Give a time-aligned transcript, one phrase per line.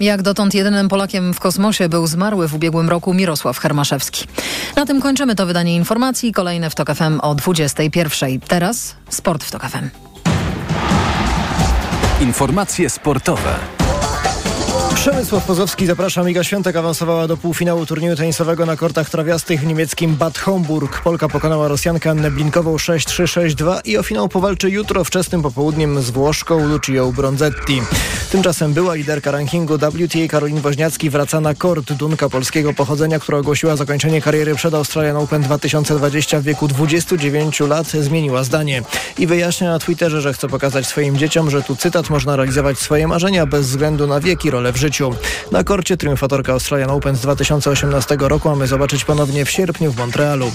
[0.00, 4.26] Jak dotąd jedynym Polakiem w kosmosie był zmarły w ubiegłym roku Mirosław Hermaszewski.
[4.76, 6.32] Na tym kończymy to wydanie informacji.
[6.32, 8.40] Kolejne w TOK FM o 21.
[8.40, 9.88] Teraz sport w TOK FM.
[12.20, 13.54] Informacje sportowe.
[15.00, 16.30] Przemysław Pozowski, zapraszam.
[16.30, 21.00] Iga Świątek awansowała do półfinału turnieju tenisowego na kortach trawiastych w niemieckim Bad Homburg.
[21.02, 26.68] Polka pokonała Rosjankę Annę Blinkową 6-3-6-2 i o finał powalczy jutro wczesnym popołudniem z Włoszką
[26.68, 27.82] Lucią Bronzetti.
[28.30, 31.92] Tymczasem była liderka rankingu WTA Karolin Woźniacki wraca na kort.
[31.92, 37.86] Dunka polskiego pochodzenia, która ogłosiła zakończenie kariery przed Australian Open 2020 w wieku 29 lat,
[37.86, 38.82] zmieniła zdanie.
[39.18, 43.08] I wyjaśnia na Twitterze, że chce pokazać swoim dzieciom, że tu cytat można realizować swoje
[43.08, 44.89] marzenia bez względu na wiek i rolę w życiu.
[45.52, 50.52] Na korcie triumfatorka Australian Open z 2018 roku mamy zobaczyć ponownie w sierpniu w Montrealu.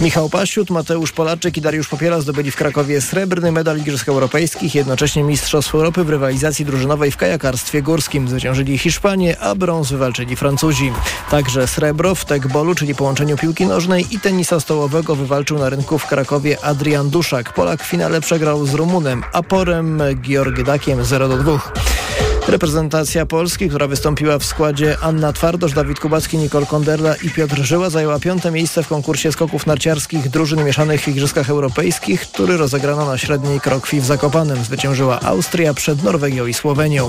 [0.00, 5.22] Michał Pasiut, Mateusz Polaczyk i Dariusz Popiela zdobyli w Krakowie srebrny medal Igrzysk Europejskich, jednocześnie
[5.22, 8.28] Mistrzostw Europy w rywalizacji drużynowej w kajakarstwie górskim.
[8.28, 10.92] Zwyciężyli Hiszpanie, a brąz wywalczyli Francuzi.
[11.30, 16.06] Także srebro w tekbolu, czyli połączeniu piłki nożnej i tenisa stołowego wywalczył na rynku w
[16.06, 17.52] Krakowie Adrian Duszak.
[17.52, 22.23] Polak w finale przegrał z Rumunem Aporem Georgiedakiem 0 do 2.
[22.48, 27.90] Reprezentacja Polski, która wystąpiła w składzie Anna Twardosz, Dawid Kubacki, Nicole Konderla i Piotr Żyła
[27.90, 33.18] zajęła piąte miejsce w konkursie skoków narciarskich drużyn mieszanych w Igrzyskach Europejskich, który rozegrano na
[33.18, 34.64] średniej krokwi w Zakopanem.
[34.64, 37.08] Zwyciężyła Austria przed Norwegią i Słowenią.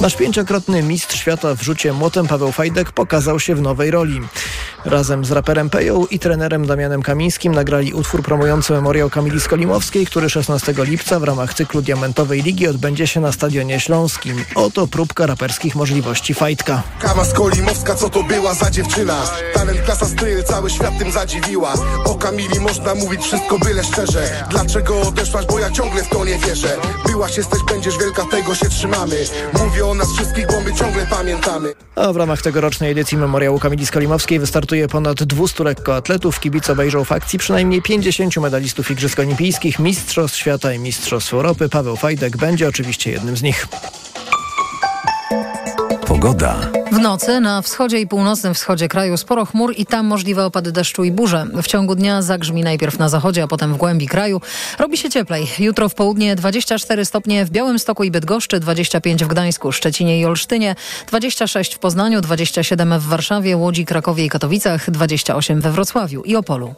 [0.00, 4.20] Nasz pięciokrotny mistrz świata w rzucie młotem Paweł Fajdek pokazał się w nowej roli.
[4.84, 10.30] Razem z raperem Peją i trenerem Damianem Kamińskim nagrali utwór promujący memoriał Kamili Skolimowskiej, który
[10.30, 14.44] 16 lipca w ramach cyklu Diamentowej Ligi odbędzie się na Stadionie Śląskim.
[14.54, 16.82] Oto próbka raperskich możliwości Fajtka.
[17.00, 19.22] Kawa Skolimowska, co to była za dziewczyna?
[19.54, 21.74] Talent, klasa, styl, cały świat tym zadziwiła.
[22.04, 24.46] O Kamili można mówić wszystko byle szczerze.
[24.50, 26.76] Dlaczego odeszłaś, bo ja ciągle w to nie wierzę.
[27.06, 29.16] Byłaś, jesteś, będziesz wielka, tego się trzymamy.
[29.52, 31.74] Mówię o nas wszystkich, bo my ciągle pamiętamy.
[31.96, 36.40] A w ramach tegorocznej edycji memoriału Kamili Skolimowskiej wystartuje ponad 200 lekkoatletów.
[36.40, 41.68] Kibice obejrzą w akcji przynajmniej 50 medalistów Igrzysk Olimpijskich, Mistrzostw Świata i Mistrzostw Europy.
[41.68, 43.66] Paweł Fajdek będzie oczywiście jednym z nich.
[46.06, 46.56] Pogoda.
[46.92, 51.04] W nocy na wschodzie i północnym wschodzie kraju sporo chmur i tam możliwe opady deszczu
[51.04, 51.46] i burze.
[51.62, 54.40] W ciągu dnia zagrzmi najpierw na zachodzie, a potem w głębi kraju.
[54.78, 55.46] Robi się cieplej.
[55.58, 60.74] Jutro w południe 24 stopnie w Białymstoku i Bydgoszczy, 25 w Gdańsku, Szczecinie i Olsztynie,
[61.06, 66.74] 26 w Poznaniu, 27 w Warszawie, Łodzi, Krakowie i Katowicach, 28 we Wrocławiu i Opolu.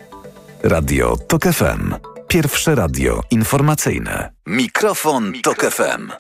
[0.62, 1.94] Radio TOK FM.
[2.28, 4.30] Pierwsze radio informacyjne.
[4.46, 6.10] Mikrofon, Tok FM.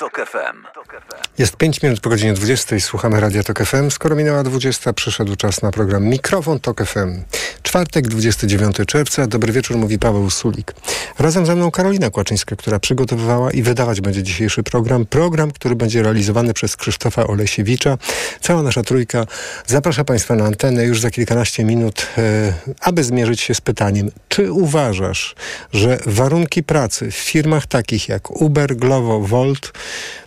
[1.38, 2.80] Jest 5 minut po godzinie 20.
[2.80, 3.90] Słuchamy Radia Tok FM.
[3.90, 7.22] Skoro minęła 20, przyszedł czas na program Mikrofon Tok FM.
[7.62, 9.26] Czwartek, 29 czerwca.
[9.26, 10.74] Dobry wieczór, mówi Paweł Sulik.
[11.18, 15.06] Razem ze mną Karolina Kłaczyńska, która przygotowywała i wydawać będzie dzisiejszy program.
[15.06, 17.98] Program, który będzie realizowany przez Krzysztofa Olesiewicza.
[18.40, 19.26] Cała nasza trójka
[19.66, 24.52] zaprasza Państwa na antenę już za kilkanaście minut, e, aby zmierzyć się z pytaniem, czy
[24.52, 25.34] uważasz,
[25.72, 29.72] że warunki pracy w firmach takich jak Uber, Glovo, Volt,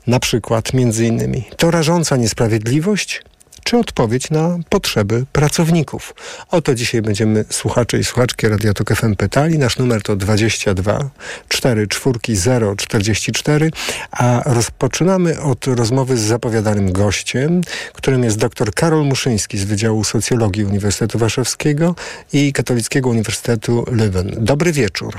[0.09, 3.22] na przykład między innymi, to rażąca niesprawiedliwość,
[3.64, 6.16] czy odpowiedź na potrzeby pracowników.
[6.52, 9.58] O to dzisiaj będziemy słuchacze i słuchaczki Radia Tok FM pytali.
[9.58, 11.09] Nasz numer to 22
[11.47, 11.88] 4
[12.30, 13.72] 0 44,
[14.12, 17.62] a rozpoczynamy od rozmowy z zapowiadanym gościem,
[17.94, 21.96] którym jest dr Karol Muszyński z Wydziału Socjologii Uniwersytetu Warszawskiego
[22.34, 24.36] i Katolickiego Uniwersytetu Leuven.
[24.38, 25.18] Dobry wieczór.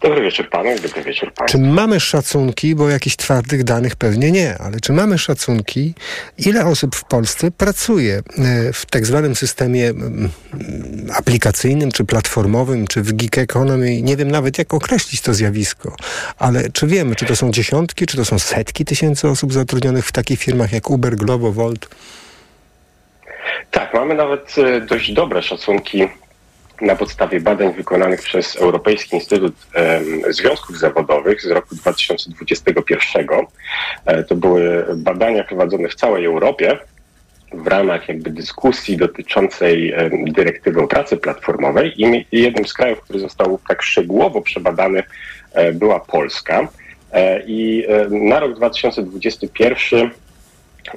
[0.00, 1.48] Dobry wieczór panu i dobry wieczór panu.
[1.48, 5.94] Czy mamy szacunki, bo jakichś twardych danych pewnie nie, ale czy mamy szacunki,
[6.38, 9.92] ile osób w Polsce pracuje e, w tak zwanym systemie
[11.14, 14.02] aplikacyjnym, czy platformowym, czy w gig economy?
[14.02, 15.96] Nie wiem nawet, jak określić to zjawisko,
[16.38, 20.12] ale czy wiemy, czy to są dziesiątki, czy to są setki tysięcy osób zatrudnionych w
[20.12, 21.88] takich firmach jak Uber, Glovo, Volt?
[23.70, 26.08] Tak, mamy nawet e, dość dobre szacunki
[26.80, 29.54] na podstawie badań wykonanych przez Europejski Instytut
[30.28, 33.26] Związków Zawodowych z roku 2021.
[34.06, 36.78] E, to były badania prowadzone w całej Europie
[37.52, 39.94] w ramach jakby dyskusji dotyczącej
[40.26, 45.02] dyrektywy o pracy platformowej i jednym z krajów, który został tak szczegółowo przebadany
[45.52, 46.68] e, była Polska.
[47.12, 50.10] E, I na rok 2021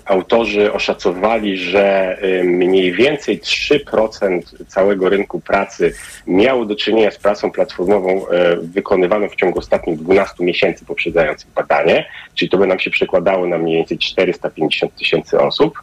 [0.06, 5.94] autorzy oszacowali, że y, mniej więcej 3% całego rynku pracy
[6.28, 8.26] miało do czynienia z pracą platformową y,
[8.62, 12.06] wykonywaną w ciągu ostatnich 12 miesięcy poprzedzających badanie,
[12.36, 15.80] czyli to by nam się przekładało na mniej więcej 450 tysięcy osób.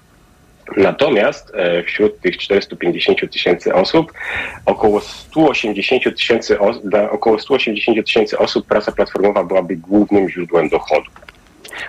[0.76, 4.12] Natomiast y, wśród tych 450 tysięcy osób
[4.66, 6.58] około 180 tysięcy
[7.10, 11.10] około 180 tysięcy osób praca platformowa byłaby głównym źródłem dochodu.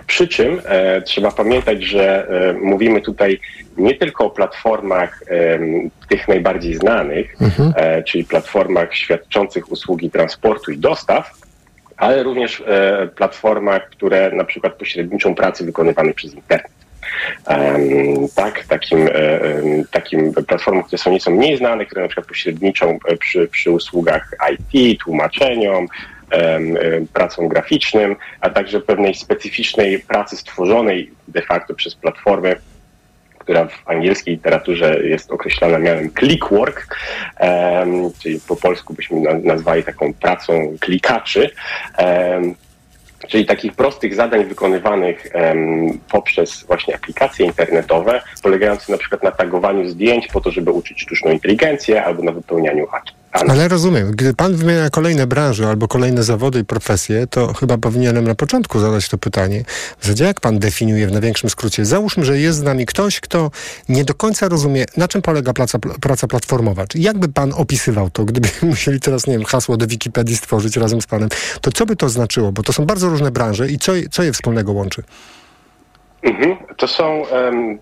[0.06, 3.40] Przy czym e, trzeba pamiętać, że e, mówimy tutaj
[3.76, 5.58] nie tylko o platformach e,
[6.08, 7.72] tych najbardziej znanych, mhm.
[7.76, 11.30] e, czyli platformach świadczących usługi transportu i dostaw,
[11.96, 16.72] ale również e, platformach, które na przykład pośredniczą pracy wykonywanej przez internet.
[17.48, 19.10] Um, tak, takim, um,
[19.90, 25.00] takim platformom, które są nieco mniej znane, które na przykład pośredniczą przy, przy usługach IT,
[25.00, 25.86] tłumaczeniom,
[27.12, 32.56] pracą graficznym, a także pewnej specyficznej pracy stworzonej de facto przez platformy,
[33.38, 36.96] która w angielskiej literaturze jest określana mianem clickwork,
[38.18, 41.50] czyli po polsku byśmy nazwali taką pracą klikaczy.
[43.28, 45.32] Czyli takich prostych zadań wykonywanych
[46.10, 51.30] poprzez właśnie aplikacje internetowe, polegające na przykład na tagowaniu zdjęć po to, żeby uczyć sztuczną
[51.30, 53.17] inteligencję albo na wypełnianiu haki.
[53.32, 58.24] Ale rozumiem, gdy pan wymienia kolejne branże albo kolejne zawody i profesje, to chyba powinienem
[58.24, 59.64] na początku zadać to pytanie.
[60.00, 61.84] Zasadzie jak pan definiuje w największym skrócie?
[61.84, 63.50] Załóżmy, że jest z nami ktoś, kto
[63.88, 66.86] nie do końca rozumie, na czym polega praca, praca platformowa.
[66.86, 71.02] Czy jakby pan opisywał to, gdyby musieli teraz, nie wiem, hasło do Wikipedii stworzyć razem
[71.02, 71.28] z panem,
[71.60, 72.52] to co by to znaczyło?
[72.52, 75.02] Bo to są bardzo różne branże i co, co je wspólnego łączy?
[76.22, 76.56] Mhm.
[76.76, 77.22] To są,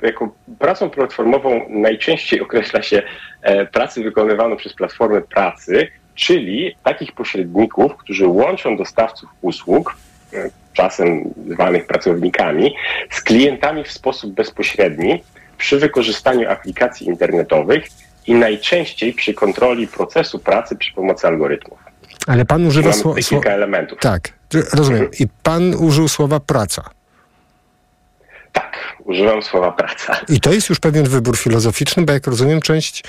[0.03, 0.29] jako
[0.59, 3.03] pracą platformową najczęściej określa się
[3.43, 9.97] e, pracy wykonywaną przez platformy pracy, czyli takich pośredników, którzy łączą dostawców usług,
[10.35, 12.75] e, czasem zwanych pracownikami,
[13.11, 15.23] z klientami w sposób bezpośredni
[15.59, 17.85] przy wykorzystaniu aplikacji internetowych
[18.27, 21.79] i najczęściej przy kontroli procesu pracy przy pomocy algorytmów.
[22.27, 23.21] Ale pan używa słowa.
[23.21, 23.99] Kilka elementów.
[23.99, 24.33] Tak,
[24.73, 25.09] rozumiem.
[25.21, 26.96] I pan użył słowa praca.
[28.57, 30.21] Tak, używam słowa praca.
[30.29, 33.03] I to jest już pewien wybór filozoficzny, bo jak rozumiem, część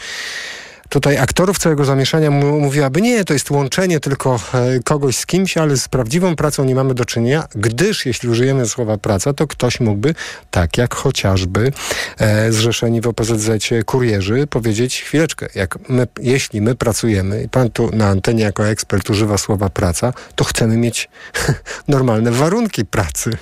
[0.89, 5.77] tutaj aktorów całego zamieszania mówiłaby, nie, to jest łączenie tylko e, kogoś z kimś, ale
[5.77, 10.15] z prawdziwą pracą nie mamy do czynienia, gdyż jeśli użyjemy słowa praca, to ktoś mógłby,
[10.51, 11.71] tak jak chociażby
[12.17, 13.49] e, zrzeszeni w OPZZ
[13.85, 19.09] kurierzy, powiedzieć chwileczkę, jak my, jeśli my pracujemy i pan tu na antenie jako ekspert
[19.09, 21.09] używa słowa praca, to chcemy mieć
[21.87, 23.37] normalne warunki pracy.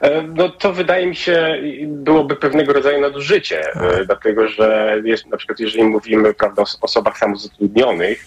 [0.00, 5.36] E, no to wydaje mi się byłoby pewnego rodzaju nadużycie, e, dlatego że jest, na
[5.36, 8.26] przykład jeżeli mówimy prawda, o osobach samozatrudnionych,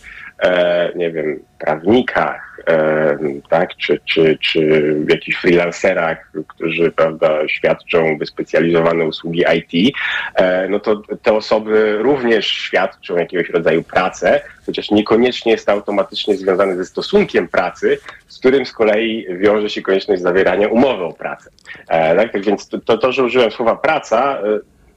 [0.96, 2.52] nie wiem, prawnikach,
[3.50, 9.96] tak, czy, czy, czy jakichś freelancerach, którzy prawda, świadczą wyspecjalizowane usługi IT,
[10.70, 16.76] no to te osoby również świadczą jakiegoś rodzaju pracę, chociaż niekoniecznie jest to automatycznie związane
[16.76, 17.98] ze stosunkiem pracy,
[18.28, 21.50] z którym z kolei wiąże się konieczność zawierania umowy o pracę.
[21.88, 24.42] Tak, tak więc to, to, że użyłem słowa praca,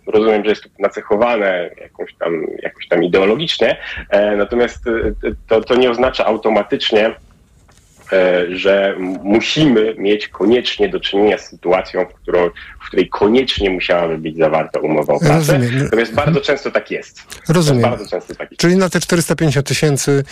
[0.07, 3.77] rozumiem, że jest to nacechowane jakąś tam, jakoś tam ideologicznie,
[4.11, 4.91] e, natomiast e,
[5.49, 7.15] to, to nie oznacza automatycznie,
[8.13, 12.51] e, że musimy mieć koniecznie do czynienia z sytuacją, w, którą,
[12.85, 15.35] w której koniecznie musiałaby być zawarta umowa o pracę.
[15.35, 15.85] Rozumiem.
[15.85, 17.23] Natomiast bardzo często tak jest.
[17.49, 17.83] Rozumiem.
[17.83, 18.61] Bardzo często tak jest.
[18.61, 20.25] Czyli na te 450 tysięcy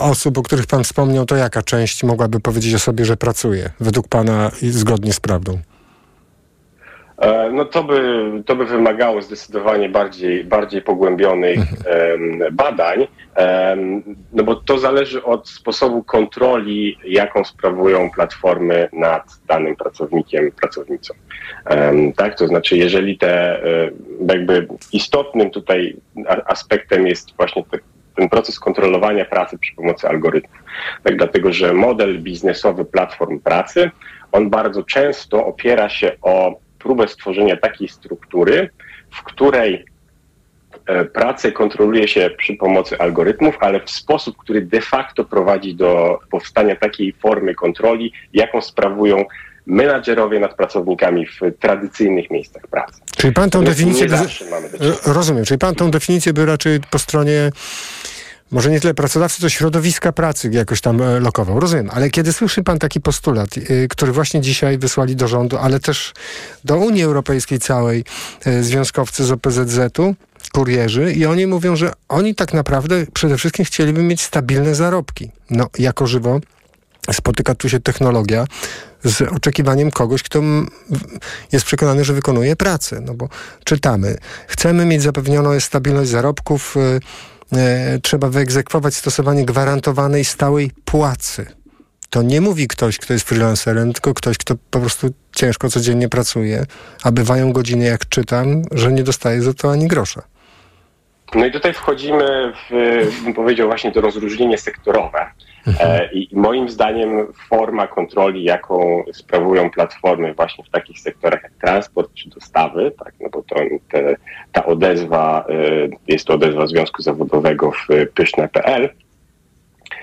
[0.00, 4.08] osób, o których pan wspomniał, to jaka część mogłaby powiedzieć o sobie, że pracuje według
[4.08, 5.60] pana zgodnie z prawdą?
[7.20, 8.02] E, no to by,
[8.46, 13.06] to by wymagało zdecydowanie bardziej, bardziej pogłębionych um, badań,
[14.32, 21.14] no bo to zależy od sposobu kontroli, jaką sprawują platformy nad danym pracownikiem, pracownicą.
[22.16, 23.90] Tak, to znaczy, jeżeli te e,
[24.28, 25.96] jakby istotnym tutaj
[26.46, 27.78] aspektem jest właśnie te,
[28.16, 30.62] ten proces kontrolowania pracy przy pomocy algorytmów.
[31.02, 33.90] Tak, dlatego, że model biznesowy platform pracy,
[34.32, 38.70] on bardzo często opiera się o próbę stworzenia takiej struktury,
[39.10, 39.84] w której
[40.86, 46.18] e, pracę kontroluje się przy pomocy algorytmów, ale w sposób, który de facto prowadzi do
[46.30, 49.24] powstania takiej formy kontroli, jaką sprawują
[49.66, 53.00] menadżerowie nad pracownikami w tradycyjnych miejscach pracy.
[53.16, 54.06] Czyli pan tą definicję...
[54.08, 54.16] By...
[55.06, 57.50] Rozumiem, czyli pan tą definicję by raczej po stronie
[58.50, 61.60] może nie tyle pracodawcy, to środowiska pracy jakoś tam e, lokował.
[61.60, 65.80] Rozumiem, ale kiedy słyszy pan taki postulat, e, który właśnie dzisiaj wysłali do rządu, ale
[65.80, 66.12] też
[66.64, 68.04] do Unii Europejskiej całej
[68.44, 70.14] e, związkowcy z OPZZ-u,
[70.52, 75.30] kurierzy i oni mówią, że oni tak naprawdę przede wszystkim chcieliby mieć stabilne zarobki.
[75.50, 76.40] No, jako żywo
[77.12, 78.46] spotyka tu się technologia
[79.04, 80.40] z oczekiwaniem kogoś, kto
[81.52, 83.00] jest przekonany, że wykonuje pracę.
[83.00, 83.28] No bo
[83.64, 84.16] czytamy,
[84.46, 87.00] chcemy mieć zapewnioną stabilność zarobków, e,
[88.02, 91.46] trzeba wyegzekwować stosowanie gwarantowanej stałej płacy.
[92.10, 96.66] To nie mówi ktoś, kto jest freelancerem, tylko ktoś, kto po prostu ciężko codziennie pracuje,
[97.02, 100.22] a bywają godziny, jak czytam, że nie dostaje za to ani grosza.
[101.34, 105.26] No i tutaj wchodzimy w, bym powiedział, właśnie to rozróżnienie sektorowe.
[105.66, 106.08] Mhm.
[106.12, 112.28] I moim zdaniem forma kontroli, jaką sprawują platformy właśnie w takich sektorach jak transport czy
[112.28, 113.56] dostawy, tak, no bo to
[113.88, 114.16] te,
[114.52, 115.46] ta odezwa,
[116.08, 118.88] jest to odezwa Związku Zawodowego w pyszne.pl,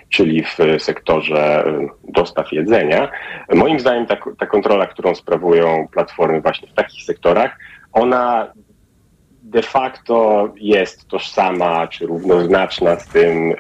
[0.10, 1.64] czyli w sektorze
[2.04, 3.12] dostaw jedzenia.
[3.54, 7.58] Moim zdaniem ta, ta kontrola, którą sprawują platformy właśnie w takich sektorach,
[7.94, 8.48] ona
[9.50, 13.54] de facto jest tożsama czy równoznaczna z tym,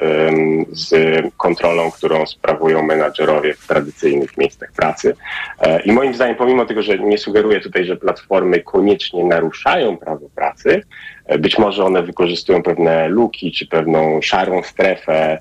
[0.70, 0.92] z
[1.38, 5.16] kontrolą, którą sprawują menadżerowie w tradycyjnych miejscach pracy.
[5.60, 10.30] E, I moim zdaniem, pomimo tego, że nie sugeruję tutaj, że platformy koniecznie naruszają prawo
[10.36, 10.84] pracy,
[11.26, 15.40] e, być może one wykorzystują pewne luki czy pewną szarą strefę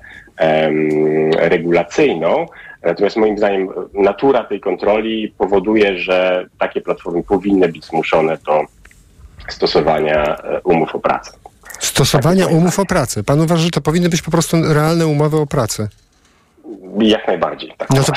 [1.37, 2.45] regulacyjną,
[2.83, 8.61] Natomiast moim zdaniem natura tej kontroli powoduje, że takie platformy powinny być zmuszone do
[9.53, 11.31] stosowania e, umów o pracę.
[11.79, 13.23] Stosowania tak, umów o pracę.
[13.23, 15.87] Pan uważa, że to powinny być po prostu realne umowy o pracę?
[16.99, 17.73] Jak najbardziej.
[17.77, 18.13] Tak no to,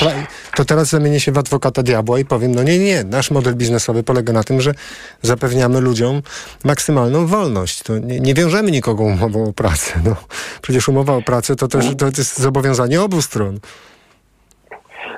[0.57, 4.03] to, teraz zamienię się w adwokata diabła i powiem, no nie, nie, nasz model biznesowy
[4.03, 4.75] polega na tym, że
[5.23, 6.23] zapewniamy ludziom
[6.65, 7.83] maksymalną wolność.
[7.83, 9.93] To nie, nie wiążemy nikogo umową o pracę.
[10.05, 10.17] No.
[10.63, 13.61] Przecież umowa o pracę to też to jest zobowiązanie obu stron.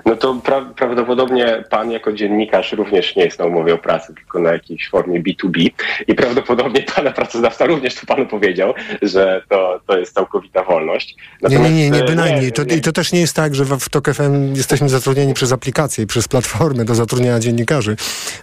[0.07, 4.39] No to pra prawdopodobnie pan jako dziennikarz również nie jest na umowie o pracę, tylko
[4.39, 5.71] na jakiejś formie B2B
[6.09, 11.17] i prawdopodobnie pana pracodawca również to panu powiedział, że to, to jest całkowita wolność.
[11.43, 12.53] Natomiast, nie, nie, nie, nie bynajmniej.
[12.53, 16.05] To, I to też nie jest tak, że w TOK FM jesteśmy zatrudnieni przez aplikacje
[16.05, 17.97] i przez platformy do zatrudniania dziennikarzy.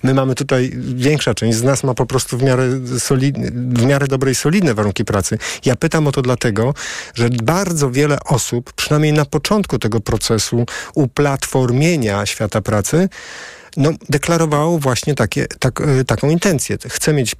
[0.03, 2.63] My mamy tutaj, większa część z nas ma po prostu w miarę,
[2.99, 5.37] solidne, w miarę dobrej, solidne warunki pracy.
[5.65, 6.73] Ja pytam o to dlatego,
[7.13, 10.65] że bardzo wiele osób, przynajmniej na początku tego procesu,
[10.95, 13.09] u platform platformienia świata pracy,
[13.77, 16.77] no, deklarowało właśnie takie, tak, e, taką intencję.
[16.89, 17.35] Chce mieć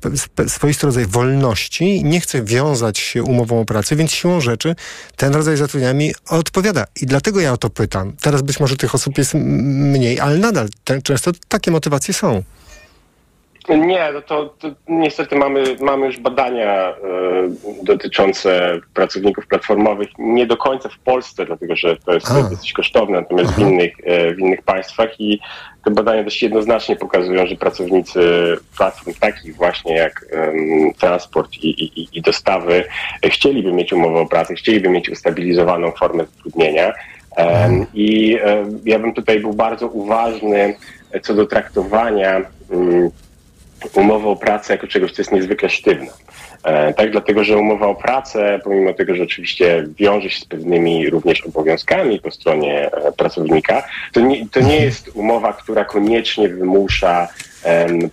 [0.48, 4.76] swoisty rodzaj wolności, nie chce wiązać się umową o pracę, więc siłą rzeczy
[5.16, 6.86] ten rodzaj zatrudnienia mi odpowiada.
[7.02, 8.14] I dlatego ja o to pytam.
[8.22, 10.70] Teraz być może tych osób jest mniej, ale nadal
[11.04, 12.44] często takie motywacje są.
[13.78, 16.94] Nie, no to, to, niestety mamy, mamy już badania y,
[17.84, 22.50] dotyczące pracowników platformowych, nie do końca w Polsce, dlatego że to jest A.
[22.50, 25.40] dosyć kosztowne, natomiast w innych, y, w innych państwach i
[25.86, 28.22] te badania dość jednoznacznie pokazują, że pracownicy
[28.78, 32.84] platform takich właśnie jak y, transport i, i, i dostawy
[33.24, 36.94] chcieliby mieć umowę o pracę, chcieliby mieć ustabilizowaną formę zatrudnienia.
[37.94, 38.38] I
[38.86, 40.76] ja bym tutaj był bardzo uważny
[41.22, 42.42] co do traktowania
[43.94, 46.08] umowę o pracę jako czegoś, co jest niezwykle sztywne.
[46.64, 51.10] E, tak, dlatego że umowa o pracę, pomimo tego, że oczywiście wiąże się z pewnymi
[51.10, 53.84] również obowiązkami po stronie e, pracownika,
[54.14, 57.28] to nie, to nie jest umowa, która koniecznie wymusza,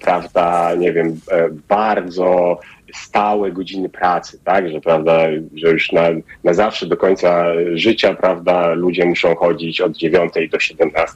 [0.00, 2.60] prawda, nie wiem, e, bardzo
[2.96, 5.20] stałe godziny pracy, tak, że prawda,
[5.54, 6.08] że już na,
[6.44, 11.14] na zawsze do końca życia, prawda, ludzie muszą chodzić od 9 do 17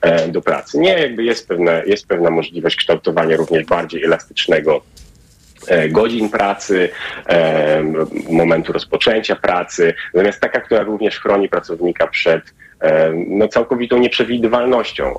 [0.00, 0.78] e, do pracy.
[0.78, 4.80] Nie, jakby jest pewne, jest pewna możliwość kształtowania również bardziej elastycznego
[5.66, 6.88] e, godzin pracy,
[7.28, 7.82] e,
[8.30, 12.42] momentu rozpoczęcia pracy, natomiast taka, która również chroni pracownika przed
[13.26, 15.14] no, całkowitą nieprzewidywalnością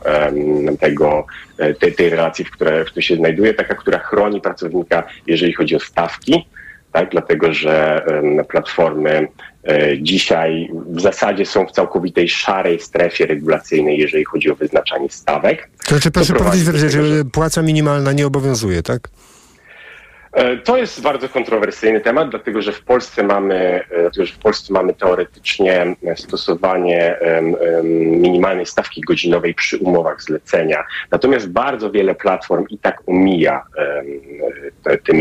[0.80, 1.26] tego,
[1.58, 5.54] e, tej, tej relacji, w której, w której się znajduje, taka, która chroni pracownika, jeżeli
[5.54, 6.46] chodzi o stawki,
[6.92, 7.10] tak?
[7.12, 8.06] dlatego że
[8.50, 9.28] platformy
[9.68, 15.70] e, dzisiaj w zasadzie są w całkowitej szarej strefie regulacyjnej, jeżeli chodzi o wyznaczanie stawek.
[15.86, 17.02] To znaczy, proszę powiedzieć, że
[17.32, 19.10] płaca minimalna nie obowiązuje, tak?
[20.34, 24.38] E, to jest bardzo kontrowersyjny temat, dlatego że w Polsce mamy, e, dlatego, że w
[24.38, 27.16] Polsce mamy teoretycznie stosowanie
[28.10, 30.84] minimalnej stawki godzinowej przy umowach zlecenia.
[31.12, 33.64] Natomiast bardzo wiele platform i tak omija
[34.84, 35.14] te,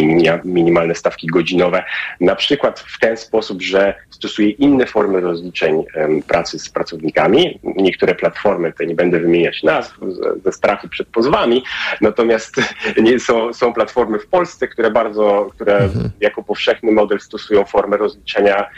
[0.44, 1.84] minimalne stawki godzinowe,
[2.20, 5.84] na przykład w ten sposób, że stosuje inne formy rozliczeń
[6.28, 7.60] pracy z pracownikami.
[7.76, 9.94] Niektóre platformy, te nie będę wymieniać nazw
[10.44, 11.62] ze strachu przed pozwami,
[12.00, 12.56] natomiast
[13.26, 16.10] są, są platformy w Polsce, które bardzo, które mhm.
[16.20, 18.68] jako powszechny model stosują formę rozliczenia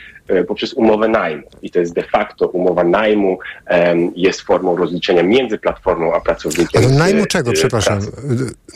[0.49, 1.43] poprzez umowę najmu.
[1.63, 3.39] I to jest de facto umowa najmu,
[4.17, 6.85] jest formą rozliczenia między platformą a pracownikiem.
[6.85, 8.01] Ale najmu czego, przepraszam?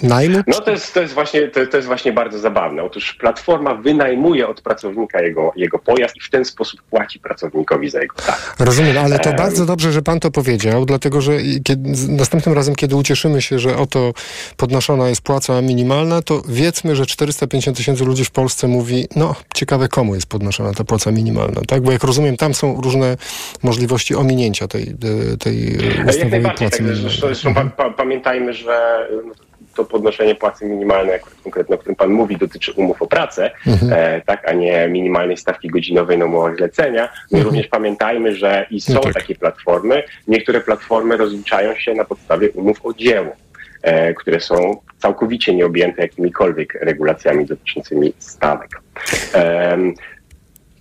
[0.03, 0.39] Najmu?
[0.47, 2.83] No to jest, to jest, właśnie, to, to, jest właśnie bardzo zabawne.
[2.83, 8.01] Otóż platforma wynajmuje od pracownika jego, jego pojazd i w ten sposób płaci pracownikowi za
[8.01, 8.55] jego tak.
[8.59, 11.33] Rozumiem, ale to um, bardzo dobrze, że pan to powiedział, dlatego że
[11.65, 14.13] kiedy, następnym razem, kiedy ucieszymy się, że oto
[14.57, 19.35] podnoszona jest płaca minimalna, to wiedzmy, że 400 450 tysięcy ludzi w Polsce mówi, no
[19.55, 21.83] ciekawe komu jest podnoszona ta płaca minimalna, tak?
[21.83, 23.17] Bo jak rozumiem, tam są różne
[23.63, 24.95] możliwości ominięcia tej,
[25.41, 26.83] tej ustawowej płacy tak.
[26.97, 29.09] Zresztą, pa, pa, pamiętajmy, że
[29.75, 33.93] to podnoszenie płacy minimalnej, konkretnie o którym Pan mówi, dotyczy umów o pracę, mhm.
[33.93, 37.03] e, tak, a nie minimalnej stawki godzinowej na umowach zlecenia.
[37.03, 37.45] No mhm.
[37.45, 39.15] również pamiętajmy, że i są no tak.
[39.15, 40.03] takie platformy.
[40.29, 43.33] Niektóre platformy rozliczają się na podstawie umów o dzieło.
[43.83, 48.81] E, które są całkowicie nieobjęte jakimikolwiek regulacjami dotyczącymi stawek.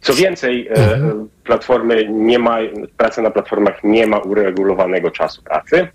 [0.03, 1.29] Co więcej, e, mhm.
[1.43, 2.57] platformy nie ma,
[2.97, 5.87] praca na platformach nie ma uregulowanego czasu pracy.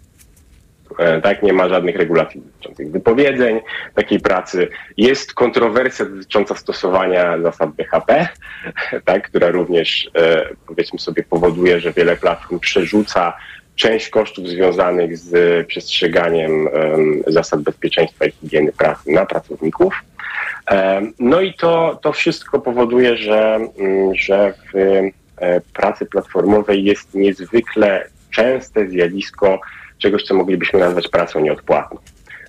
[0.99, 3.61] E, tak, nie ma żadnych regulacji dotyczących wypowiedzeń
[3.95, 4.69] takiej pracy.
[4.97, 8.29] Jest kontrowersja dotycząca stosowania zasad BHP,
[9.05, 10.11] tak, która również
[10.67, 13.33] powiedzmy sobie powoduje, że wiele platform przerzuca
[13.75, 16.69] część kosztów związanych z przestrzeganiem
[17.27, 19.95] zasad bezpieczeństwa i higieny pracy na pracowników.
[21.19, 28.05] No i to, to wszystko powoduje, że, mm, że w e, pracy platformowej jest niezwykle
[28.31, 29.61] częste zjawisko
[29.99, 31.99] czegoś, co moglibyśmy nazwać pracą nieodpłatną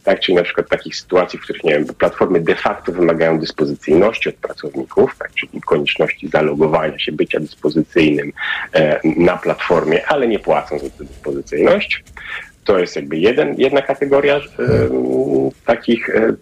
[0.04, 0.20] tak?
[0.20, 4.36] czyli na przykład takich sytuacji, w których nie wiem, platformy de facto wymagają dyspozycyjności od
[4.36, 5.32] pracowników, tak?
[5.34, 8.32] czyli konieczności zalogowania się, bycia dyspozycyjnym
[8.74, 12.04] e, na platformie, ale nie płacą za tę dyspozycyjność.
[12.64, 14.42] To jest jakby jeden, jedna kategoria e,
[15.66, 16.34] takich e,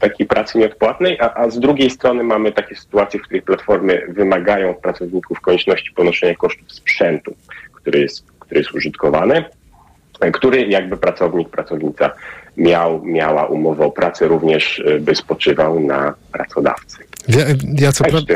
[0.00, 4.70] takiej pracy nieodpłatnej, a, a, z drugiej strony mamy takie sytuacje, w których platformy wymagają
[4.70, 7.34] od pracowników konieczności ponoszenia kosztów sprzętu,
[7.72, 9.44] który jest, który jest użytkowany,
[10.32, 12.10] który jakby pracownik, pracownica
[12.56, 16.98] miał, miała umowę o pracę, również y, by spoczywał na pracodawcy.
[17.28, 17.44] Ja,
[17.78, 18.34] ja co prawda,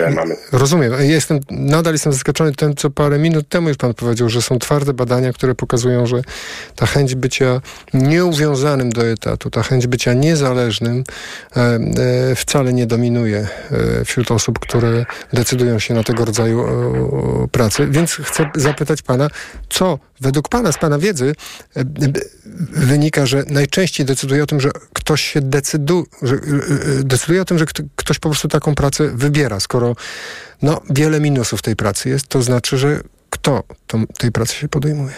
[0.52, 0.92] rozumiem.
[0.92, 4.58] Ja jestem, nadal jestem zaskoczony tym, co parę minut temu już pan powiedział, że są
[4.58, 6.22] twarde badania, które pokazują, że
[6.76, 7.60] ta chęć bycia
[7.94, 11.04] nieuwiązanym do etatu, ta chęć bycia niezależnym
[11.56, 17.48] e, e, wcale nie dominuje e, wśród osób, które decydują się na tego rodzaju e,
[17.48, 17.86] pracy.
[17.90, 19.28] Więc chcę zapytać pana,
[19.68, 21.34] co według pana, z pana wiedzy
[21.76, 21.84] e,
[22.72, 27.64] wynika, że najczęściej decyduje o tym, że ktoś się decyduje, e, decyduje o tym, że
[27.96, 29.60] ktoś po prostu taką pracę wybiera.
[29.60, 29.94] Skoro
[30.62, 35.14] no, wiele minusów tej pracy jest, to znaczy, że kto tą, tej pracy się podejmuje?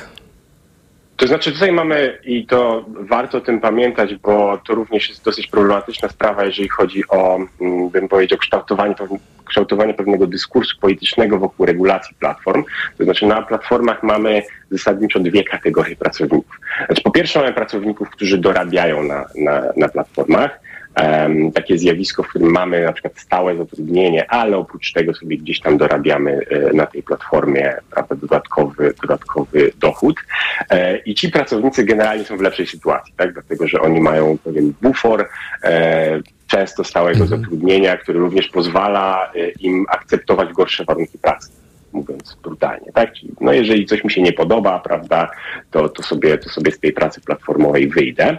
[1.16, 5.46] To znaczy tutaj mamy, i to warto o tym pamiętać, bo to również jest dosyć
[5.46, 8.94] problematyczna sprawa, jeżeli chodzi o, mm, bym powiedział, kształtowanie,
[9.44, 12.64] kształtowanie pewnego dyskursu politycznego wokół regulacji platform.
[12.98, 16.60] To znaczy na platformach mamy zasadniczo dwie kategorie pracowników.
[16.86, 20.60] Znaczy, po pierwsze mamy pracowników, którzy dorabiają na, na, na platformach,
[21.54, 25.78] takie zjawisko, w którym mamy na przykład stałe zatrudnienie, ale oprócz tego sobie gdzieś tam
[25.78, 30.16] dorabiamy e, na tej platformie prawda, dodatkowy, dodatkowy dochód.
[30.70, 33.32] E, I ci pracownicy generalnie są w lepszej sytuacji, tak?
[33.32, 35.28] dlatego że oni mają pewien bufor,
[35.64, 37.40] e, często stałego mhm.
[37.40, 41.61] zatrudnienia, który również pozwala im akceptować gorsze warunki pracy
[41.92, 43.12] mówiąc brutalnie, tak?
[43.12, 45.30] Czyli, no jeżeli coś mi się nie podoba, prawda,
[45.70, 48.38] to, to, sobie, to sobie z tej pracy platformowej wyjdę.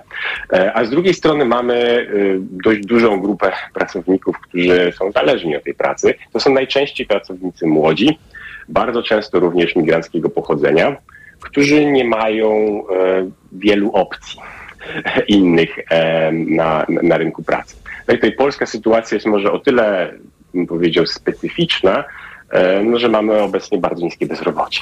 [0.53, 5.63] E, a z drugiej strony mamy y, dość dużą grupę pracowników, którzy są zależni od
[5.63, 6.13] tej pracy.
[6.33, 8.19] To są najczęściej pracownicy młodzi,
[8.69, 10.95] bardzo często również migranckiego pochodzenia,
[11.39, 14.39] którzy nie mają e, wielu opcji
[15.27, 17.75] innych e, na, na rynku pracy.
[18.07, 20.13] No i tutaj polska sytuacja jest może o tyle,
[20.53, 22.32] bym powiedział, specyficzna, E,
[22.99, 24.81] że mamy obecnie bardzo niskie bezrobocie.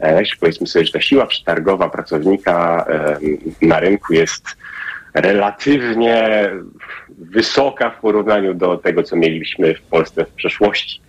[0.00, 4.44] E, powiedzmy sobie, że ta siła przetargowa pracownika e, na rynku jest
[5.14, 6.50] relatywnie
[7.18, 11.00] wysoka w porównaniu do tego, co mieliśmy w Polsce w przeszłości.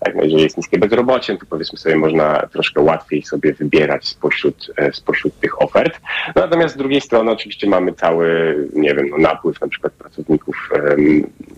[0.00, 4.72] Tak, no jeżeli jest niskie bezrobocie, to powiedzmy sobie, można troszkę łatwiej sobie wybierać spośród,
[4.76, 6.00] e, spośród tych ofert.
[6.36, 10.70] No, natomiast z drugiej strony oczywiście mamy cały, nie wiem, no, napływ na przykład pracowników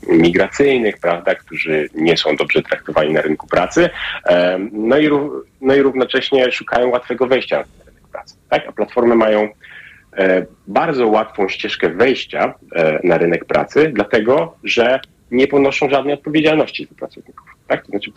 [0.08, 3.90] migracyjnych, prawda, którzy nie są dobrze traktowani na rynku pracy,
[4.72, 5.10] no, i,
[5.60, 8.34] no i równocześnie szukają łatwego wejścia na rynek pracy.
[8.48, 8.68] Tak?
[8.68, 9.48] A platformy mają
[10.66, 16.94] bardzo łatwą ścieżkę wejścia e, na rynek pracy, dlatego że nie ponoszą żadnej odpowiedzialności za
[16.94, 17.46] pracowników.
[17.68, 17.87] Tak?
[17.87, 18.11] Znaczy,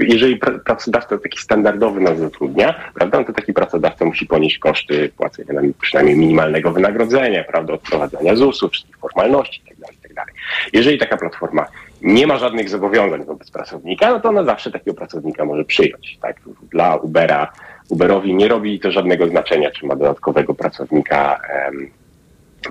[0.00, 5.60] jeżeli pracodawca taki standardowy nas zatrudnia, prawda, no to taki pracodawca musi ponieść koszty płacenia
[5.80, 10.14] przynajmniej minimalnego wynagrodzenia, prawda, odprowadzania ZUS-u, wszystkich formalności itd., tak itd.
[10.14, 10.34] Tak
[10.72, 11.66] jeżeli taka platforma
[12.02, 16.18] nie ma żadnych zobowiązań wobec pracownika, no to ona zawsze takiego pracownika może przyjąć.
[16.22, 16.36] Tak?
[16.70, 17.52] Dla Ubera
[17.88, 21.40] Uberowi nie robi to żadnego znaczenia, czy ma dodatkowego pracownika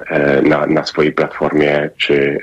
[0.09, 2.39] e, na, na swojej platformie, czy,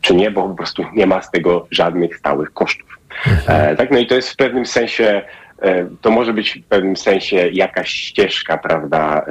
[0.00, 2.98] czy nie, bo po prostu nie ma z tego żadnych stałych kosztów.
[3.26, 3.76] Mhm.
[3.76, 5.22] Tak, no i to jest w pewnym sensie
[5.62, 9.26] e, to może być w pewnym sensie jakaś ścieżka, prawda,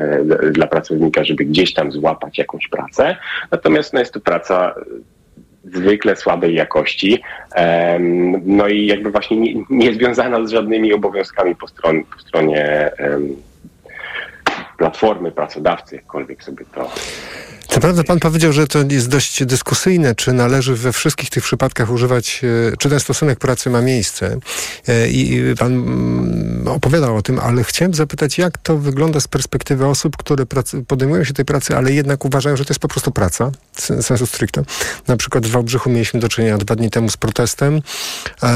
[0.51, 3.17] dla pracownika, żeby gdzieś tam złapać jakąś pracę.
[3.51, 4.75] Natomiast no, jest to praca
[5.63, 7.23] zwykle słabej jakości,
[8.45, 11.67] no i jakby właśnie nie, nie związana z żadnymi obowiązkami po,
[12.15, 12.91] po stronie
[14.77, 16.91] platformy, pracodawcy, jakkolwiek sobie to
[17.71, 21.91] Co prawda pan powiedział, że to jest dość dyskusyjne, czy należy we wszystkich tych przypadkach
[21.91, 22.41] używać,
[22.73, 24.37] e, czy ten stosunek pracy ma miejsce.
[24.87, 29.85] E, I pan mm, opowiadał o tym, ale chciałem zapytać, jak to wygląda z perspektywy
[29.85, 30.45] osób, które
[30.87, 33.51] podejmują się tej pracy, ale jednak uważają, że to jest po prostu praca,
[34.01, 34.63] sensu stricte.
[35.07, 37.81] Na przykład w Wałbrzychu mieliśmy do czynienia dwa dni temu z protestem
[38.43, 38.51] e,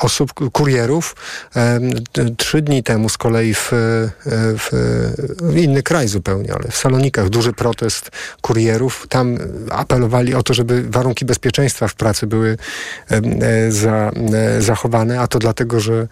[0.00, 1.16] osób, kurierów.
[2.36, 3.70] Trzy dni temu z kolei w,
[4.24, 4.68] w,
[5.42, 7.99] w inny kraj zupełnie, ale w Salonikach duży protest
[8.40, 9.06] kurierów.
[9.08, 9.38] Tam
[9.70, 12.56] apelowali o to, żeby warunki bezpieczeństwa w pracy były
[13.68, 14.10] za,
[14.58, 16.06] zachowane, a to dlatego, że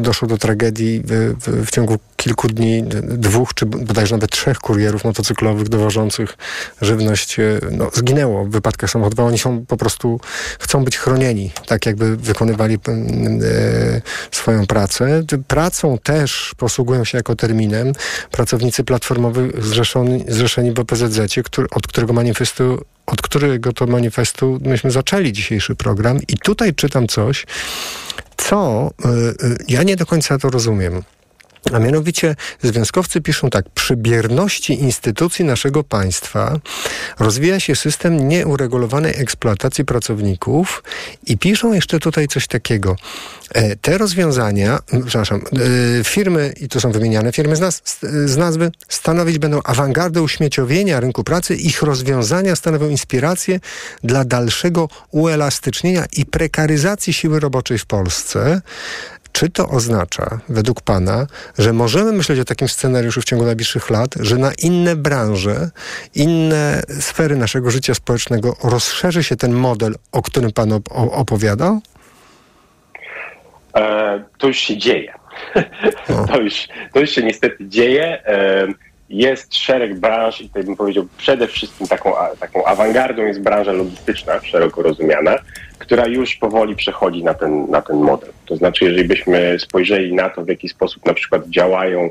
[0.00, 1.34] doszło do tragedii w,
[1.66, 6.36] w, ciągu kilku dni, dwóch czy bodajże nawet trzech kurierów motocyklowych dowożących
[6.80, 7.36] żywność
[7.70, 9.28] no, zginęło w wypadkach samochodowych.
[9.28, 10.20] Oni są po prostu,
[10.58, 12.78] chcą być chronieni, tak jakby wykonywali e,
[14.30, 15.22] swoją pracę.
[15.48, 17.92] Pracą też posługują się jako terminem
[18.30, 21.13] pracownicy platformowi zrzeszeni, zrzeszeni w OPZZ,
[21.44, 27.08] który, od którego manifestu od którego to manifestu myśmy zaczęli dzisiejszy program i tutaj czytam
[27.08, 27.46] coś,
[28.36, 29.08] co y,
[29.46, 31.02] y, ja nie do końca to rozumiem.
[31.72, 36.58] A mianowicie związkowcy piszą tak, przy bierności instytucji naszego państwa
[37.18, 40.82] rozwija się system nieuregulowanej eksploatacji pracowników
[41.26, 42.96] i piszą jeszcze tutaj coś takiego.
[43.50, 45.40] E, te rozwiązania, przepraszam,
[46.00, 47.82] e, firmy, i tu są wymieniane firmy z, nas,
[48.24, 51.56] z nazwy, stanowić będą awangardę uśmieciowienia rynku pracy.
[51.56, 53.60] Ich rozwiązania stanowią inspirację
[54.04, 58.60] dla dalszego uelastycznienia i prekaryzacji siły roboczej w Polsce.
[59.34, 61.26] Czy to oznacza, według Pana,
[61.58, 65.70] że możemy myśleć o takim scenariuszu w ciągu najbliższych lat, że na inne branże,
[66.14, 71.80] inne sfery naszego życia społecznego rozszerzy się ten model, o którym Pan opowiadał?
[73.76, 75.14] E, to już się dzieje.
[76.08, 76.26] No.
[76.32, 78.26] To, już, to już się niestety dzieje.
[78.26, 78.66] E,
[79.08, 84.40] jest szereg branż i tutaj bym powiedział przede wszystkim taką, taką awangardą jest branża logistyczna,
[84.42, 85.38] szeroko rozumiana,
[85.84, 88.30] która już powoli przechodzi na ten, na ten model.
[88.46, 92.10] To znaczy, jeżeli byśmy spojrzeli na to, w jaki sposób na przykład działają um,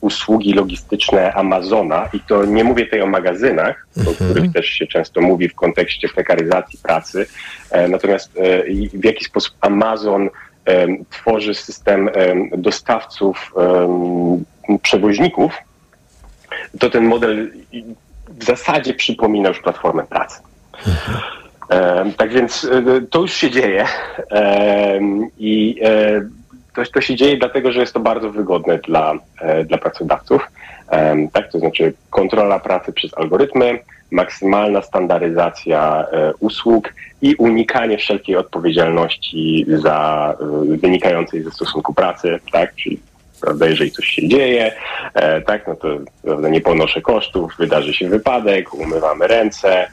[0.00, 4.16] usługi logistyczne Amazona, i to nie mówię tutaj o magazynach, mhm.
[4.16, 7.26] o których też się często mówi w kontekście prekaryzacji pracy,
[7.70, 8.62] e, natomiast e,
[8.94, 10.28] w jaki sposób Amazon
[10.66, 12.10] e, tworzy system
[12.56, 13.52] dostawców
[14.82, 15.52] przewoźników,
[16.78, 17.52] to ten model
[18.28, 20.40] w zasadzie przypomina już platformę pracy.
[20.86, 21.39] Mhm.
[22.16, 23.84] Tak więc e, to już się dzieje
[25.38, 26.20] i e,
[26.74, 30.50] to, to się dzieje dlatego, że jest to bardzo wygodne dla, e, dla pracodawców.
[31.32, 33.78] Tak, to znaczy kontrola pracy przez algorytmy,
[34.10, 36.06] maksymalna standaryzacja
[36.40, 40.34] usług i unikanie wszelkiej odpowiedzialności za
[40.82, 43.00] wynikającej ze stosunku pracy, tak, czyli
[43.40, 44.72] prawda, jeżeli coś się dzieje,
[45.46, 45.88] tak, no to
[46.22, 49.88] prawda, nie ponoszę kosztów, wydarzy się wypadek, umywamy ręce,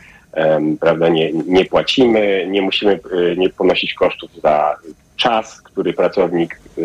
[0.80, 3.00] prawda, nie, nie płacimy, nie musimy
[3.32, 4.76] e, nie ponosić kosztów za
[5.15, 6.82] czas, który pracownik e,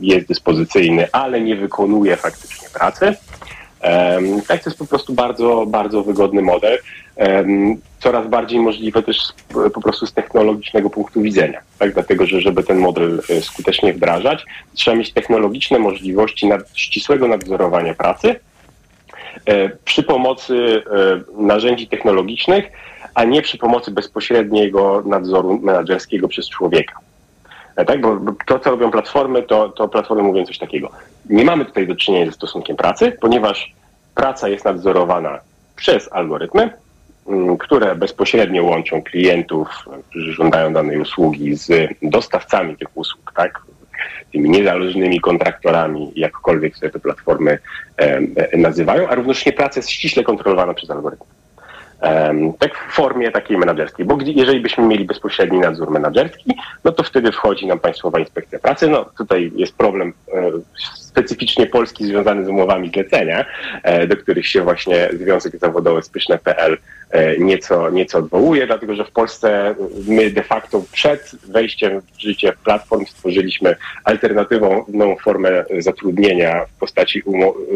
[0.00, 3.14] jest dyspozycyjny, ale nie wykonuje faktycznie pracy.
[4.48, 6.78] Tak, to jest po prostu bardzo, bardzo wygodny model.
[7.98, 9.18] Coraz bardziej możliwe też
[9.74, 11.60] po prostu z technologicznego punktu widzenia.
[11.78, 11.94] Tak?
[11.94, 18.40] Dlatego, że żeby ten model e, skutecznie wdrażać, trzeba mieć technologiczne możliwości ścisłego nadzorowania pracy,
[19.84, 20.82] przy pomocy
[21.38, 22.64] e, narzędzi technologicznych,
[23.14, 26.94] a nie przy pomocy bezpośredniego nadzoru menedżerskiego przez człowieka.
[27.76, 30.90] E, tak, bo to, co robią platformy, to, to platformy mówią coś takiego.
[31.30, 33.72] Nie mamy tutaj do czynienia ze stosunkiem pracy, ponieważ
[34.14, 35.38] praca jest nadzorowana
[35.76, 36.70] przez algorytmy,
[37.28, 39.68] mm, które bezpośrednio łączą klientów,
[40.10, 43.62] którzy żądają danej usługi z dostawcami tych usług, tak?
[44.32, 47.58] Tymi niezależnymi kontraktorami, jakkolwiek sobie te platformy
[48.56, 51.26] nazywają, a równocześnie praca jest ściśle kontrolowana przez algorytmy.
[52.58, 57.32] Tak w formie takiej menedżerskiej, bo jeżeli byśmy mieli bezpośredni nadzór menedżerski, no to wtedy
[57.32, 58.88] wchodzi nam Państwowa Inspekcja Pracy.
[58.88, 60.50] No tutaj jest problem e,
[61.10, 63.44] specyficznie polski związany z umowami zlecenia,
[63.82, 66.78] e, do których się właśnie Związek Zawodowy Spyszne.pl
[67.10, 69.74] e, nieco, nieco odwołuje, dlatego że w Polsce
[70.08, 77.22] my de facto przed wejściem w życie platform stworzyliśmy alternatywną formę zatrudnienia w postaci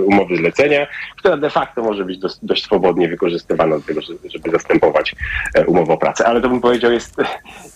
[0.07, 4.01] umowy zlecenia, która de facto może być dość, dość swobodnie wykorzystywana do tego,
[4.35, 5.15] żeby zastępować
[5.55, 6.27] e, umowę o pracę.
[6.27, 7.17] Ale to bym powiedział jest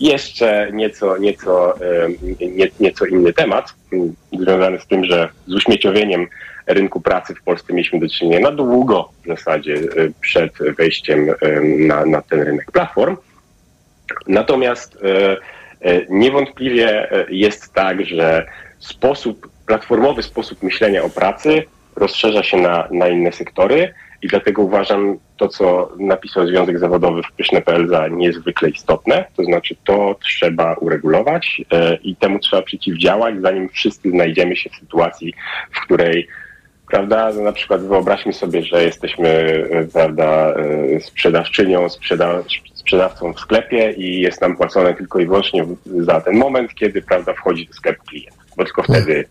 [0.01, 1.75] jeszcze nieco, nieco,
[2.41, 3.75] nie, nieco inny temat,
[4.33, 6.27] związany z tym, że z uśmieciowieniem
[6.67, 9.79] rynku pracy w Polsce mieliśmy do czynienia na długo w zasadzie e,
[10.21, 13.17] przed wejściem e, na, na ten rynek platform.
[14.27, 14.99] Natomiast
[15.83, 18.47] e, niewątpliwie jest tak, że
[18.79, 21.63] sposób, platformowy sposób myślenia o pracy
[21.97, 27.33] rozszerza się na, na inne sektory i dlatego uważam to, co napisał Związek Zawodowy w
[27.33, 33.69] Pyszne.pl za niezwykle istotne, to znaczy to trzeba uregulować e, i temu trzeba przeciwdziałać, zanim
[33.69, 35.35] wszyscy znajdziemy się w sytuacji,
[35.73, 36.29] w której
[36.91, 37.33] prawda?
[37.35, 39.29] No, na przykład wyobraźmy sobie, że jesteśmy,
[39.71, 40.55] e, prawda,
[40.97, 42.43] e, sprzedawczynią, sprzeda
[42.75, 47.33] sprzedawcą w sklepie i jest nam płacone tylko i wyłącznie za ten moment, kiedy, prawda,
[47.33, 49.25] wchodzi do sklepu klient, bo tylko wtedy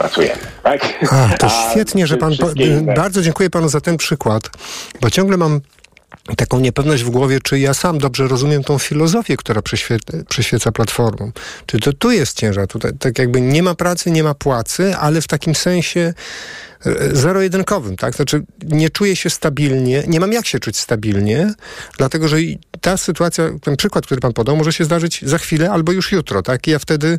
[0.00, 0.80] pracujemy, tak?
[1.10, 2.94] A, to świetnie, że pan, inne...
[2.94, 4.50] bardzo dziękuję panu za ten przykład,
[5.00, 5.60] bo ciągle mam
[6.36, 11.32] taką niepewność w głowie, czy ja sam dobrze rozumiem tą filozofię, która przyświeca, przyświeca platformom.
[11.66, 12.66] Czy to tu jest ciężar?
[12.66, 16.14] Tutaj tak jakby nie ma pracy, nie ma płacy, ale w takim sensie
[16.86, 18.14] e, zero-jedynkowym, tak?
[18.14, 21.54] Znaczy nie czuję się stabilnie, nie mam jak się czuć stabilnie,
[21.98, 22.36] dlatego że
[22.80, 26.42] ta sytuacja, ten przykład, który pan podał, może się zdarzyć za chwilę albo już jutro,
[26.42, 26.68] tak?
[26.68, 27.18] I ja wtedy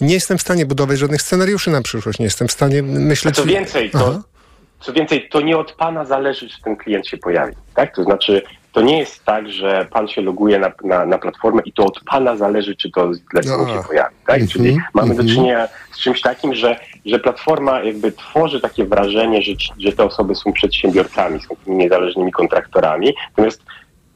[0.00, 3.38] nie jestem w stanie budować żadnych scenariuszy na przyszłość, nie jestem w stanie myśleć...
[3.38, 4.22] A co więcej, to,
[4.80, 7.54] co więcej, to nie od pana zależy, czy ten klient się pojawi.
[7.74, 7.94] Tak?
[7.94, 11.72] To znaczy, to nie jest tak, że pan się loguje na, na, na platformę i
[11.72, 13.82] to od pana zależy, czy to zlecenie no.
[13.82, 14.14] się pojawi.
[14.26, 14.36] Tak?
[14.36, 15.16] Mm -hmm, Czyli mamy mm -hmm.
[15.16, 15.28] do mhm.
[15.28, 20.34] czynienia z czymś takim, że, że platforma jakby tworzy takie wrażenie, że, że te osoby
[20.34, 23.14] są przedsiębiorcami, są tymi niezależnymi kontraktorami.
[23.30, 23.62] Natomiast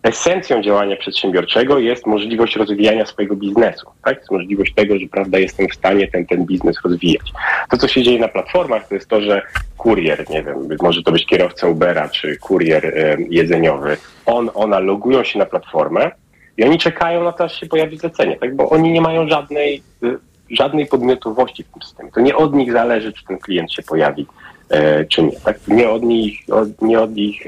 [0.04, 3.86] esencją działania przedsiębiorczego jest możliwość rozwijania swojego biznesu.
[4.04, 4.18] Tak?
[4.18, 7.32] Jest możliwość tego, że prawda, jestem w stanie ten, ten biznes rozwijać.
[7.70, 9.42] To, co się dzieje na platformach, to jest to, że
[9.76, 15.24] kurier, nie wiem, może to być kierowca Ubera czy kurier e, jedzeniowy, on, ona logują
[15.24, 16.10] się na platformę
[16.56, 18.56] i oni czekają na to, aż się pojawi zlecenie, tak?
[18.56, 20.06] bo oni nie mają żadnej, e,
[20.50, 22.10] żadnej podmiotowości w tym systemie.
[22.12, 24.26] To nie od nich zależy, czy ten klient się pojawi,
[24.70, 25.40] e, czy nie.
[25.40, 25.68] Tak?
[25.68, 27.46] Nie od nich, od, nie od ich,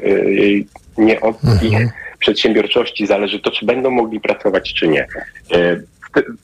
[0.98, 1.72] nie od mhm.
[1.72, 5.06] ich przedsiębiorczości zależy to, czy będą mogli pracować, czy nie.
[5.52, 5.76] E,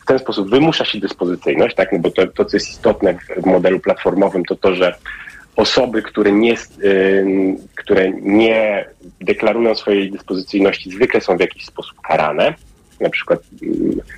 [0.03, 1.93] w ten sposób wymusza się dyspozycyjność, tak?
[1.93, 4.95] no bo to, to, co jest istotne w modelu platformowym, to to, że
[5.57, 6.55] osoby, które nie,
[7.75, 8.85] które nie
[9.21, 12.55] deklarują swojej dyspozycyjności, zwykle są w jakiś sposób karane,
[13.01, 13.41] na przykład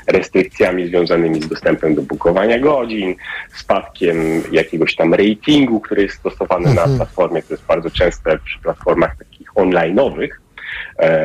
[0.07, 3.15] restrykcjami związanymi z dostępem do bukowania godzin,
[3.55, 6.91] spadkiem jakiegoś tam ratingu, który jest stosowany mhm.
[6.91, 10.29] na platformie, to jest bardzo częste przy platformach takich online'owych,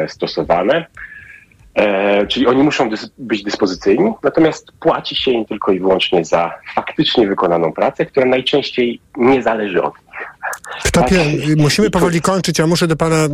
[0.08, 0.86] stosowane.
[1.76, 6.54] E, czyli oni muszą dys być dyspozycyjni, natomiast płaci się im tylko i wyłącznie za
[6.76, 10.10] faktycznie wykonaną pracę, która najczęściej nie zależy od nich.
[10.92, 11.10] Tak.
[11.58, 13.28] Musimy powoli kończyć, a muszę do pana,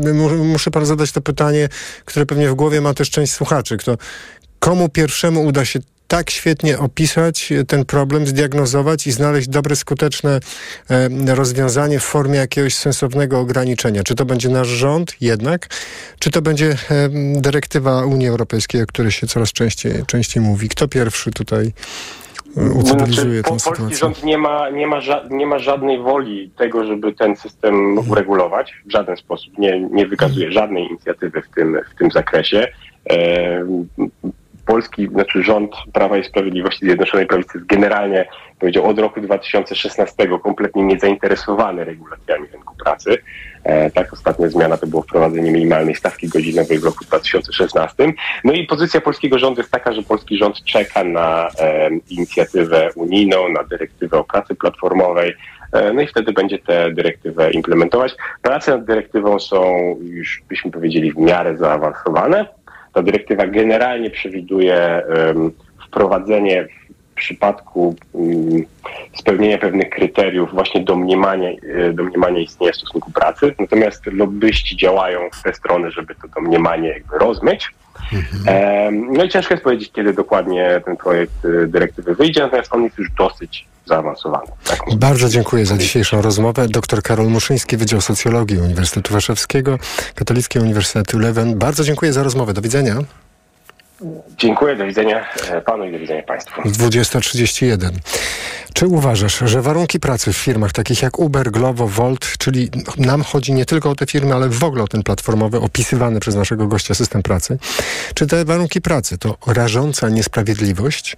[0.43, 1.69] muszę panu zadać to pytanie,
[2.05, 3.77] które pewnie w głowie ma też część słuchaczy.
[3.77, 3.95] Kto,
[4.59, 10.39] komu pierwszemu uda się tak świetnie opisać ten problem, zdiagnozować i znaleźć dobre, skuteczne
[10.89, 14.03] e, rozwiązanie w formie jakiegoś sensownego ograniczenia.
[14.03, 15.67] Czy to będzie nasz rząd jednak,
[16.19, 17.09] czy to będzie e,
[17.41, 20.69] dyrektywa Unii Europejskiej, o której się coraz częściej, częściej mówi.
[20.69, 21.73] Kto pierwszy tutaj
[22.55, 23.85] ucywilizuje znaczy, tę sytuację?
[23.85, 28.11] Polski rząd nie ma, nie, ma nie ma żadnej woli tego, żeby ten system mhm.
[28.11, 29.57] uregulować w żaden sposób.
[29.57, 30.63] Nie, nie wykazuje mhm.
[30.63, 32.67] żadnej inicjatywy w tym, w tym zakresie.
[33.09, 33.65] E,
[34.65, 38.28] polski, znaczy rząd Prawa i Sprawiedliwości Zjednoczonej Prawicy jest generalnie,
[38.60, 43.17] powiedział, od roku 2016 kompletnie niezainteresowany regulacjami rynku pracy.
[43.63, 48.13] E, tak, ostatnia zmiana to było wprowadzenie minimalnej stawki godzinowej w roku 2016.
[48.43, 53.49] No i pozycja polskiego rządu jest taka, że polski rząd czeka na e, inicjatywę unijną,
[53.49, 55.34] na dyrektywę o pracy platformowej,
[55.73, 58.15] e, no i wtedy będzie tę dyrektywę implementować.
[58.41, 62.45] Prace nad dyrektywą są już, byśmy powiedzieli, w miarę zaawansowane.
[62.95, 65.03] Ta dyrektywa generalnie przewiduje
[65.88, 66.67] wprowadzenie
[67.12, 67.95] w przypadku
[69.17, 73.55] spełnienia pewnych kryteriów właśnie domniemania, e, domniemania istnienia stosunku pracy.
[73.60, 77.69] Natomiast lobbyści działają w tę stronę, żeby to domniemanie jakby rozmyć.
[78.91, 82.97] No i ciężko jest powiedzieć, kiedy dokładnie ten projekt e, dyrektywy wyjdzie, natomiast on jest
[82.97, 84.47] już dosyć zaawansowany.
[84.67, 86.67] Tak Bardzo dziękuję za dzisiejszą rozmowę.
[86.67, 89.79] Dr Karol Muszyński, Wydział Socjologii Uniwersytetu Warszawskiego,
[90.15, 91.60] Katolicki Uniwersytet Leuven.
[91.60, 92.53] Bardzo dziękuję za rozmowę.
[92.53, 92.95] Do widzenia.
[94.38, 96.62] Dziękuję, do widzenia e, panu i do widzenia państwu.
[96.62, 97.89] 20.31.
[98.73, 103.53] Czy uważasz, że warunki pracy w firmach takich jak Uber, Glovo, Volt, czyli nam chodzi
[103.53, 106.95] nie tylko o te firmy, ale w ogóle o ten platformowy opisywany przez naszego gościa
[106.95, 107.58] system pracy,
[108.13, 111.17] czy te warunki pracy to rażąca niesprawiedliwość,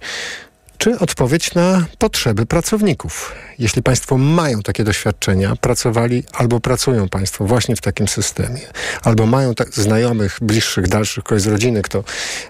[0.78, 3.34] czy odpowiedź na potrzeby pracowników.
[3.58, 8.60] Jeśli Państwo mają takie doświadczenia, pracowali albo pracują Państwo właśnie w takim systemie,
[9.02, 12.04] albo mają tak znajomych, bliższych, dalszych, kogoś z rodziny, kto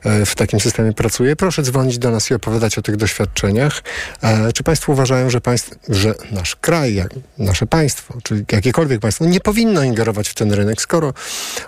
[0.05, 3.83] e, w takim systemie pracuje, proszę dzwonić do nas i opowiadać o tych doświadczeniach.
[4.23, 7.05] E, czy Państwo uważają, że, państw, że nasz kraj,
[7.38, 11.14] nasze państwo, czy jakiekolwiek państwo nie powinno ingerować w ten rynek, skoro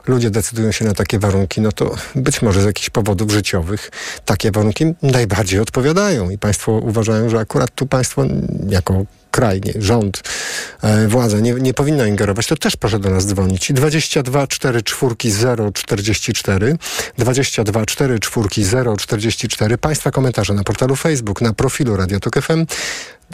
[0.06, 3.90] ludzie decydują się na takie warunki, no to być może z jakichś powodów życiowych
[4.24, 8.24] takie warunki najbardziej odpowiadają i Państwo uważają, że akurat tu Państwo
[8.68, 10.22] jako kraj, nie, rząd,
[10.82, 13.72] e, władza nie, nie powinno ingerować, to też proszę do nas dzwonić.
[13.72, 16.76] 22 4 4 0 44
[17.18, 22.66] 22 4 4 0 44 Państwa komentarze na portalu Facebook, na profilu Radio Tok FM,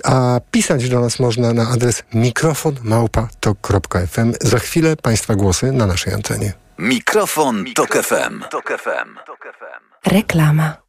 [0.04, 4.32] a pisać do nas można na adres mikrofonmałpa.tok.fm.
[4.40, 6.52] Za chwilę Państwa głosy na naszej antenie.
[6.78, 8.42] Mikrofon, Tok FM.
[10.06, 10.85] Reklama.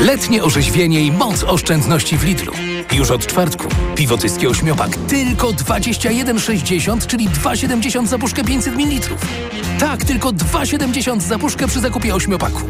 [0.00, 2.52] Letnie orzeźwienie i moc oszczędności w Lidlu.
[2.92, 3.68] Już od czwartku.
[3.94, 9.16] Piwo tyskie ośmiopak tylko 21,60, czyli 2,70 za puszkę 500 ml.
[9.78, 12.62] Tak, tylko 2,70 za puszkę przy zakupie ośmiopaku.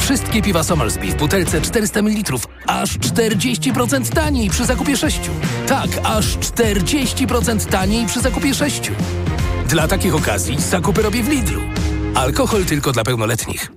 [0.00, 5.20] Wszystkie piwa Somersby w butelce 400 ml aż 40% taniej przy zakupie 6.
[5.66, 8.90] Tak, aż 40% taniej przy zakupie 6.
[9.68, 11.60] Dla takich okazji zakupy robię w Lidlu.
[12.14, 13.72] Alkohol tylko dla pełnoletnich.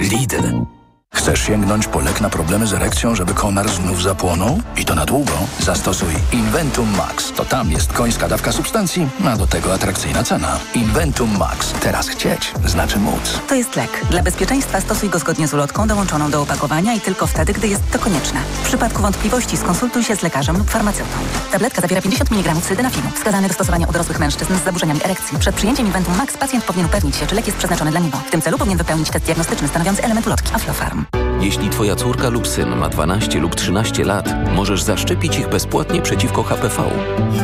[0.00, 0.75] Lidl.
[1.16, 4.60] Chcesz sięgnąć po lek na problemy z erekcją, żeby konar znów zapłonął?
[4.76, 5.32] I to na długo?
[5.60, 7.32] Zastosuj Inventum Max.
[7.32, 10.58] To tam jest końska dawka substancji, a do tego atrakcyjna cena.
[10.74, 11.72] Inventum Max.
[11.80, 13.40] Teraz chcieć znaczy móc.
[13.48, 13.90] To jest lek.
[14.10, 17.90] Dla bezpieczeństwa stosuj go zgodnie z ulotką dołączoną do opakowania i tylko wtedy, gdy jest
[17.92, 18.40] to konieczne.
[18.62, 21.16] W przypadku wątpliwości skonsultuj się z lekarzem lub farmaceutą.
[21.52, 25.38] Tabletka zawiera 50 mg sildenafilu, wskazany do stosowania u dorosłych mężczyzn z zaburzeniami erekcji.
[25.38, 28.18] Przed przyjęciem Inventum Max pacjent powinien upewnić się, czy lek jest przeznaczony dla niego.
[28.26, 31.05] W tym celu powinien wypełnić test diagnostyczny stanowiący element ulotki Aflofarm.
[31.40, 36.42] Jeśli twoja córka lub syn ma 12 lub 13 lat, możesz zaszczepić ich bezpłatnie przeciwko
[36.42, 36.82] HPV.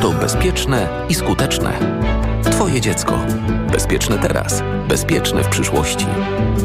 [0.03, 1.73] To bezpieczne i skuteczne.
[2.51, 3.19] Twoje dziecko.
[3.73, 4.63] Bezpieczne teraz.
[4.89, 6.07] Bezpieczne w przyszłości.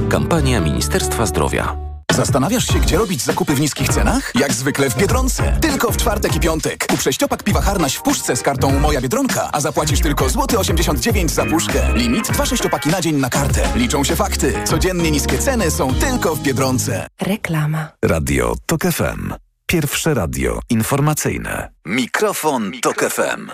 [0.09, 1.86] Kampania Ministerstwa Zdrowia.
[2.17, 4.31] Zastanawiasz się, gdzie robić zakupy w niskich cenach?
[4.35, 5.57] Jak zwykle w Biedronce.
[5.61, 6.87] Tylko w czwartek i piątek.
[6.87, 11.31] Kup sześciopak piwa Harnaś w puszce z kartą Moja Biedronka, a zapłacisz tylko złoty 89
[11.31, 11.93] za puszkę.
[11.93, 13.69] Limit dwa sześciopaki na dzień na kartę.
[13.75, 14.53] Liczą się fakty.
[14.65, 17.07] Codziennie niskie ceny są tylko w Biedronce.
[17.21, 17.91] Reklama.
[18.05, 19.33] Radio Tok FM.
[19.67, 21.69] Pierwsze radio informacyjne.
[21.85, 23.51] Mikrofon, Tok FM.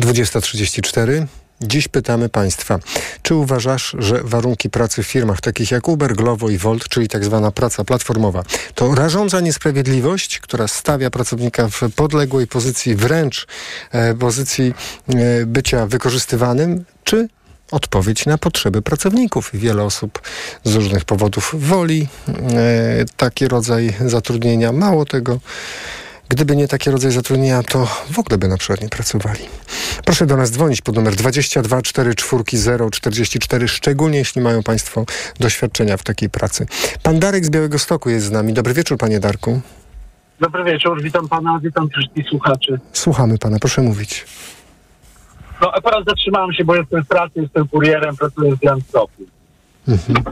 [0.00, 1.26] 20.34.
[1.62, 2.78] Dziś pytamy Państwa,
[3.22, 7.24] czy uważasz, że warunki pracy w firmach takich jak Uber, Glovo i Volt, czyli tak
[7.24, 8.42] zwana praca platformowa,
[8.74, 13.46] to rażąca niesprawiedliwość, która stawia pracownika w podległej pozycji, wręcz
[13.92, 14.74] e, pozycji
[15.08, 17.28] e, bycia wykorzystywanym, czy
[17.70, 19.50] odpowiedź na potrzeby pracowników.
[19.54, 20.20] Wiele osób
[20.64, 24.72] z różnych powodów woli e, taki rodzaj zatrudnienia.
[24.72, 25.40] Mało tego,
[26.30, 29.40] Gdyby nie taki rodzaj zatrudnienia, to w ogóle by na przykład nie pracowali.
[30.04, 35.04] Proszę do nas dzwonić pod numer 22 44 44, szczególnie jeśli mają Państwo
[35.40, 36.66] doświadczenia w takiej pracy.
[37.02, 38.52] Pan Darek z Białego Stoku jest z nami.
[38.52, 39.60] Dobry wieczór, Panie Darku.
[40.40, 42.80] Dobry wieczór, witam Pana, witam wszystkich słuchaczy.
[42.92, 44.24] Słuchamy Pana, proszę mówić.
[45.60, 49.22] No akurat zatrzymałem się, bo jestem w pracy, jestem kurierem, pracuję w Białymstoku.
[49.88, 50.24] Mhm.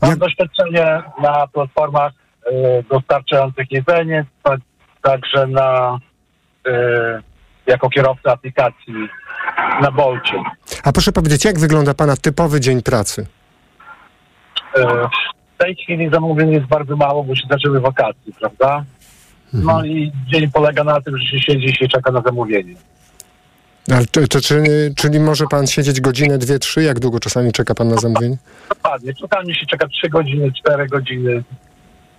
[0.00, 2.52] Mam Jak- doświadczenie na platformach y,
[2.90, 4.24] dostarczających jedzenie,
[5.06, 5.98] także na
[6.66, 6.70] y,
[7.66, 8.94] jako kierowca aplikacji
[9.82, 10.42] na Bolcie.
[10.84, 13.26] A proszę powiedzieć, jak wygląda Pana typowy dzień pracy?
[14.78, 14.82] Y,
[15.54, 18.84] w tej chwili zamówień jest bardzo mało, bo się zaczęły wakacje, prawda?
[19.52, 22.74] No i dzień polega na tym, że się siedzi i się czeka na zamówienie.
[23.92, 24.62] Ale czy,
[24.96, 26.82] czyli może Pan siedzieć godzinę, dwie, trzy?
[26.82, 28.36] Jak długo czasami czeka Pan na zamówienie?
[28.68, 29.14] Dokładnie.
[29.14, 31.42] Czasami się czeka 3 godziny, 4 godziny.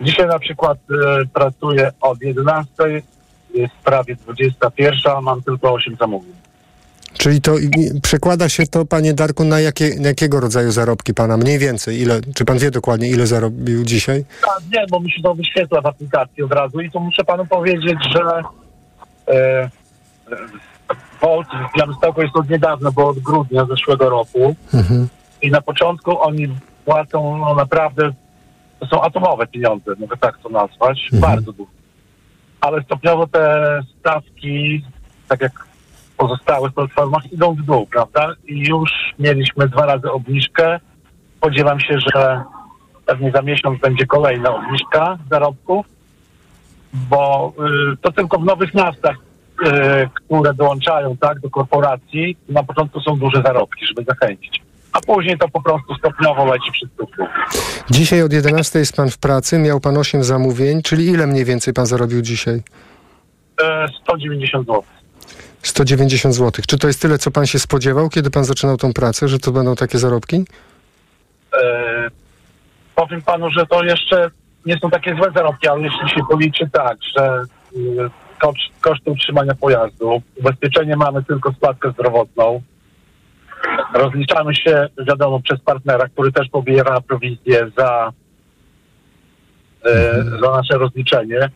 [0.01, 2.67] Dzisiaj na przykład e, pracuję od 11,
[3.53, 6.33] jest prawie 21, a mam tylko 8 zamówień.
[7.17, 7.55] Czyli to
[8.03, 11.37] przekłada się to, panie Darku, na, jakie, na jakiego rodzaju zarobki pana?
[11.37, 12.01] Mniej więcej.
[12.01, 14.25] Ile, czy pan wie dokładnie, ile zarobił dzisiaj?
[14.43, 17.45] A nie, bo mi się to wyświetla w aplikacji od razu i to muszę panu
[17.45, 18.41] powiedzieć, że
[19.27, 19.69] e, e,
[21.21, 25.07] Volt w Białymstoku jest od niedawna, bo od grudnia zeszłego roku Mhm.
[25.41, 26.47] i na początku oni
[26.85, 28.11] płacą no, naprawdę,
[28.79, 31.71] to są atomowe pieniądze, mogę tak to nazwać, bardzo dużo.
[32.61, 34.83] Ale stopniowo te stawki,
[35.27, 35.65] tak jak
[36.13, 38.33] w pozostałych platformach, idą w dół, prawda?
[38.47, 40.79] I już mieliśmy dwa razy obniżkę.
[41.37, 42.43] Spodziewam się, że
[43.05, 45.85] pewnie za miesiąc będzie kolejna obniżka zarobków,
[46.93, 47.53] bo
[47.93, 53.17] y, to tylko w nowych miastach, y, które dołączają tak do korporacji, na początku są
[53.17, 54.66] duże zarobki, żeby zachęcić.
[54.97, 57.27] A później to po prostu stopniowo leci wszystko w dół.
[57.89, 61.73] Dzisiaj od 11 jest pan w pracy, miał pan 8 zamówień, czyli ile mniej więcej
[61.73, 62.61] pan zarobił dzisiaj?
[63.63, 64.83] E, 190 zł.
[65.63, 66.51] 190 zł.
[66.67, 69.51] Czy to jest tyle, co pan się spodziewał, kiedy pan zaczynał tą pracę, że to
[69.51, 70.45] będą takie zarobki?
[71.63, 72.09] E,
[72.95, 74.31] powiem panu, że to jeszcze
[74.65, 77.43] nie są takie złe zarobki, ale jeśli się policzy tak, że
[78.39, 82.61] koszt, koszty utrzymania pojazdu, ubezpieczenie mamy tylko składkę zdrowotną,
[83.93, 88.11] rozliczamy się, wiadomo, przez partnera, który też pobiera prowizję za,
[89.85, 91.49] e, za nasze rozliczenie,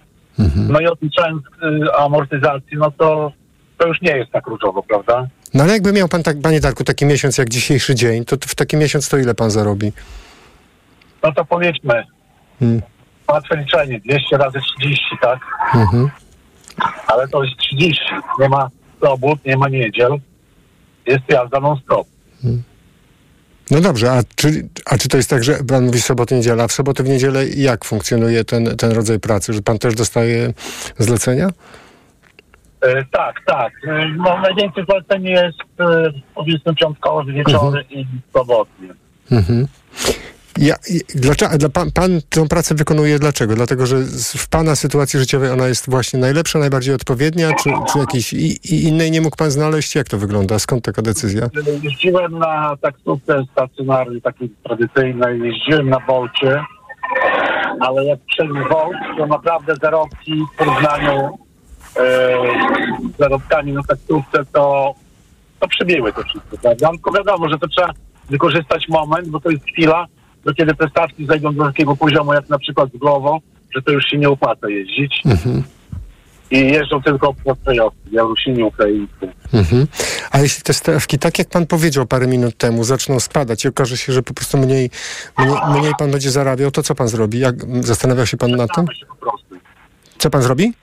[0.70, 3.32] No i odliczając y, amortyzacji, no to
[3.78, 5.28] to już nie jest tak różowo, prawda?
[5.54, 8.56] No ale jakby miał pan, tak, panie Darku, taki miesiąc jak dzisiejszy dzień, to w
[8.56, 9.92] taki miesiąc to ile pan zarobi?
[11.24, 12.04] No to powiedzmy,
[12.60, 12.82] Hmm.
[13.32, 15.40] łatwe liczenie, 200 razy 30, tak?
[15.76, 16.10] Mhm.
[17.08, 18.02] Ale to jest 30.
[18.40, 18.70] Nie ma
[19.02, 20.18] sobot, nie ma niedziel.
[21.06, 22.08] Jest jazda non-stop.
[23.72, 26.68] No dobrze, a czy, a czy to jest tak, że pan mówi soboty, niedziela, a
[26.68, 29.54] w sobotę, w niedzielę jak funkcjonuje ten, ten rodzaj pracy?
[29.54, 30.54] Że pan też dostaje
[30.98, 31.50] zlecenia?
[32.82, 33.74] E, tak, tak.
[33.88, 38.90] E, no najwięcej zleceń jest e, powiedzmy piątkowe wieczory i sobotnie.
[39.32, 39.68] Mhm.
[40.62, 40.76] Ja,
[41.16, 43.56] dlaczego, dla pan, pan tę pracę wykonuje dlaczego?
[43.56, 43.96] Dlatego, że
[44.38, 48.84] w pana sytuacji życiowej ona jest właśnie najlepsza, najbardziej odpowiednia, czy, czy jakiejś i, i
[48.84, 49.96] innej nie mógł pan znaleźć?
[49.96, 50.60] Jak to wygląda?
[50.60, 51.50] Skąd taka decyzja?
[51.84, 56.64] Jeździłem na taksówce stacjonarnej, takiej tradycyjnej, jeździłem na Bolcie,
[57.80, 61.38] ale jak przejmę Volt, to naprawdę zarobki w porównaniu
[61.98, 62.38] e,
[63.14, 64.94] z zarobkami na taksówce, to,
[65.60, 66.90] to przybiły to wszystko, prawda?
[66.90, 67.90] Tylko wiadomo, że to trzeba
[68.30, 70.08] wykorzystać moment, bo to jest chwila,
[70.46, 73.40] do kiedy te stawki zajdą do takiego poziomu, jak na przykład z Glovo,
[73.76, 75.24] że to już się nie opłaca jeździć.
[76.52, 79.34] I jeżdżą tylko obcokrajowcy, Białorusini, Ukraińcy.
[79.54, 79.88] Mhm.
[80.32, 83.98] A jeśli te stawki, tak jak pan powiedział parę minut temu, zaczną spadać i okaże
[83.98, 84.90] się, że po prostu mniej,
[85.40, 87.40] mniej, mniej pan będzie zarabiał, to co pan zrobi?
[87.40, 88.86] Jak, zastanawiał się pan nad tym?
[88.88, 89.56] Żegnamy się po prostu.
[90.18, 90.74] Co pan zrobi?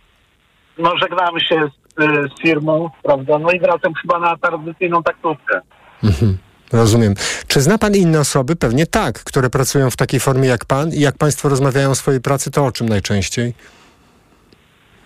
[0.78, 3.38] no żegnamy się z, y, z firmą, prawda?
[3.38, 5.60] No i wracam chyba na tradycyjną taksówkę.
[6.04, 6.38] Mhm.
[6.72, 7.14] Rozumiem.
[7.46, 8.56] Czy zna pan inne osoby?
[8.56, 12.20] Pewnie tak, które pracują w takiej formie jak pan i jak państwo rozmawiają o swojej
[12.20, 13.54] pracy, to o czym najczęściej?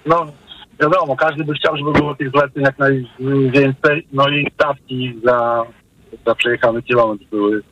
[0.07, 0.27] No
[0.81, 5.63] wiadomo, każdy by chciał, żeby było tych zleceń jak najwięcej, no i stawki za,
[6.27, 7.63] za przejechany kilometr były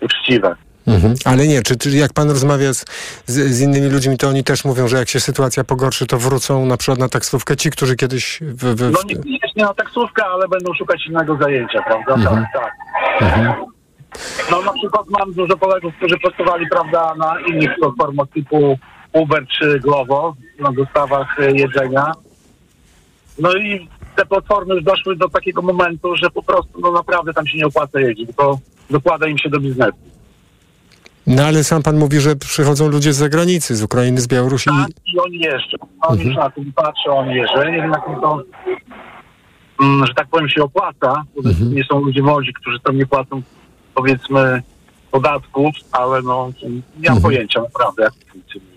[0.00, 0.56] uczciwe.
[0.86, 1.14] Mhm.
[1.24, 2.84] Ale nie, czy, czy jak pan rozmawia z,
[3.26, 6.66] z, z innymi ludźmi, to oni też mówią, że jak się sytuacja pogorszy, to wrócą
[6.66, 8.38] na przykład na taksówkę ci, którzy kiedyś...
[8.40, 8.92] W, w, w...
[8.92, 12.14] No nie, nie jest nie na taksówkę, ale będą szukać innego zajęcia, prawda?
[12.14, 12.46] Mhm.
[12.54, 12.72] Tak,
[13.20, 13.56] tak.
[14.50, 18.78] No na przykład mam dużo kolegów, którzy pracowali, prawda, na innych platformach typu
[19.12, 22.12] Uber czy Glovo, na dostawach e, jedzenia.
[23.38, 27.46] No i te platformy już doszły do takiego momentu, że po prostu no naprawdę tam
[27.46, 28.58] się nie opłaca jeździć, tylko
[28.90, 30.11] dokłada im się do biznesu.
[31.26, 34.70] No ale sam pan mówi, że przychodzą ludzie z zagranicy, z Ukrainy, z Białorusi.
[34.70, 35.76] Tak, i oni jeżdżą.
[36.00, 37.58] Oni już na tym patrzą, oni jeżdżą.
[37.58, 38.42] Ja nie wiem, jak im to,
[40.06, 43.42] że tak powiem, się opłaca, bo nie są ludzie młodzi, którzy tam nie płacą,
[43.94, 44.62] powiedzmy,
[45.10, 46.50] podatków, ale no,
[47.00, 48.71] nie mam pojęcia naprawdę, jak to funkcjonuje.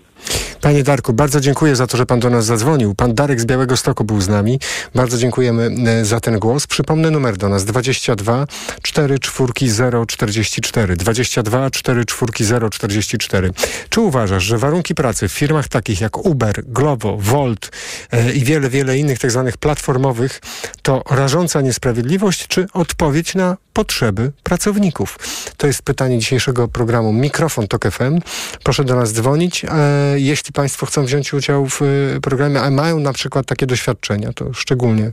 [0.60, 2.94] Panie Darku, bardzo dziękuję za to, że pan do nas zadzwonił.
[2.94, 4.60] Pan Darek z Białego Stoku był z nami.
[4.94, 6.66] Bardzo dziękujemy e, za ten głos.
[6.66, 8.46] Przypomnę numer do nas 22
[8.82, 13.50] 4 4 0 44 22 4 4 0 44.
[13.88, 17.70] Czy uważasz, że warunki pracy w firmach takich jak Uber, Glovo, Volt
[18.10, 20.40] e, i wiele, wiele innych tak zwanych platformowych
[20.82, 25.18] to rażąca niesprawiedliwość, czy odpowiedź na potrzeby pracowników?
[25.56, 28.20] To jest pytanie dzisiejszego programu Mikrofon Tok FM.
[28.62, 29.64] Proszę do nas dzwonić.
[29.64, 29.68] E,
[30.16, 31.86] jeśli Państwo chcą wziąć udział w e,
[32.20, 35.12] programie, a mają na przykład takie doświadczenia, to szczególnie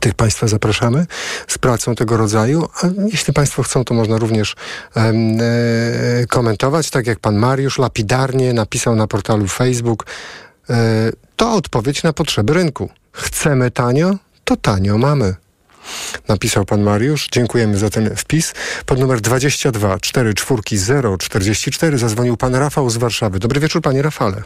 [0.00, 1.06] tych Państwa zapraszamy
[1.48, 2.68] z pracą tego rodzaju.
[2.82, 4.56] A jeśli Państwo chcą, to można również
[4.96, 5.12] e,
[6.28, 10.06] komentować, tak jak Pan Mariusz lapidarnie napisał na portalu Facebook.
[10.70, 12.90] E, to odpowiedź na potrzeby rynku.
[13.12, 15.47] Chcemy tanio, to tanio mamy.
[16.28, 17.28] Napisał pan Mariusz.
[17.32, 18.54] Dziękujemy za ten wpis.
[18.86, 23.38] Pod numer 22 44 044 zadzwonił pan Rafał z Warszawy.
[23.38, 24.42] Dobry wieczór, panie Rafale.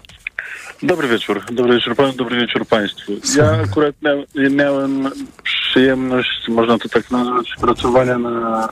[0.82, 1.42] Dobry wieczór.
[1.52, 3.12] Dobry wieczór panu, dobry wieczór państwu.
[3.36, 5.10] Ja akurat miał, miałem
[5.42, 8.68] przyjemność, można to tak nazwać, pracowania na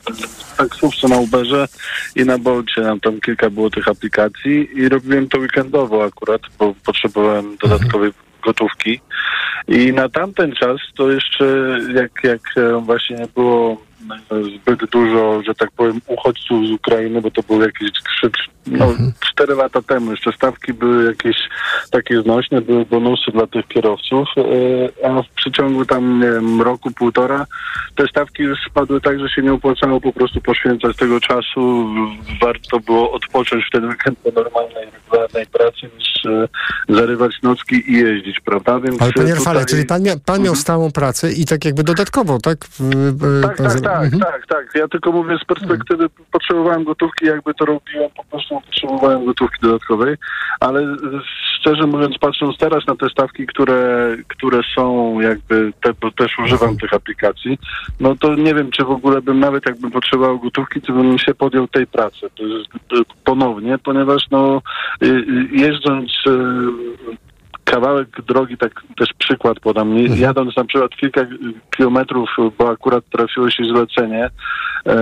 [0.56, 1.68] taksówce na Uberze
[2.16, 2.82] i na Bolcie.
[2.82, 9.00] Tam, tam kilka było tych aplikacji i robiłem to weekendowo akurat, bo potrzebowałem dodatkowej gotówki.
[9.68, 13.89] I na tamten czas to jeszcze jak, jak e, właśnie nie było
[14.62, 18.30] zbyt dużo, że tak powiem, uchodźców z Ukrainy, bo to było jakieś trzy,
[18.66, 18.86] no,
[19.30, 20.10] cztery lata temu.
[20.10, 21.36] Jeszcze stawki były jakieś
[21.90, 24.28] takie znośne, były bonusy dla tych kierowców,
[25.02, 27.46] e, a w przeciągu tam, nie wiem, roku, półtora
[27.96, 31.88] te stawki już spadły tak, że się nie opłacało po prostu poświęcać tego czasu.
[32.42, 36.48] Warto było odpocząć w ten weekend po normalnej, regularnej pracy niż e,
[36.88, 38.80] zarywać nocki i jeździć, prawda?
[38.80, 41.64] Więc Ale panie e, Rafale, tutaj- czyli pan, mia, pan miał stałą pracę i tak
[41.64, 42.58] jakby dodatkowo, tak?
[43.42, 44.20] Tak, tak, zro- tak, Mhm.
[44.22, 44.66] tak, tak.
[44.74, 50.16] Ja tylko mówię z perspektywy, potrzebowałem gotówki, jakby to robiłem, po prostu potrzebowałem gotówki dodatkowej,
[50.60, 50.96] ale
[51.60, 56.76] szczerze mówiąc, patrząc teraz na te stawki, które, które są jakby, te, bo też używam
[56.76, 57.58] tych aplikacji,
[58.00, 61.34] no to nie wiem, czy w ogóle bym nawet jakbym potrzebował gotówki, to bym się
[61.34, 62.26] podjął tej pracy
[63.24, 64.62] ponownie, ponieważ no
[65.02, 65.10] e, e,
[65.52, 66.30] jeżdżąc e,
[67.70, 70.20] kawałek drogi, tak też przykład podam, Mhm.
[70.20, 71.20] jadąc na przykład kilka
[71.76, 74.30] kilometrów, bo akurat trafiło się zlecenie
[74.86, 74.96] e,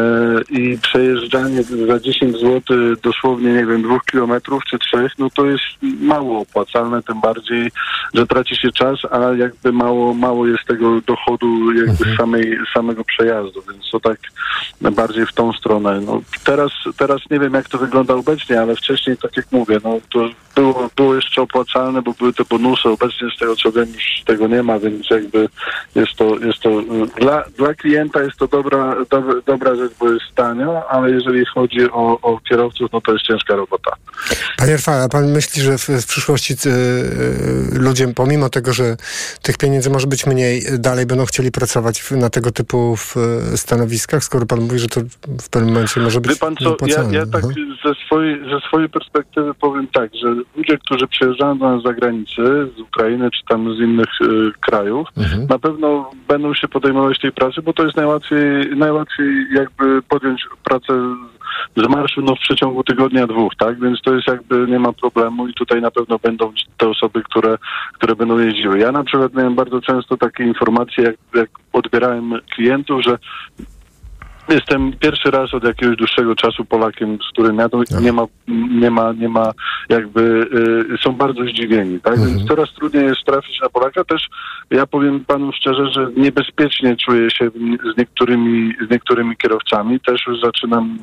[0.51, 2.62] i przejeżdżanie za 10 zł
[3.03, 5.64] dosłownie, nie wiem, dwóch kilometrów czy trzech, no to jest
[6.01, 7.71] mało opłacalne, tym bardziej,
[8.14, 13.62] że traci się czas, a jakby mało, mało jest tego dochodu jakby samej, samego przejazdu,
[13.73, 14.19] więc to tak
[14.81, 16.01] bardziej w tą stronę.
[16.01, 20.01] No, teraz, teraz nie wiem, jak to wygląda obecnie, ale wcześniej, tak jak mówię, no
[20.12, 22.89] to było, było jeszcze opłacalne, bo były te bonusy.
[22.89, 25.49] Obecnie z tego co wiem już tego nie ma, więc jakby
[25.95, 26.85] jest to, jest to y,
[27.21, 31.91] dla, dla klienta jest to dobra, dobra, dobra rzecz, bo jest tanio, ale jeżeli chodzi
[31.91, 33.91] o, o kierowców, no to jest ciężka robota.
[34.57, 36.69] Panie Rafale, a pan myśli, że w, w przyszłości y,
[37.77, 38.97] y, ludzie, pomimo tego, że
[39.43, 43.15] tych pieniędzy może być mniej, dalej będą chcieli pracować w, na tego typu w,
[43.57, 45.01] stanowiskach, skoro pan mówi, że to
[45.41, 47.45] w pewnym momencie może być Wie pan co, ja, ja tak
[47.85, 51.85] ze swojej, ze swojej perspektywy powiem tak, że ludzie, którzy przyjeżdżają do nas z
[52.76, 55.47] z Ukrainy czy tam z innych y, krajów, Mhm.
[55.47, 60.93] na pewno będą się podejmować tej pracy, bo to jest najłatwiej, najłatwiej jakby podjąć pracę
[61.76, 63.80] z marszu no, w przeciągu tygodnia, dwóch, tak?
[63.80, 67.59] Więc to jest jakby nie ma problemu i tutaj na pewno będą te osoby, które,
[67.93, 68.78] które będą jeździły.
[68.78, 73.18] Ja na przykład miałem bardzo często takie informacje, jak, jak odbierałem klientów, że
[74.49, 77.83] Jestem pierwszy raz od jakiegoś dłuższego czasu Polakiem, z którym jadą.
[78.01, 78.27] Nie ma,
[78.81, 79.53] nie ma, nie ma
[79.89, 80.21] jakby,
[80.95, 82.19] y, są bardzo zdziwieni, tak?
[82.21, 84.05] Więc coraz trudniej jest trafić na Polaka.
[84.05, 84.29] Też
[84.71, 87.51] ja powiem panu szczerze, że niebezpiecznie czuję się
[87.95, 90.01] z niektórymi, z niektórymi kierowcami.
[90.01, 90.99] Też już zaczynam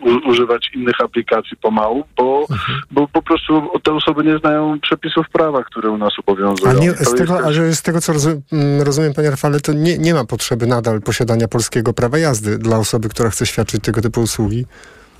[0.00, 2.46] u, używać innych aplikacji pomału, bo,
[2.90, 6.70] bo po prostu te osoby nie znają przepisów prawa, które u nas obowiązują.
[6.70, 9.60] A nie, z tego, też- a że z tego, co rozum, mm, rozumiem, panie Rafale,
[9.60, 13.84] to nie, nie ma potrzeby nadal posiadania polskiego prawa jazdy dla osoby, która chce świadczyć
[13.84, 14.66] tego typu usługi.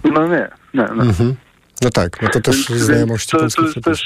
[0.05, 0.83] No nie, nie.
[0.83, 1.03] nie.
[1.03, 1.35] Mhm.
[1.83, 4.05] No tak, no to też Więc- znajomości to, to jest też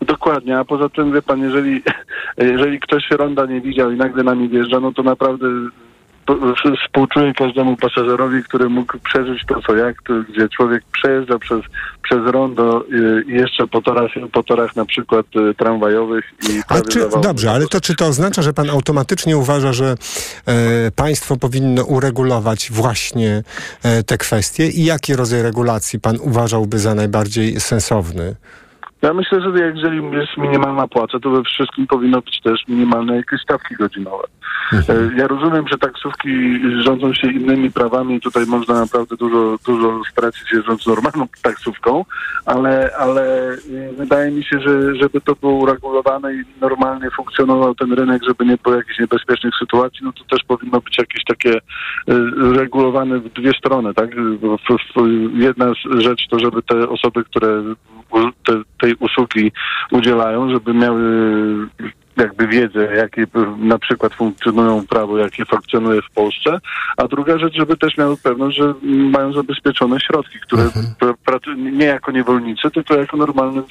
[0.00, 1.82] dokładnie, a poza tym wie pan, jeżeli,
[2.52, 5.46] jeżeli ktoś ronda nie widział i nagle nami wjeżdża, no to naprawdę
[6.84, 9.96] współczuję każdemu pasażerowi, który mógł przeżyć to, co jak,
[10.28, 11.60] gdzie człowiek przejeżdża przez,
[12.02, 16.74] przez rondo y, i jeszcze po torach, po torach na przykład y, tramwajowych i A
[16.74, 19.94] prawie czy, dobrze, ale to czy to oznacza, że pan automatycznie uważa, że
[20.46, 23.42] e, państwo powinno uregulować właśnie
[23.82, 28.36] e, te kwestie i jaki rodzaj regulacji pan uważałby za najbardziej sensowny?
[29.02, 33.40] Ja myślę, że jeżeli jest minimalna płaca, to we wszystkim powinno być też minimalne jakieś
[33.40, 34.24] stawki godzinowe.
[34.72, 36.28] E, Ja rozumiem, że taksówki
[36.82, 42.04] rządzą się innymi prawami i tutaj można naprawdę dużo, dużo stracić jeżdżąc normalną taksówką,
[42.46, 43.56] ale, ale e,
[43.96, 48.56] wydaje mi się, że żeby to było uregulowane i normalnie funkcjonował ten rynek, żeby nie
[48.56, 51.60] było jakichś niebezpiecznych sytuacji, no to też powinno być jakieś takie e,
[52.52, 54.10] regulowane w dwie strony, tak?
[55.34, 57.62] Jedna rzecz to, żeby te osoby, które
[58.44, 59.52] te, tej usługi
[59.90, 61.02] udzielają, żeby miały
[62.16, 63.26] jakby wiedzę, jakie
[63.58, 66.58] na przykład funkcjonują prawo, jakie funkcjonuje w Polsce,
[66.96, 70.62] a druga rzecz, żeby też miały pewność, że mają zabezpieczone środki, które
[71.00, 73.62] pra- pracują nie jako niewolnicy, tylko jako normalny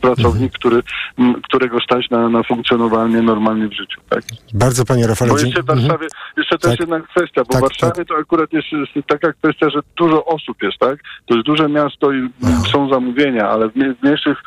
[0.00, 0.82] pracownik, który,
[1.18, 4.00] m, którego stać na, na funkcjonowanie normalnie w życiu.
[4.08, 4.22] Tak?
[4.54, 5.30] Bardzo panie Rafale.
[5.30, 5.88] Bo jeszcze w Mhm.
[5.88, 6.80] Warszawie, jeszcze też Tak.
[6.80, 10.62] jedna kwestia, bo Tak, w Warszawie to akurat jest, jest taka kwestia, że dużo osób
[10.62, 10.98] jest, tak?
[11.26, 12.28] To jest duże miasto i
[12.72, 14.38] są zamówienia, ale w, mniejszych,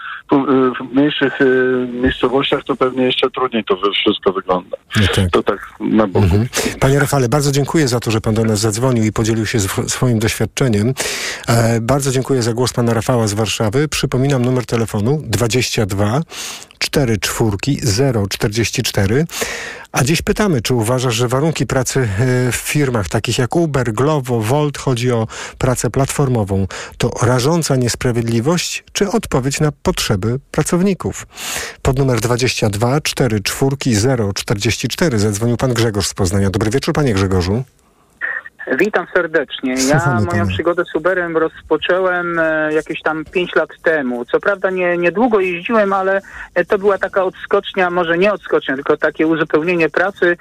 [0.79, 1.45] w mniejszych e,
[2.01, 4.77] miejscowościach to pewnie jeszcze trudniej to wszystko wygląda.
[4.95, 5.29] No tak.
[5.31, 6.25] To tak na boku.
[6.25, 6.47] Mhm.
[6.79, 9.89] Panie Rafale, bardzo dziękuję za to, że pan do nas zadzwonił i podzielił się sw-
[9.89, 10.93] swoim doświadczeniem.
[11.47, 13.87] E, bardzo dziękuję za głos pana Rafała z Warszawy.
[13.87, 16.21] Przypominam numer telefonu 22
[16.79, 17.79] 4 czwórki
[18.29, 19.25] 044.
[19.95, 24.41] A dziś pytamy, czy uważasz, że warunki pracy e, w firmach takich jak Uber, Glovo,
[24.41, 25.27] Volt, chodzi o
[25.57, 26.67] pracę platformową,
[26.97, 31.27] to rażąca niesprawiedliwość, czy odpowiedź na potrzeby pracowników?
[31.81, 33.95] Pod numer 22 4 czwórki
[34.35, 36.49] 044 zadzwonił pan Grzegorz z Poznania.
[36.49, 37.63] Dobry wieczór, panie Grzegorzu.
[38.71, 39.75] Witam serdecznie.
[39.89, 44.25] Ja moją przygodę z Uberem rozpocząłem e, jakieś tam 5 lat temu.
[44.25, 46.21] Co prawda nie, niedługo jeździłem, ale
[46.55, 50.37] e, to była taka odskocznia, może nie odskocznia, tylko takie uzupełnienie pracy,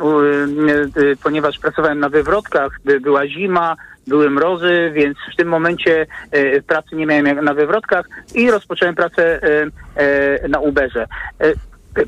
[0.00, 3.76] u, e, ponieważ pracowałem na wywrotkach, by, była zima,
[4.08, 9.40] były mrozy, więc w tym momencie e, pracy nie miałem na wywrotkach i rozpocząłem pracę
[9.42, 11.06] e, e, na Uberze.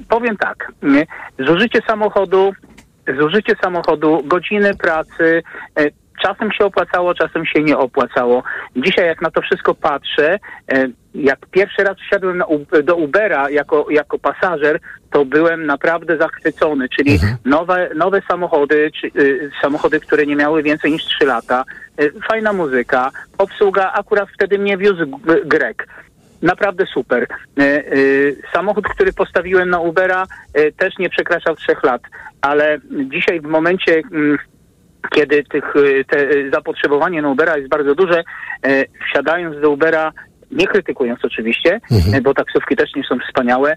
[0.09, 0.73] Powiem tak,
[1.39, 2.53] zużycie samochodu
[3.21, 5.43] zużycie samochodu, godziny pracy,
[5.77, 5.87] e,
[6.23, 8.43] czasem się opłacało, czasem się nie opłacało.
[8.77, 10.39] Dzisiaj jak na to wszystko patrzę,
[10.73, 12.43] e, jak pierwszy raz wsiadłem
[12.85, 14.81] do Ubera jako, jako pasażer,
[15.11, 20.93] to byłem naprawdę zachwycony, czyli nowe, nowe samochody, czy, y, samochody, które nie miały więcej
[20.93, 21.65] niż 3 lata,
[22.01, 25.07] y, fajna muzyka, obsługa, akurat wtedy mnie wiózł
[25.45, 25.87] Grek.
[26.43, 27.27] Naprawdę super.
[27.59, 27.83] E, e,
[28.53, 32.03] samochód, który postawiłem na Ubera e, też nie przekraczał trzech lat,
[32.41, 32.79] ale
[33.15, 34.39] dzisiaj w momencie mm,
[35.15, 35.75] kiedy tych,
[36.09, 38.25] te zapotrzebowanie na Ubera jest bardzo duże,
[39.07, 40.13] wsiadając do Ubera,
[40.51, 41.81] nie krytykując oczywiście,
[42.15, 43.77] e, bo taksówki też nie są wspaniałe,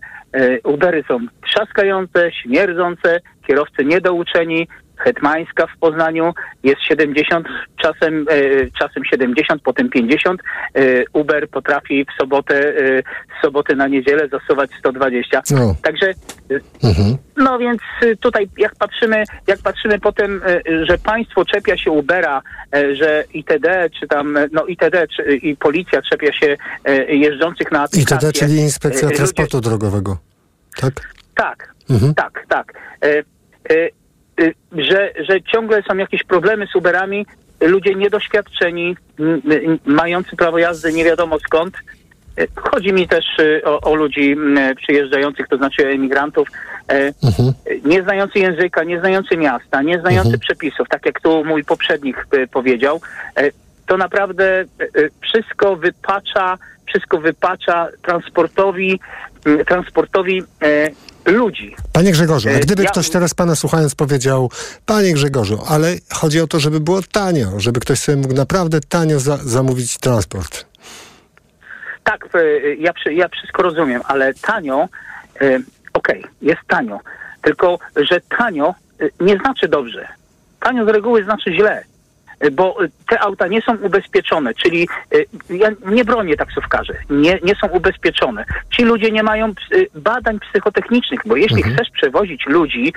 [0.64, 4.68] Ubery są trzaskające, śmierdzące, kierowcy niedouczeni,
[4.98, 6.34] Hetmańska w Poznaniu
[6.64, 7.48] jest 70,
[7.82, 8.36] czasem, e,
[8.80, 10.42] czasem 70, potem 50.
[10.76, 10.82] E,
[11.14, 13.02] Uber potrafi w sobotę, e,
[13.40, 15.42] z soboty na niedzielę zasuwać 120.
[15.52, 15.76] No.
[15.84, 16.14] Także
[16.84, 17.18] Mhm.
[17.38, 17.82] no więc
[18.20, 20.42] tutaj jak patrzymy, jak patrzymy potem,
[20.84, 22.42] że państwo czepia się Ubera,
[22.94, 26.58] że ITD czy tam, no ITD czy, i policja czepia się
[27.08, 28.32] jeżdżących na aplikacje.
[28.32, 30.18] to czyli Inspekcja Transportu Drogowego.
[30.78, 30.94] Tak?
[31.36, 32.14] Tak, Mhm.
[32.14, 32.74] tak, tak.
[34.42, 37.26] E, że, że ciągle są jakieś problemy z Uberami,
[37.62, 38.98] ludzie niedoświadczeni,
[39.86, 41.76] mający prawo jazdy nie wiadomo skąd.
[42.38, 44.36] E, Chodzi mi też e, o, o ludzi
[44.78, 46.48] przyjeżdżających, to znaczy emigrantów,
[46.90, 47.14] e,
[47.86, 53.02] nie znający języka, nie znający miasta, nie znający przepisów, tak jak tu mój poprzednik powiedział.
[53.86, 54.66] To naprawdę
[55.22, 59.00] wszystko wypacza, wszystko wypacza transportowi,
[59.68, 60.44] transportowi
[61.26, 61.76] ludzi.
[61.94, 64.52] Panie Grzegorzu, a E, gdyby ja- ktoś teraz pana słuchając powiedział,
[64.86, 69.20] panie Grzegorzu, ale chodzi o to, żeby było tanio, żeby ktoś sobie mógł naprawdę tanio
[69.20, 70.66] za zamówić transport.
[72.04, 74.88] Tak, e, ja, ja wszystko rozumiem, ale tanio,
[75.42, 75.60] e,
[75.94, 77.00] okej, jest tanio.
[77.42, 78.76] Tylko, że tanio
[79.20, 80.08] nie znaczy dobrze.
[80.60, 81.84] Tanio z reguły znaczy źle.
[82.44, 82.78] E, Bo
[83.10, 84.88] te auta nie są ubezpieczone, czyli
[85.50, 88.46] e, ja nie bronię taksówkarzy, nie, nie są ubezpieczone.
[88.72, 89.52] Ci ludzie nie mają e,
[89.96, 92.94] badań psychotechnicznych, bo jeśli chcesz przewozić ludzi,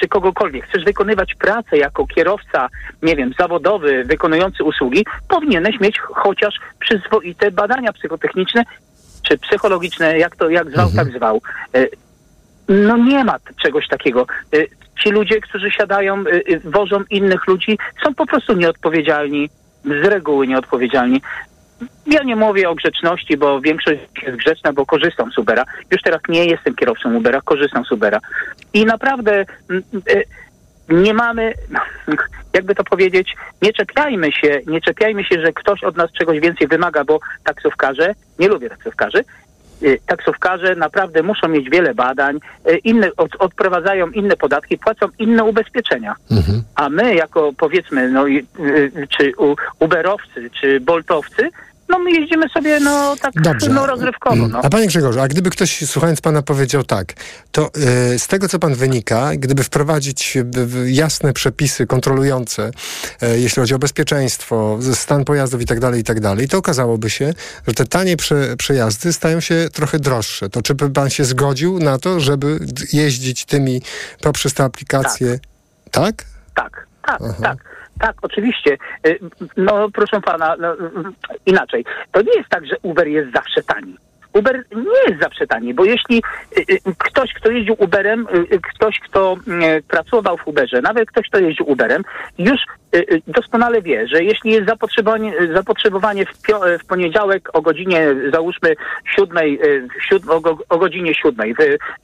[0.00, 2.68] czy kogokolwiek, chcesz wykonywać pracę jako kierowca,
[3.02, 8.64] nie wiem, zawodowy, wykonujący usługi, powinieneś mieć chociaż przyzwoite badania psychotechniczne,
[9.22, 11.42] czy psychologiczne, jak to, jak zwał, tak zwał.
[12.68, 14.26] No nie ma czegoś takiego.
[15.02, 19.48] Ci ludzie, którzy siadają, y, y, wożą innych ludzi, są po prostu nieodpowiedzialni,
[19.84, 21.20] z reguły nieodpowiedzialni.
[22.06, 25.64] Ja nie mówię o grzeczności, bo większość jest grzeczna, bo korzystam z Ubera.
[25.90, 28.20] Już teraz nie jestem kierowcą Ubera, korzystam z Ubera.
[28.74, 30.24] I naprawdę mm, y,
[30.88, 31.52] nie mamy,
[32.56, 36.68] jakby to powiedzieć, nie czepiajmy się, nie czepiajmy się, że ktoś od nas czegoś więcej
[36.68, 39.24] wymaga, bo taksówkarze, nie lubię taksówkarzy,
[40.06, 46.14] taksówkarze naprawdę muszą mieć wiele badań, y, inne, od, odprowadzają inne podatki, płacą inne ubezpieczenia.
[46.74, 48.42] A my jako powiedzmy, no, y,
[49.08, 51.50] czy u, Uberowcy, czy Boltowcy,
[51.88, 53.68] no my jeździmy sobie no tak Dobrze.
[53.70, 54.48] no rozrywkowo.
[54.48, 54.60] No.
[54.62, 57.12] A panie Grzegorzu, a gdyby ktoś słuchając pana powiedział tak,
[57.52, 57.70] to
[58.14, 62.70] y, z tego co pan wynika, gdyby wprowadzić y, w- jasne przepisy kontrolujące,
[63.22, 67.10] y, jeśli chodzi o bezpieczeństwo, stan pojazdów i tak dalej, i tak dalej, to okazałoby
[67.10, 67.34] się,
[67.66, 70.48] że te tanie prze, przejazdy stają się trochę droższe.
[70.50, 72.58] To czy by pan się zgodził na to, żeby
[72.92, 73.82] jeździć tymi
[74.20, 75.38] poprzez te aplikacje?
[75.90, 76.24] Tak?
[76.54, 77.75] Tak, tak, tak.
[78.00, 78.78] Tak, oczywiście.
[79.06, 79.18] Y,
[79.56, 81.14] No proszę pana, no, mm,
[81.46, 81.84] inaczej.
[82.12, 83.96] To nie jest tak, że Uber jest zawsze tani.
[84.38, 86.22] Uber nie jest zawsze tani, bo jeśli
[86.58, 89.36] y, y, ktoś, kto jeździł Uberem, y, ktoś, kto
[89.78, 92.02] y, pracował w Uberze, nawet ktoś, kto jeździł Uberem,
[92.38, 92.60] już
[93.26, 98.74] doskonale wie, że jeśli jest zapotrzebowanie, zapotrzebowanie w, pio- w poniedziałek o godzinie, załóżmy
[99.16, 99.60] siódmej,
[100.10, 101.58] siód- o, o godzinie siódmej w,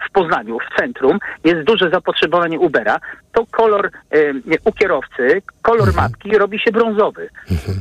[0.08, 3.00] w Poznaniu, w centrum, jest duże zapotrzebowanie Ubera,
[3.32, 7.28] to kolor y, u kierowcy, kolor mapki robi się brązowy.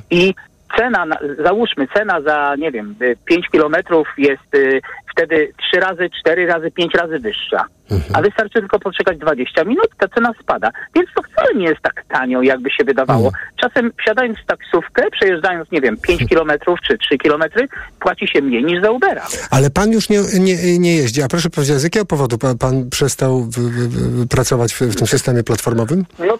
[0.09, 0.33] I
[0.78, 2.95] cena, na- załóżmy, cena za, nie wiem,
[3.26, 7.65] 5 kilometrów jest y, wtedy 3 razy, 4 razy, 5 razy wyższa.
[8.13, 10.72] A wystarczy tylko poczekać 20 minut, ta cena spada.
[10.95, 13.32] Więc to wcale nie jest tak tanio, jakby się wydawało.
[13.61, 17.67] Czasem wsiadając w taksówkę, przejeżdżając, nie wiem, 5 kilometrów czy 3 kilometry,
[17.99, 19.26] płaci się mniej niż za Ubera.
[19.51, 21.22] Ale pan już nie, nie, nie jeździ.
[21.24, 25.07] A proszę powiedzieć, z jakiego powodu pan, pan przestał w, w, pracować w, w tym
[25.07, 26.05] systemie platformowym?
[26.19, 26.38] No,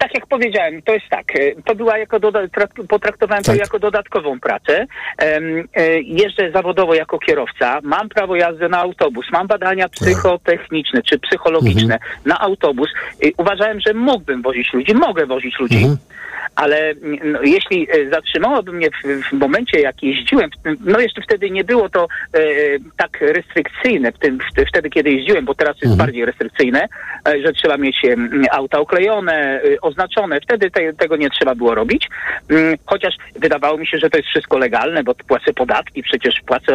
[0.00, 1.36] tak jak powiedziałem, to jest tak.
[1.36, 3.60] e, To była jako doda- trak- potraktowałem to Tak.
[3.60, 4.86] jako dodatkową pracę.
[5.18, 5.40] E,
[6.02, 12.38] Jeżdżę zawodowo jako kierowca, mam prawo jazdy na autobus, mam badania psychotechniczne czy psychologiczne na
[12.40, 12.88] autobus.
[13.36, 15.86] Uważałem, że mógłbym wozić ludzi, mogę wozić ludzi.
[16.56, 16.94] Ale
[17.24, 21.88] no, jeśli e, zatrzymałoby mnie w, w momencie, jak jeździłem, no jeszcze wtedy nie było
[21.88, 22.38] to e,
[22.96, 26.88] tak restrykcyjne w tym, w, wtedy, kiedy jeździłem, bo teraz jest bardziej restrykcyjne,
[27.28, 29.32] e, że trzeba mieć em, auta oklejone,
[29.62, 30.40] e, oznaczone.
[30.40, 32.08] Wtedy te, tego nie trzeba było robić.
[32.48, 36.72] Mm, Chociaż wydawało mi się, że to jest wszystko legalne, bo płacę podatki, przecież płacę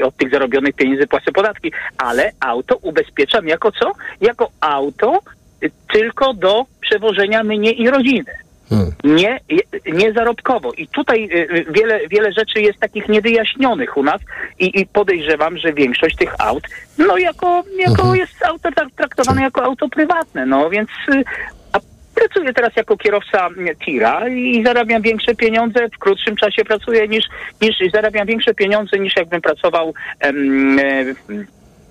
[0.00, 3.92] e, od tych zarobionych pieniędzy płacę podatki, ale auto ubezpieczam jako co?
[4.20, 5.18] Jako auto
[5.62, 8.32] y, tylko do przewożenia mnie i rodziny
[9.04, 9.40] nie,
[9.92, 10.72] nie zarobkowo.
[10.72, 14.20] I tutaj y, y, wiele, wiele rzeczy jest takich niewyjaśnionych u nas
[14.58, 16.62] i, i podejrzewam, że większość tych aut,
[16.98, 18.16] no jako, jako Mhm.
[18.16, 20.88] jest auto traktowane jako auto prywatne, no więc
[22.16, 23.48] pracuję teraz jako kierowca
[23.84, 27.24] tira i zarabiam większe pieniądze, w krótszym czasie pracuję niż,
[27.62, 30.82] niż zarabiam większe pieniądze niż jakbym pracował em, e,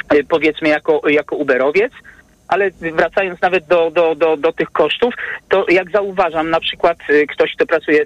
[0.10, 1.92] e, powiedzmy jako, jako Uberowiec.
[2.48, 5.14] Ale wracając nawet do, do, do, do tych kosztów,
[5.50, 8.06] to jak zauważam, na przykład y, ktoś, kto pracuje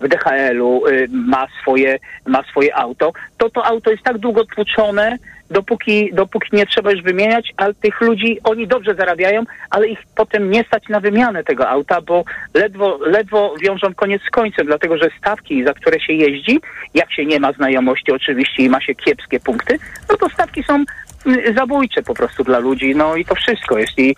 [0.00, 5.18] w DHL-u, y, ma swoje, ma swoje auto, to to auto jest tak długo tłuczone,
[5.52, 10.50] dopóki, dopóki nie trzeba już wymieniać, ale tych ludzi, oni dobrze zarabiają, ale ich potem
[10.50, 12.24] nie stać na wymianę tego auta, bo
[12.54, 16.60] ledwo, ledwo wiążą koniec z końcem, dlatego że stawki, za które się jeździ,
[16.94, 19.78] jak się nie ma znajomości oczywiście i ma się kiepskie punkty,
[20.10, 20.84] no to stawki są
[21.26, 23.78] y, zabójcze po prostu dla ludzi, no i to wszystko.
[23.78, 24.14] Jest i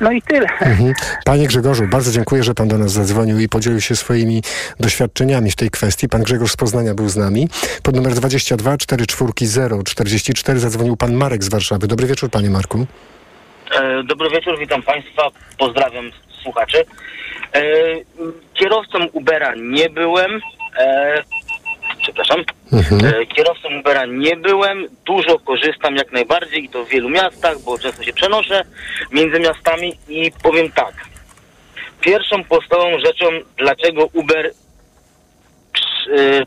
[0.00, 0.46] no i tyle.
[0.60, 0.92] Mhm.
[1.24, 4.42] Panie Grzegorzu, bardzo dziękuję, że pan do nas zadzwonił i podzielił się swoimi
[4.80, 6.08] doświadczeniami w tej kwestii.
[6.08, 7.48] Pan Grzegorz z Poznania był z nami.
[7.82, 9.32] Pod numer 22 44
[9.84, 11.86] 44 zadzwonił pan Marek z Warszawy.
[11.86, 12.86] Dobry wieczór, panie Marku.
[13.80, 15.22] E, Dobry wieczór, witam Państwa,
[15.58, 16.10] pozdrawiam
[16.42, 16.84] słuchaczy.
[17.54, 17.62] E,
[18.54, 20.40] Kierowcą Ubera nie byłem.
[20.78, 21.22] E,
[22.02, 22.44] przepraszam.
[23.04, 24.88] E, Kierowcą Ubera nie byłem.
[25.06, 28.64] Dużo korzystam jak najbardziej i to w wielu miastach, bo często się przenoszę
[29.12, 30.94] między miastami i powiem tak.
[32.00, 33.26] Pierwszą podstawową rzeczą,
[33.56, 34.50] dlaczego Uber e,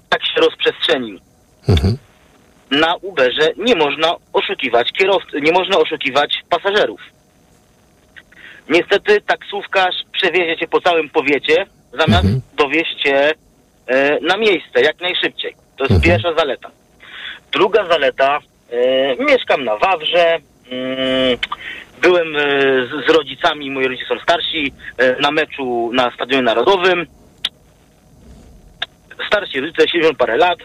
[0.09, 1.19] tak się rozprzestrzenił.
[2.71, 7.01] Na Uberze nie można oszukiwać kierowcy, nie można oszukiwać pasażerów.
[8.69, 12.27] Niestety taksówkarz przewiezie cię po całym powiecie, zamiast
[12.57, 13.33] dowieźć cię e,
[14.21, 15.55] na miejsce jak najszybciej.
[15.77, 16.71] To jest pierwsza zaleta.
[17.51, 18.39] Druga zaleta,
[18.71, 20.39] e, mieszkam na Wawrze,
[20.71, 21.37] mm,
[22.01, 22.39] byłem e,
[23.07, 27.05] z, rodzicami, moi rodzice są starsi, e, na meczu na Stadionie Narodowym.
[29.27, 30.59] Starsi rodzice, 70 parę lat.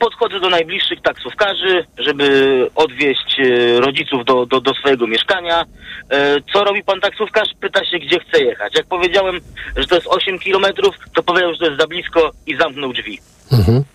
[0.00, 2.26] Podchodzę do najbliższych taksówkarzy, żeby
[2.74, 5.64] odwieźć e, rodziców do, do, do swojego mieszkania.
[6.10, 7.48] E, co robi pan taksówkarz?
[7.60, 8.76] Pyta się, gdzie chce jechać.
[8.76, 9.40] Jak powiedziałem,
[9.76, 13.18] że to jest 8 kilometrów, to powiedział, że to jest za blisko i zamknął drzwi.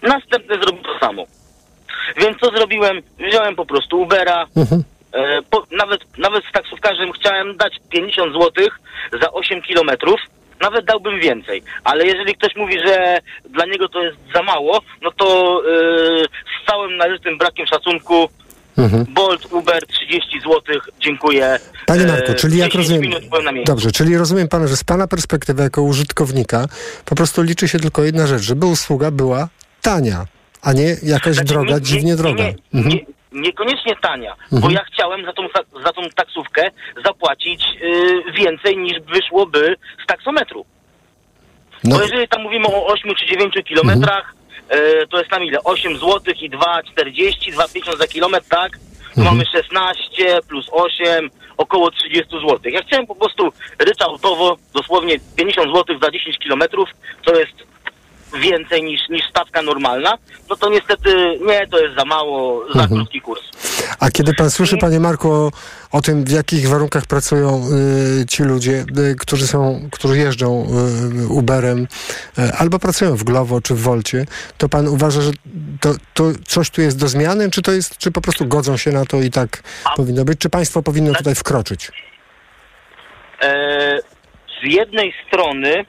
[0.02, 1.26] Następny zrobił to samo.
[2.18, 3.02] Więc co zrobiłem?
[3.30, 4.46] Wziąłem po prostu Ubera.
[5.14, 8.68] E, po, nawet, nawet z taksówkarzem chciałem dać 50 zł
[9.22, 10.20] za 8 kilometrów.
[10.62, 11.64] Nawet dałbym więcej.
[11.84, 15.26] Ale jeżeli ktoś mówi, że dla niego to jest za mało, no to
[15.66, 18.30] e, z całym należytym brakiem szacunku
[19.10, 20.62] Bolt, Uber 30 zł,
[21.00, 21.60] dziękuję.
[21.86, 23.64] Panie E, Marku, czyli jak 10 rozumiem.
[23.66, 26.66] Dobrze, czyli rozumiem pana, że z pana perspektywy jako użytkownika
[27.06, 29.48] po prostu liczy się tylko jedna rzecz, żeby usługa była
[29.82, 30.26] tania,
[30.62, 32.44] a nie jakaś droga, Znaczy, nie- dziwnie nie- droga.
[32.44, 33.00] Nie, Mhm.
[33.36, 34.74] Nie, niekoniecznie tania, bo Mhm.
[34.74, 35.48] ja chciałem za tą,
[35.84, 36.72] za tą taksówkę
[37.06, 40.66] zapłacić y, więcej niż wyszłoby z taksometru.
[41.84, 41.96] No.
[41.96, 44.36] Bo jeżeli tam mówimy o 8 czy 9 kilometrach,
[45.04, 45.58] y, to jest tam ile?
[45.64, 48.72] 8 zł i 2,40, 2,50 za kilometr, tak?
[49.16, 52.60] Tu mamy 16 plus 8, około 30 zł.
[52.64, 56.90] Ja chciałem po prostu ryczałtowo, dosłownie 50 zł za 10 kilometrów,
[57.26, 57.54] to jest
[58.42, 60.18] więcej niż, niż stawka normalna,
[60.50, 62.90] no to niestety nie, to jest za mało, za Mhm.
[62.90, 63.42] krótki kurs.
[64.00, 65.52] A kiedy pan słyszy, panie Marku, o,
[65.92, 67.64] o tym, w jakich warunkach pracują
[68.22, 70.68] y, ci ludzie, y, którzy są, którzy jeżdżą
[71.24, 71.88] y, Uberem,
[72.40, 74.26] y, albo pracują w Glovo czy w Wolcie,
[74.58, 75.32] to pan uważa, że
[75.82, 78.92] to, to coś tu jest do zmiany, czy to jest, czy po prostu godzą się
[78.92, 79.64] na to i tak
[79.96, 81.92] powinno być, czy państwo powinno tutaj wkroczyć?
[83.42, 84.00] E,
[84.62, 85.86] z jednej strony,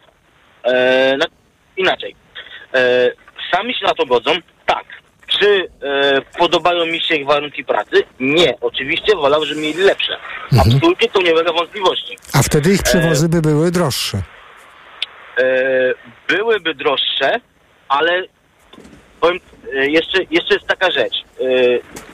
[0.65, 1.27] e, na,
[1.77, 2.17] inaczej,
[3.53, 4.31] sami się na to godzą,
[4.67, 4.85] tak.
[5.27, 8.03] Czy e, podobają mi się ich warunki pracy?
[8.21, 8.55] Nie.
[8.61, 10.17] Oczywiście wolał, żeby mieli lepsze.
[10.61, 12.17] Absolutnie to nie ulega wątpliwości.
[12.33, 14.23] A wtedy ich przewozy by były droższe.
[15.39, 15.95] E,
[16.29, 17.41] byłyby droższe,
[17.89, 18.23] ale
[19.21, 19.41] powiem,
[19.75, 21.15] e, jeszcze, jeszcze jest taka rzecz.
[21.15, 21.45] E,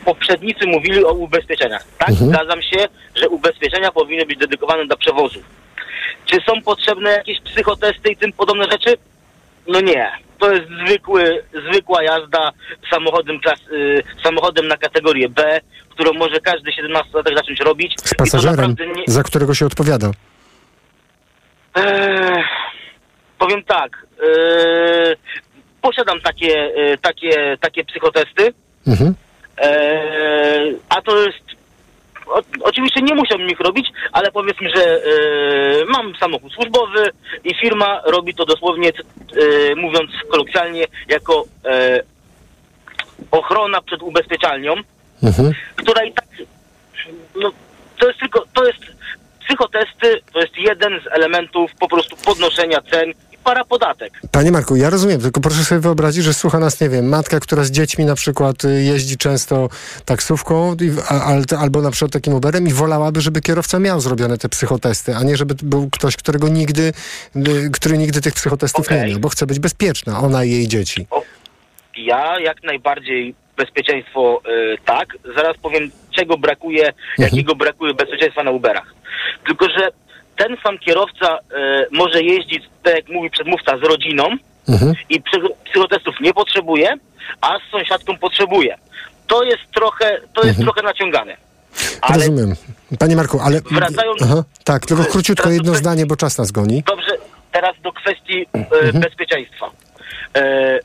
[0.04, 1.84] poprzednicy mówili o ubezpieczeniach.
[1.98, 5.42] Tak, zgadzam się, że ubezpieczenia powinny być dedykowane dla przewozów.
[6.26, 8.96] Czy są potrzebne jakieś psychotesty i tym podobne rzeczy?
[9.66, 10.10] No nie.
[10.38, 12.52] To jest zwykły, zwykła jazda
[12.90, 17.94] samochodem, klas, y, samochodem na kategorię B, którą może każdy 17-latek zacząć robić.
[18.04, 20.10] Z pasażerem, nie, za którego się odpowiada.
[21.74, 22.44] Eee,
[23.38, 24.06] powiem tak.
[24.22, 25.16] eee,
[25.82, 28.52] posiadam takie, e, takie, takie psychotesty.
[28.86, 29.14] Mhm.
[29.58, 31.61] Eee, a to jest.
[32.26, 35.00] O, oczywiście nie musiałbym ich robić, ale powiedzmy, że e,
[35.84, 37.10] mam samochód służbowy
[37.44, 42.00] i firma robi to dosłownie, e, mówiąc kolokwialnie, jako e,
[43.30, 44.74] ochrona przed ubezpieczalnią,
[45.22, 45.52] Mhm.
[45.76, 46.26] która i tak.
[47.34, 47.50] No,
[47.98, 48.44] to jest tylko.
[48.54, 48.91] To jest.
[49.52, 54.12] Psychotesty to jest jeden z elementów po prostu podnoszenia cen i parapodatek.
[54.30, 57.64] Panie Marku, ja rozumiem, tylko proszę sobie wyobrazić, że słucha nas, nie wiem, matka, która
[57.64, 59.68] z dziećmi na przykład y, jeździ często
[60.04, 60.76] taksówką
[61.58, 65.36] albo na przykład takim Uberem i wolałaby, żeby kierowca miał zrobione te psychotesty, a nie
[65.36, 66.92] żeby był ktoś, którego nigdy,
[67.36, 71.06] y, który nigdy tych psychotestów nie miał, bo chce być bezpieczna, ona i jej dzieci.
[71.98, 75.08] Ja jak najbardziej bezpieczeństwo y, tak.
[75.36, 78.94] Zaraz powiem, czego brakuje, jakiego brakuje bezpieczeństwa na Uberach.
[79.46, 79.88] Tylko, że
[80.36, 84.24] ten sam kierowca y, może jeździć, tak jak mówi przedmówca, z rodziną
[85.08, 86.94] i psy- psychotestów nie potrzebuje,
[87.40, 88.78] a z sąsiadką potrzebuje.
[89.26, 91.36] To jest trochę, to jest trochę naciągane.
[92.14, 92.54] Rozumiem.
[92.98, 93.60] Panie Marku, ale...
[93.60, 96.82] Wracając- Aha, tak, tylko króciutko jedno zdanie, bo czas nas goni.
[96.86, 97.10] Dobrze,
[97.52, 99.00] teraz do kwestii e, Mhm.
[99.00, 99.70] bezpieczeństwa.
[100.36, 100.78] E,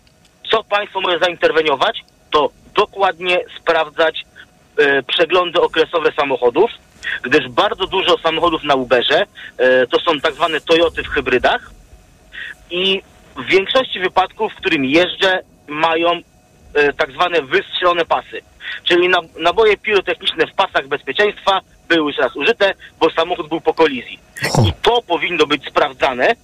[0.52, 4.26] co państwo może zainterweniować, to dokładnie sprawdzać
[4.78, 6.72] e, przeglądy okresowe samochodów,
[7.22, 9.26] gdyż bardzo dużo samochodów na Uberze
[9.58, 11.72] e, to są tak zwane Toyoty w hybrydach
[12.72, 13.02] i
[13.36, 16.22] w większości wypadków, w którym jeżdżę, mają
[16.74, 18.42] e, tak zwane wystrzelone pasy.
[18.84, 23.74] Czyli na, naboje pirotechniczne w pasach bezpieczeństwa były już raz użyte, bo samochód był po
[23.74, 24.20] kolizji.
[24.68, 26.36] I to powinno być sprawdzane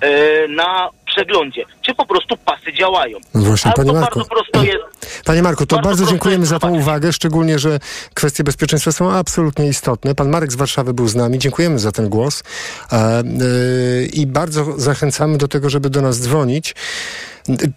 [0.00, 3.18] e, na przeglądzie, czy po prostu pasy działają.
[3.34, 4.18] No Właśnie, Ale panie to Marku.
[4.18, 5.24] bardzo prosto jest.
[5.24, 7.78] Panie Marku, to bardzo, dziękujemy za tą uwagę, szczególnie, że
[8.14, 10.14] kwestie bezpieczeństwa są absolutnie istotne.
[10.14, 12.42] Pan Marek z Warszawy był z nami, dziękujemy za ten głos
[12.92, 13.22] e, e,
[14.12, 16.74] i bardzo zachęcamy do tego, żeby do nas dzwonić.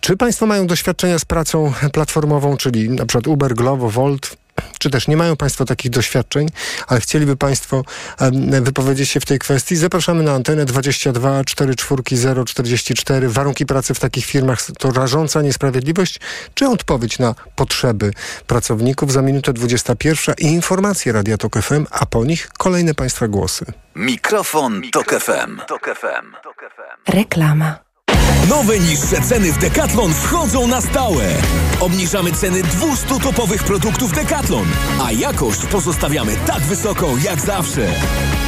[0.01, 4.37] Czy Państwo mają doświadczenia z pracą platformową, czyli na przykład Uber, Glovo, Volt?
[4.79, 6.47] Czy też nie mają Państwo takich doświadczeń,
[6.87, 7.83] ale chcieliby Państwo
[8.61, 9.75] wypowiedzieć się w tej kwestii?
[9.75, 12.03] Zapraszamy na antenę 22 44
[12.45, 13.29] 044.
[13.29, 16.19] Warunki pracy w takich firmach to rażąca niesprawiedliwość,
[16.53, 18.11] czy odpowiedź na potrzeby
[18.47, 19.11] pracowników?
[19.11, 23.65] Za minutę 21 i informacje Radia Tok FM, a po nich kolejne Państwa głosy.
[23.95, 25.57] Mikrofon, Tok FM.
[25.67, 26.35] Tok FM.
[27.07, 27.88] Reklama.
[28.49, 31.25] Nowe niższe ceny w Decathlon wchodzą na stałe.
[31.79, 34.65] Obniżamy ceny 200 topowych produktów Decathlon,
[35.03, 37.87] a jakość pozostawiamy tak wysoką jak zawsze.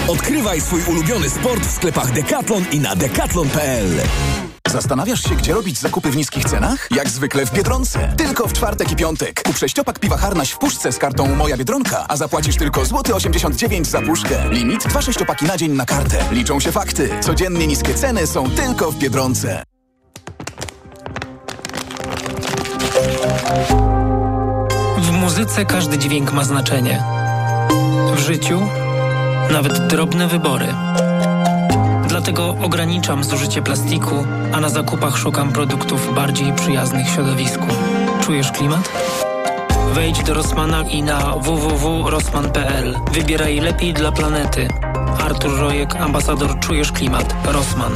[0.07, 4.01] Odkrywaj swój ulubiony sport w sklepach Decathlon i na decathlon.pl.
[4.69, 6.87] Zastanawiasz się, gdzie robić zakupy w niskich cenach?
[6.95, 8.13] Jak zwykle w Biedronce.
[8.17, 9.43] Tylko w czwartek i piątek.
[9.43, 13.87] Kup sześciopak piwa Harnaś w puszce z kartą Moja Biedronka, a zapłacisz tylko złoty 89
[13.87, 14.49] za puszkę.
[14.49, 16.25] Limit dwa sześciopaki na dzień na kartę.
[16.31, 17.09] Liczą się fakty.
[17.21, 19.63] Codziennie niskie ceny są tylko w Biedronce.
[24.97, 27.03] W muzyce każdy dźwięk ma znaczenie.
[28.15, 28.61] W życiu
[29.51, 30.67] nawet drobne wybory.
[32.21, 37.67] Dlatego ograniczam zużycie plastiku, a na zakupach szukam produktów bardziej przyjaznych środowisku.
[38.23, 38.89] Czujesz klimat?
[39.93, 42.95] Wejdź do Rossmana i na www.rossman.pl.
[43.11, 44.67] Wybieraj lepiej dla planety.
[45.23, 47.35] Artur Rojek, ambasador Czujesz Klimat.
[47.45, 47.93] Rossmann.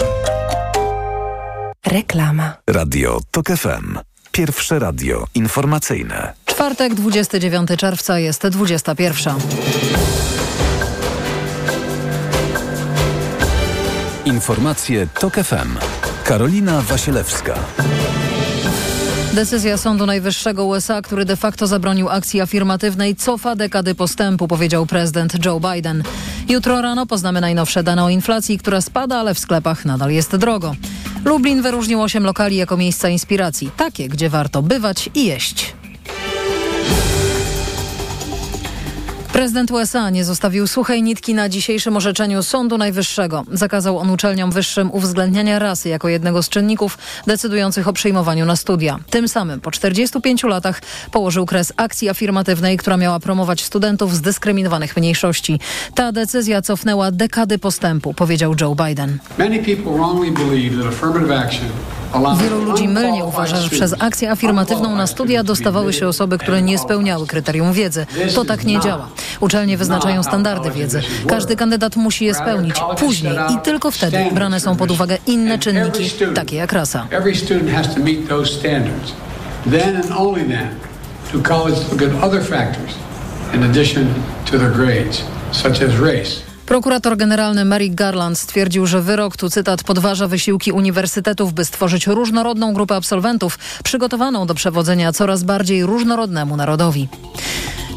[1.85, 2.53] Reklama.
[2.69, 3.99] Radio Tok FM.
[4.31, 6.33] Pierwsze radio informacyjne.
[6.45, 9.35] Czwartek, 29 czerwca jest 21.
[14.25, 15.77] Informacje Tok FM.
[16.23, 17.53] Karolina Wasielewska.
[19.33, 25.45] Decyzja Sądu Najwyższego USA, który de facto zabronił akcji afirmatywnej, cofa dekady postępu, powiedział prezydent
[25.45, 26.03] Joe Biden.
[26.49, 30.75] Jutro rano poznamy najnowsze dane o inflacji, która spada, ale w sklepach nadal jest drogo.
[31.25, 35.73] Lublin wyróżnił osiem lokali jako miejsca inspiracji, takie, gdzie warto bywać i jeść.
[39.35, 43.43] Prezydent USA nie zostawił suchej nitki na dzisiejszym orzeczeniu Sądu Najwyższego.
[43.51, 48.99] Zakazał on uczelniom wyższym uwzględniania rasy jako jednego z czynników decydujących o przyjmowaniu na studia.
[49.09, 50.81] Tym samym po 45 latach
[51.11, 55.59] położył kres akcji afirmatywnej, która miała promować studentów z dyskryminowanych mniejszości.
[55.95, 59.17] Ta decyzja cofnęła dekady postępu, powiedział Joe Biden.
[59.37, 61.69] Many people wrongly believe that affirmative action
[62.43, 66.77] Wielu ludzi mylnie uważa, że przez akcję afirmatywną na studia dostawały się osoby, które nie
[66.77, 68.05] spełniały kryterium wiedzy.
[68.35, 69.07] To tak nie działa.
[69.39, 71.01] Uczelnie wyznaczają standardy wiedzy.
[71.27, 72.75] Każdy kandydat musi je spełnić.
[72.99, 77.07] Później i tylko wtedy brane są pod uwagę inne czynniki, takie jak rasa.
[77.11, 79.13] Every student has to meet those standards.
[79.71, 80.67] Then and only then
[81.33, 82.95] do colleges look at other factors
[83.53, 84.13] in addition
[84.51, 86.54] to their grades, such as race.
[86.65, 92.73] Prokurator generalny Merrick Garland stwierdził, że wyrok, tu cytat, podważa wysiłki uniwersytetów, by stworzyć różnorodną
[92.73, 97.07] grupę absolwentów przygotowaną do przewodzenia coraz bardziej różnorodnemu narodowi.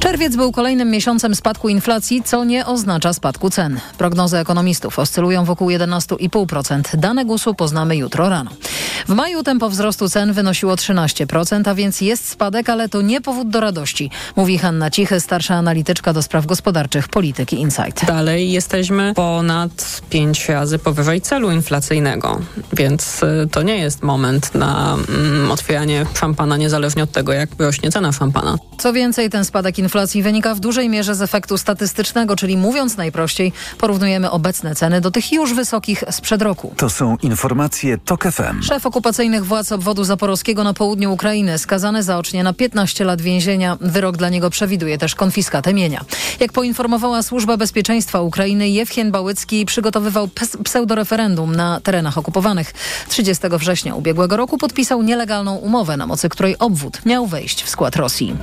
[0.00, 3.80] Czerwiec był kolejnym miesiącem spadku inflacji, co nie oznacza spadku cen.
[3.98, 6.96] Prognozy ekonomistów oscylują wokół 11,5%.
[6.96, 8.50] Dane GUS-u poznamy jutro rano.
[9.08, 13.48] W maju tempo wzrostu cen wynosiło 13%, a więc jest spadek, ale to nie powód
[13.48, 18.06] do radości, mówi Hanna Cichy, starsza analityczka do spraw gospodarczych Polityki Insight.
[18.06, 22.40] Dalej jesteśmy ponad 5 razy powyżej celu inflacyjnego,
[22.72, 27.90] więc y, to nie jest moment na mm, otwieranie szampana, niezależnie od tego, jak rośnie
[27.90, 28.58] cena szampana.
[28.78, 33.52] Co więcej, ten spadek inflacji wynika w dużej mierze z efektu statystycznego, czyli mówiąc najprościej,
[33.78, 36.74] porównujemy obecne ceny do tych już wysokich sprzed roku.
[36.76, 38.62] To są informacje TOK FM.
[38.62, 43.76] Szef okupacyjnych władz obwodu zaporowskiego na południu Ukrainy skazany zaocznie na 15 lat więzienia.
[43.80, 46.04] Wyrok dla niego przewiduje też konfiskatę mienia.
[46.40, 50.28] Jak poinformowała Służba Bezpieczeństwa Ukrainy, Jewchien Bałycki przygotowywał
[50.64, 52.72] pseudoreferendum na terenach okupowanych.
[53.08, 57.96] 30 września ubiegłego roku podpisał nielegalną umowę, na mocy której obwód miał wejść w skład
[57.96, 58.36] Rosji.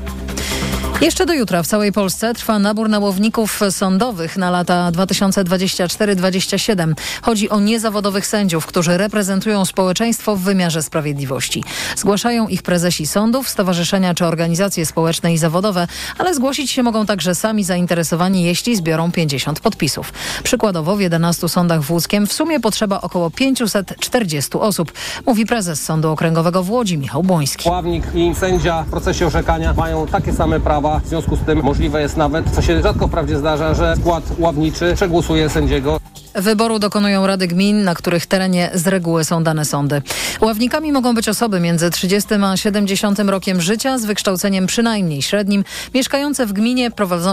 [1.01, 6.93] Jeszcze do jutra w całej Polsce trwa nabór na łowników sądowych na lata 2024-2027.
[7.21, 11.63] Chodzi o niezawodowych sędziów, którzy reprezentują społeczeństwo w wymiarze sprawiedliwości.
[11.95, 15.87] Zgłaszają ich prezesi sądów, stowarzyszenia czy organizacje społeczne i zawodowe,
[16.17, 19.94] ale zgłosić się mogą także sami zainteresowani, jeśli zbiorą 50 podpisów.
[20.43, 24.91] Przykładowo w 11 sądach w Łódzkiem w sumie potrzeba około 540 osób,
[25.25, 27.69] mówi prezes Sądu Okręgowego w Łodzi Michał Błoński.
[27.69, 32.01] Ławnik i sędzia w procesie orzekania mają takie same prawa w związku z tym możliwe
[32.01, 35.99] jest nawet, co się rzadko wprawdzie zdarza, że skład ławniczy przegłosuje sędziego.
[36.35, 40.01] Wyboru dokonują rady gmin, na których terenie z reguły są dane sądy.
[40.41, 45.63] Ławnikami mogą być osoby między 30 a 70 rokiem życia z wykształceniem przynajmniej średnim,
[45.93, 46.91] mieszkające w gminie,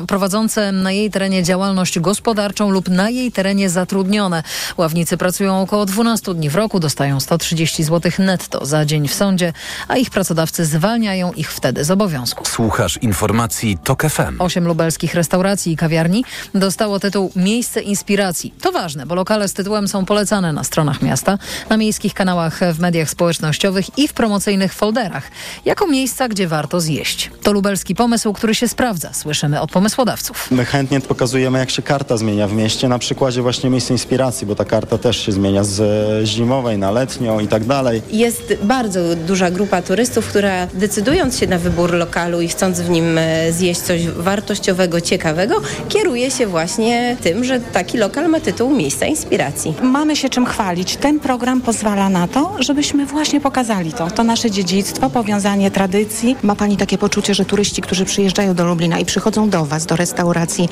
[0.09, 4.42] prowadzące na jej terenie działalność gospodarczą lub na jej terenie zatrudnione.
[4.76, 9.53] Ławnicy pracują około 12 dni w roku, dostają 130 zł netto za dzień w sądzie,
[9.88, 12.44] a ich pracodawcy zwalniają ich wtedy z obowiązku.
[12.44, 14.36] Słuchasz informacji TOK FM.
[14.38, 16.24] Osiem lubelskich restauracji i kawiarni
[16.55, 18.55] dostało tytuł Miejsce Inspiracji.
[18.61, 21.38] To ważne ważne, bo lokale z tytułem są polecane na stronach miasta,
[21.68, 25.30] na miejskich kanałach w mediach społecznościowych i w promocyjnych folderach,
[25.64, 27.30] jako miejsca, gdzie warto zjeść.
[27.43, 30.51] To lubelski pomysł, który się sprawdza, słyszymy od pomysłodawców.
[30.51, 34.55] My chętnie pokazujemy, jak się karta zmienia w mieście, na przykładzie właśnie miejsca inspiracji, bo
[34.55, 35.80] ta karta też się zmienia z
[36.28, 38.03] zimowej na letnią i tak dalej.
[38.11, 43.18] Jest bardzo duża grupa turystów, która decydując się na wybór lokalu i chcąc w nim
[43.18, 49.07] e, zjeść coś wartościowego, ciekawego, kieruje się właśnie tym, że taki lokal ma tytuł miejsca
[49.07, 49.74] inspiracji.
[49.83, 50.97] Mamy się czym chwalić.
[50.97, 54.11] Ten program pozwala na to, żebyśmy właśnie pokazali to.
[54.11, 56.37] To nasze dziedzictwo, powiązanie tradycji.
[56.43, 59.97] Ma Pani takie poczucie, że turyści, którzy przyjeżdżają do Lublina i przychodzą do Was, do
[59.97, 60.68] restauracji,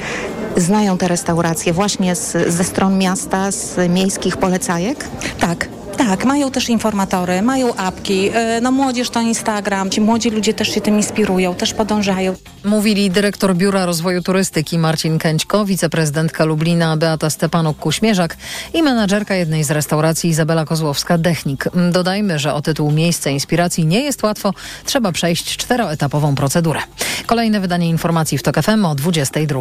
[0.56, 5.08] znają te restauracje właśnie z, ze stron miasta, z miejskich polecajek?
[5.40, 8.30] Tak, tak, mają też informatory, mają apki.
[8.34, 9.90] E, no młodzież to Instagram.
[9.90, 12.34] Ci młodzi ludzie też się tym inspirują, też podążają.
[12.64, 18.28] Mówili dyrektor Biura Rozwoju Turystyki Marcin Kęćko, wiceprezydentka Lublina Beata Stepanuk-Kuśmierzak
[18.74, 21.90] i menadżerka jednej z restauracji Izabela Kozłowska-Dechnik.
[21.92, 24.54] Dodajmy, że o tytuł Miejsce Inspiracji nie jest łatwo.
[24.84, 26.80] Trzeba przejść czteroetapową procedurę.
[27.26, 29.60] Kolejne wydanie informacji w TOK FM o 22.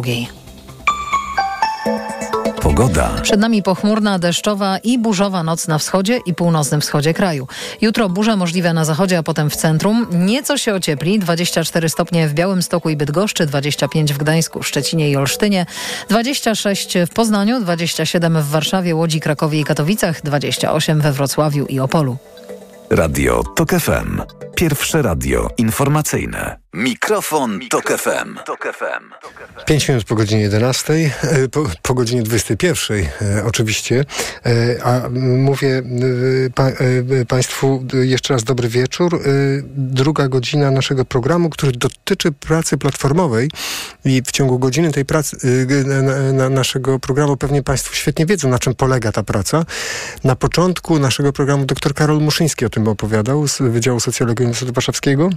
[2.62, 3.10] Pogoda.
[3.22, 7.48] Przed nami pochmurna, deszczowa i burzowa noc na wschodzie i północnym wschodzie kraju.
[7.80, 10.06] Jutro burze możliwe na zachodzie, a potem w centrum.
[10.12, 11.18] Nieco się ociepli.
[11.18, 15.66] 24 stopnie w Białymstoku i Bydgoszczy, 25 w Gdańsku, Szczecinie i Olsztynie,
[16.08, 22.16] 26 w Poznaniu, 27 w Warszawie, Łodzi, Krakowie i Katowicach, 28 we Wrocławiu i Opolu.
[22.90, 24.22] Radio TOK FM.
[24.54, 26.59] Pierwsze radio informacyjne.
[26.74, 28.38] Mikrofon, Tok FM.
[28.46, 29.10] Tok FM.
[29.66, 30.92] 5 minut po godzinie 11,
[31.22, 34.04] e, po, po godzinie 21 e, oczywiście.
[34.46, 35.08] E, a
[35.40, 35.82] mówię
[36.54, 36.66] pa,
[37.28, 39.22] Państwu jeszcze raz dobry wieczór.
[39.76, 43.50] Druga godzina naszego programu, który dotyczy pracy platformowej
[44.04, 45.36] i w ciągu godziny tej pracy
[45.86, 49.64] na, na naszego programu pewnie Państwo świetnie wiedzą, na czym polega ta praca.
[50.24, 55.30] Na początku naszego programu dr Karol Muszyński o tym opowiadał z Wydziału Socjologii Uniwersytetu Warszawskiego.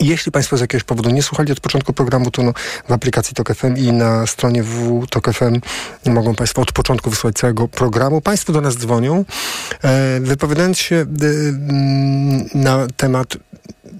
[0.00, 2.52] Jeśli Państwo z jakiegoś powodu nie słuchali od początku programu, to no,
[2.88, 5.60] w aplikacji TOK FM i na stronie www.tok.fm
[6.06, 8.20] mogą Państwo od początku wysłać całego programu.
[8.20, 9.24] Państwo do nas dzwonią,
[9.82, 11.06] e, wypowiadając się e,
[12.54, 13.36] na temat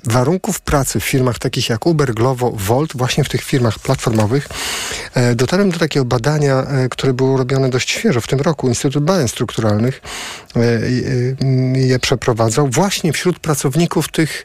[0.05, 4.49] warunków pracy w firmach takich jak Uber, Glovo, Volt, właśnie w tych firmach platformowych,
[5.15, 8.69] e, dotarłem do takiego badania, e, które było robione dość świeżo w tym roku.
[8.69, 10.01] Instytut Badań Strukturalnych
[10.57, 14.45] e, je przeprowadzał właśnie wśród pracowników tych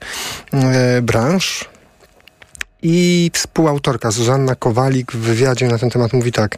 [1.01, 1.69] branż
[2.81, 6.57] i współautorka Zuzanna Kowalik w wywiadzie na ten temat mówi tak.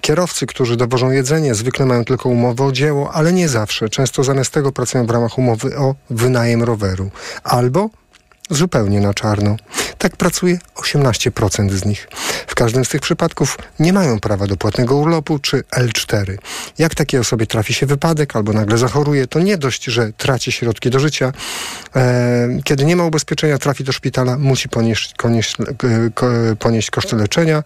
[0.00, 3.88] Kierowcy, którzy dowożą jedzenie, zwykle mają tylko umowę o dzieło, ale nie zawsze.
[3.88, 7.10] Często zamiast tego pracują w ramach umowy o wynajem roweru.
[7.44, 7.90] Albo
[8.50, 9.56] zupełnie na czarno.
[9.98, 12.08] Tak pracuje 18% z nich.
[12.46, 16.36] W każdym z tych przypadków nie mają prawa do płatnego urlopu czy L4.
[16.78, 20.90] Jak takiej osobie trafi się wypadek albo nagle zachoruje, to nie dość, że traci środki
[20.90, 21.32] do życia.
[21.96, 25.56] E, kiedy nie ma ubezpieczenia, trafi do szpitala, musi ponieść, ponieść,
[26.58, 27.62] ponieść koszty leczenia.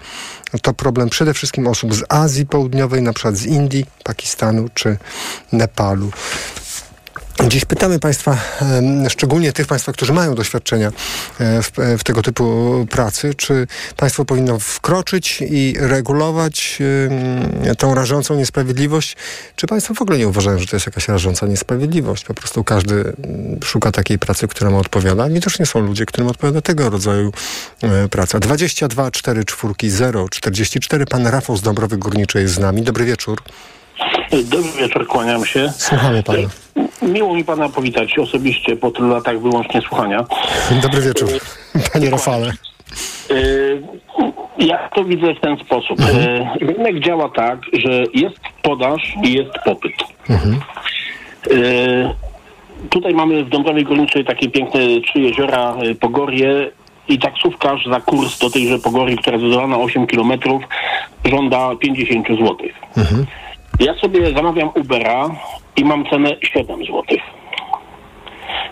[0.63, 4.97] To problem przede wszystkim osób z Azji Południowej, na przykład z Indii, Pakistanu czy
[5.53, 6.11] Nepalu.
[7.43, 8.39] Dziś pytamy Państwa,
[9.09, 10.89] szczególnie tych Państwa, którzy mają doświadczenia
[11.41, 13.67] e, w, w, tego typu pracy, czy
[13.97, 16.79] Państwo powinno wkroczyć i regulować
[17.79, 19.17] tą rażącą niesprawiedliwość,
[19.57, 22.25] czy Państwo w ogóle nie uważają, że to jest jakaś rażąca niesprawiedliwość?
[22.25, 23.13] Po prostu każdy
[23.65, 25.29] szuka takiej pracy, która mu odpowiada.
[25.29, 27.33] Widocznie są ludzie, którym odpowiada tego rodzaju
[27.83, 28.41] e, praca.
[28.41, 31.07] 22 4 4 0 44.
[31.07, 32.83] Pan Rafał z Dąbrowy Górniczej jest z nami.
[32.83, 33.43] Dobry wieczór.
[34.31, 35.73] Dobry wieczór, kłaniam się.
[35.77, 36.39] Słuchamy pana.
[37.03, 40.25] Miło mi pana powitać osobiście po tylu latach wyłącznie słuchania.
[40.83, 41.29] Dobry wieczór,
[41.93, 42.53] panie Rafale.
[43.31, 43.83] Y,
[44.59, 46.01] ja to widzę w ten sposób.
[46.01, 46.49] Mhm.
[46.61, 49.95] Rynek działa tak, że jest podaż i jest popyt.
[50.31, 50.61] Mhm.
[51.51, 52.11] Y,
[52.91, 56.71] tutaj mamy w Dąbrowie Górniczej takie piękne trzy jeziora, Pogorie
[57.09, 60.63] i taksówkarz za kurs do tejże Pogorii, która jest na 8 kilometrów,
[61.25, 62.57] żąda 50 zł.
[62.97, 63.27] Mhm.
[63.81, 65.31] Ja sobie zamawiam Ubera
[65.77, 67.03] i mam cenę 7 zł.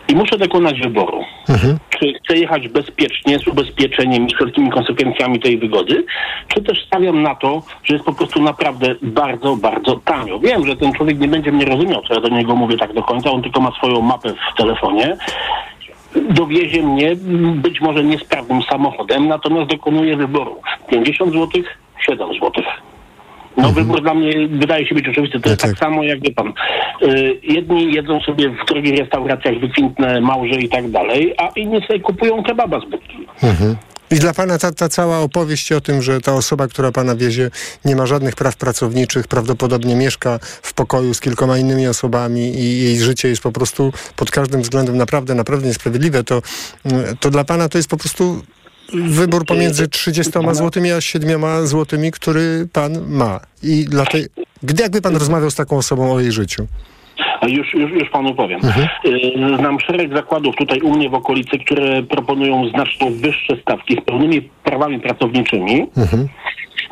[0.09, 1.25] I muszę dokonać wyboru.
[1.49, 1.79] Mhm.
[1.91, 6.05] Czy chcę jechać bezpiecznie, z ubezpieczeniem i wszelkimi konsekwencjami tej wygody,
[6.49, 10.39] czy też stawiam na to, że jest po prostu naprawdę bardzo, bardzo tanio.
[10.39, 13.03] Wiem, że ten człowiek nie będzie mnie rozumiał, co ja do niego mówię tak do
[13.03, 15.17] końca, on tylko ma swoją mapę w telefonie
[16.31, 17.17] dowiezie mnie
[17.55, 21.63] być może niesprawnym samochodem, natomiast dokonuje wyboru 50 zł,
[22.01, 22.51] 7 zł.
[23.57, 23.75] No mhm.
[23.75, 25.41] wybór dla mnie wydaje się być oczywisty.
[25.41, 25.71] To jest tak.
[25.71, 26.53] tak samo jak wie pan.
[27.03, 32.01] Y, jedni jedzą sobie w drogich restauracjach wykwintne małże i tak dalej, a inni sobie
[32.01, 33.27] kupują kebaba z budki.
[33.43, 33.77] Mhm.
[34.13, 37.51] I dla pana ta, ta cała opowieść o tym, że ta osoba, która pana wiezie,
[37.85, 42.99] nie ma żadnych praw pracowniczych, prawdopodobnie mieszka w pokoju z kilkoma innymi osobami i jej
[42.99, 46.43] życie jest po prostu pod każdym względem naprawdę, naprawdę niesprawiedliwe, to,
[47.21, 48.43] to dla pana to jest po prostu
[48.95, 53.41] wybór pomiędzy 30 złotymi a 7 złotymi, który pan ma.
[53.63, 54.27] I dla tej...
[54.63, 56.67] Gdy jakby pan rozmawiał z taką osobą o jej życiu?
[57.49, 58.61] Już, już, już panu powiem.
[58.65, 58.89] Mhm.
[59.07, 64.05] Y, znam szereg zakładów tutaj u mnie w okolicy, które proponują znacznie wyższe stawki z
[64.05, 65.87] pełnymi prawami pracowniczymi.
[65.97, 66.29] Mhm.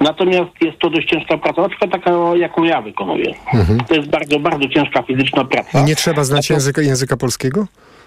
[0.01, 3.35] Natomiast jest to dość ciężka praca, na przykład taka, jaką ja wykonuję.
[3.55, 3.81] Mhm.
[3.81, 5.81] To jest bardzo, bardzo ciężka fizyczna praca.
[5.81, 7.67] I nie trzeba znać języka, języka polskiego?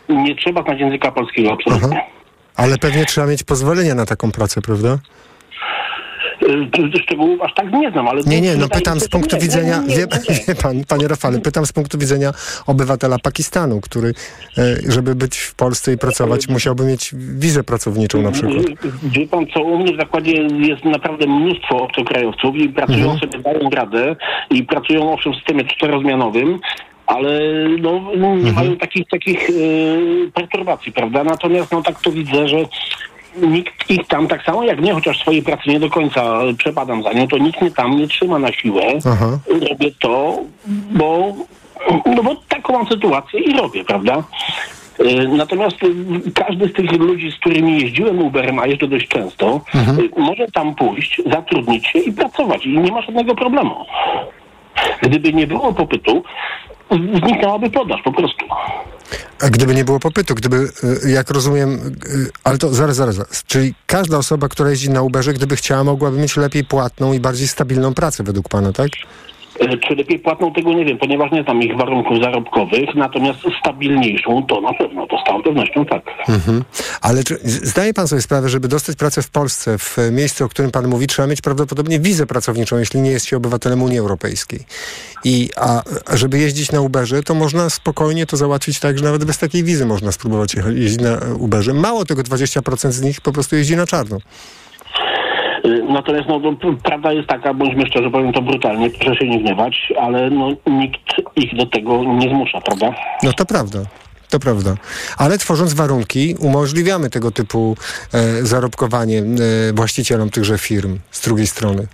[0.10, 1.98] Nie trzeba znać języka polskiego, absolutnie.
[1.98, 2.23] Aha.
[2.56, 4.98] Ale pewnie trzeba mieć pozwolenie na taką pracę, prawda?
[6.42, 8.22] Y, szczegółów aż tak nie znam, ale...
[8.22, 10.08] Nie, nie, no pytam z punktu widzenia, wie,
[10.48, 12.32] wie, pan, panie Rafale, pytam z punktu widzenia
[12.68, 14.14] obywatela Pakistanu, który,
[14.58, 18.66] e, żeby być w Polsce i pracować, musiałby mieć wizę pracowniczą na przykład.
[19.04, 23.20] Wie pan co, u mnie w zakładzie jest naprawdę mnóstwo obcokrajowców i pracują mhm.
[23.20, 24.16] sobie, dają radę
[24.50, 26.60] i pracują owszem w systemie czterozmianowym,
[27.08, 27.40] ale
[27.82, 28.56] no, no nie mhm.
[28.56, 31.24] mają takich takich yy, perturbacji, prawda?
[31.24, 32.58] Natomiast no tak to widzę, że
[33.42, 37.14] nikt ich tam, tak samo jak mnie, chociaż swojej pracy nie do końca przepadam za
[37.14, 38.84] nią, to nikt mnie tam nie trzyma na siłę.
[39.06, 39.40] Aha.
[39.70, 40.40] Robię to,
[40.92, 41.34] bo,
[42.06, 44.24] no bo taką mam sytuację i robię, prawda?
[45.00, 45.78] Y, natomiast
[46.34, 50.00] każdy z tych ludzi, z którymi jeździłem Uberem, a jeżdżę dość często, mhm.
[50.00, 53.76] Y, może tam pójść, zatrudnić się i pracować i nie ma żadnego problemu.
[55.02, 56.24] Gdyby nie było popytu,
[56.96, 58.46] zniknęłaby podaż po prostu.
[59.42, 60.70] A gdyby nie było popytu, gdyby,
[61.06, 63.44] y, jak rozumiem, y, ale to zaraz, zaraz, zaraz.
[63.44, 67.48] Czyli każda osoba, która jeździ na Uberze, gdyby chciała, mogłaby mieć lepiej płatną i bardziej
[67.48, 68.90] stabilną pracę według pana, tak?
[69.60, 74.46] E, czy lepiej płatną, tego nie wiem, ponieważ nie znam ich warunków zarobkowych, natomiast stabilniejszą
[74.46, 76.04] to na pewno, to z całą pewnością tak.
[76.30, 76.64] Mhm.
[77.02, 80.72] Ale czy, zdaje pan sobie sprawę, żeby dostać pracę w Polsce, w miejscu, o którym
[80.72, 84.60] pan mówi, trzeba mieć prawdopodobnie wizę pracowniczą, jeśli nie jest się obywatelem Unii Europejskiej.
[85.24, 89.26] I a, a żeby jeździć na Uberze, to można spokojnie to załatwić tak, że nawet
[89.26, 91.74] bez takiej wizy można spróbować jeździć na Uberze.
[91.74, 94.18] Mało tego, 20% z nich po prostu jeździ na czarno.
[95.66, 96.40] Y, natomiast no,
[96.84, 101.02] prawda jest taka, bądźmy szczerzy, powiem to brutalnie, proszę się nie gniewać, ale no, nikt
[101.36, 102.94] ich do tego nie zmusza, prawda?
[103.24, 103.80] No to prawda.
[104.30, 104.76] To prawda.
[105.18, 107.78] Ale tworząc warunki, umożliwiamy tego typu
[108.14, 109.24] e, zarobkowanie e,
[109.74, 111.88] właścicielom tychże firm z drugiej strony.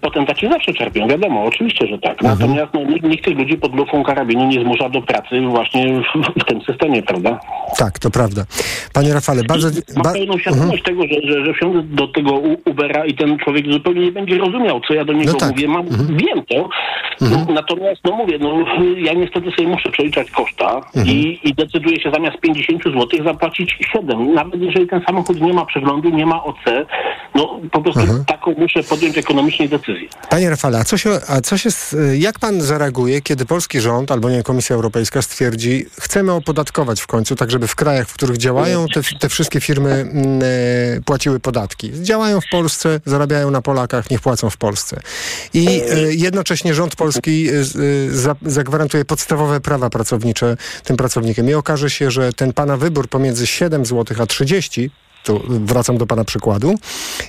[0.00, 2.22] Potentaci zawsze czerpią, wiadomo, oczywiście, że tak.
[2.22, 2.38] Mhm.
[2.38, 6.44] Natomiast no, nikt, tych ludzi pod lufą karabinu nie zmusza do pracy właśnie w, w
[6.44, 7.40] tym systemie, prawda?
[7.78, 8.44] Tak, to prawda.
[8.92, 9.68] Panie Rafale, bardzo...
[9.94, 10.12] Mam Ba...
[10.12, 12.32] pełną świadomość tego, że, że, że wsiądę do tego
[12.64, 15.50] Ubera i ten człowiek zupełnie nie będzie rozumiał, co ja do niego No tak.
[15.50, 15.68] mówię.
[15.68, 16.68] Mam, Wiem to.
[17.54, 18.64] Natomiast, no mówię, no,
[18.96, 24.34] ja niestety sobie muszę przeliczać koszta i, i decyduję się zamiast 50 zł zapłacić 7.
[24.34, 26.64] Nawet jeżeli ten samochód nie ma przeglądu, nie ma OC,
[27.34, 30.08] no po prostu taką muszę podjąć ekonomicznie decyzję.
[30.30, 31.70] Panie Rafale, a co się, a co się,
[32.18, 37.36] jak pan zareaguje, kiedy polski rząd albo nie Komisja Europejska stwierdzi, chcemy opodatkować w końcu,
[37.36, 41.90] tak żeby w krajach, w których działają, te, te wszystkie firmy mm, e, płaciły podatki.
[42.02, 45.00] Działają w Polsce, zarabiają na Polakach, niech płacą w Polsce.
[45.54, 47.64] I e, jednocześnie rząd polski e, e,
[48.10, 51.48] za, zagwarantuje podstawowe prawa pracownicze tym pracownikom.
[51.48, 54.90] I okaże się, że ten pana wybór pomiędzy 7 zł a 30
[55.24, 56.74] tu wracam do pana przykładu,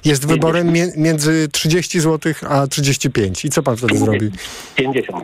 [0.05, 3.45] jest wyborem mie- między 30 zł a 35.
[3.45, 4.31] I co pan wtedy zrobi?
[4.75, 5.23] 50.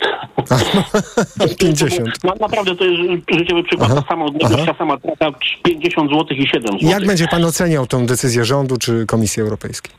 [1.60, 2.10] 50.
[2.23, 3.02] No, naprawdę to jest
[3.39, 3.91] życiowy przykład.
[3.91, 4.02] Aha.
[4.02, 6.89] Ta sama odległość, ta sama trasa 50 zł i 7 zł.
[6.89, 9.91] Jak będzie pan oceniał tą decyzję rządu czy Komisji Europejskiej?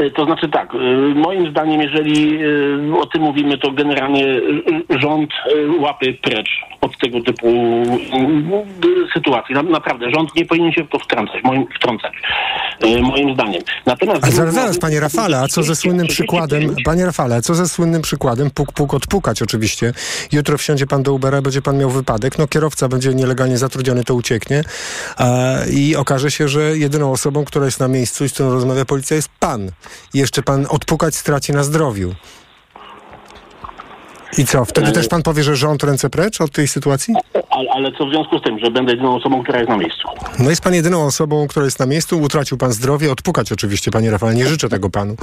[0.00, 0.78] Y, To znaczy tak, y,
[1.14, 4.40] moim zdaniem, jeżeli y, o tym mówimy, to generalnie
[5.00, 5.30] rząd
[5.80, 6.48] łapy precz
[6.94, 9.54] od tego typu y, sytuacji.
[9.54, 12.12] Na- Naprawdę, rząd nie powinien się w to wtrącać, moim, wtrącać,
[12.84, 13.62] y, moim zdaniem.
[13.86, 14.24] Natomiast...
[14.24, 18.02] A zaraz, zaraz, panie Rafale, a co ze słynnym przykładem, panie Rafale, co ze słynnym
[18.02, 19.92] przykładem, puk, puk, odpukać oczywiście.
[20.32, 24.14] Jutro wsiądzie pan do Ubera, będzie pan miał wypadek, no kierowca będzie nielegalnie zatrudniony, to
[24.14, 24.62] ucieknie
[25.16, 25.26] a,
[25.72, 29.16] i okaże się, że jedyną osobą, która jest na miejscu i z którą rozmawia policja
[29.16, 29.70] jest pan.
[30.14, 32.14] I jeszcze pan odpukać straci na zdrowiu.
[34.38, 37.14] I co, wtedy też pan powie, że rząd ręce precz od tej sytuacji?
[37.50, 40.08] Ale, ale co w związku z tym, że będę jedyną osobą, która jest na miejscu?
[40.38, 44.10] No jest pan jedyną osobą, która jest na miejscu, utracił pan zdrowie, odpukać oczywiście, panie
[44.10, 45.16] Rafale, nie życzę tego panu.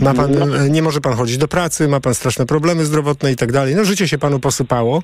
[0.00, 3.36] Ma pan, e, nie może pan chodzić do pracy, ma pan straszne problemy zdrowotne i
[3.36, 3.74] tak dalej.
[3.74, 5.02] No życie się panu posypało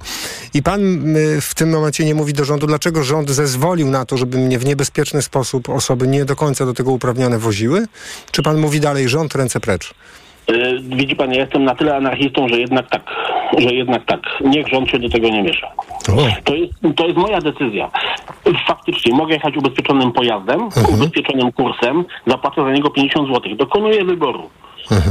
[0.55, 4.17] i pan y, w tym momencie nie mówi do rządu, dlaczego rząd zezwolił na to,
[4.17, 7.87] żeby mnie w niebezpieczny sposób osoby nie do końca do tego uprawnione woziły?
[8.31, 9.95] Czy pan mówi dalej, rząd ręce precz?
[10.97, 13.03] Widzi pan, ja jestem na tyle anarchistą, że jednak tak,
[13.59, 14.21] że jednak tak.
[14.45, 15.71] Niech rząd się do tego nie miesza.
[16.45, 17.91] To jest, to jest moja decyzja.
[18.69, 23.57] Faktycznie mogę jechać ubezpieczonym pojazdem, ubezpieczonym kursem, zapłacę za niego 50 zł.
[23.57, 24.51] Dokonuję wyboru.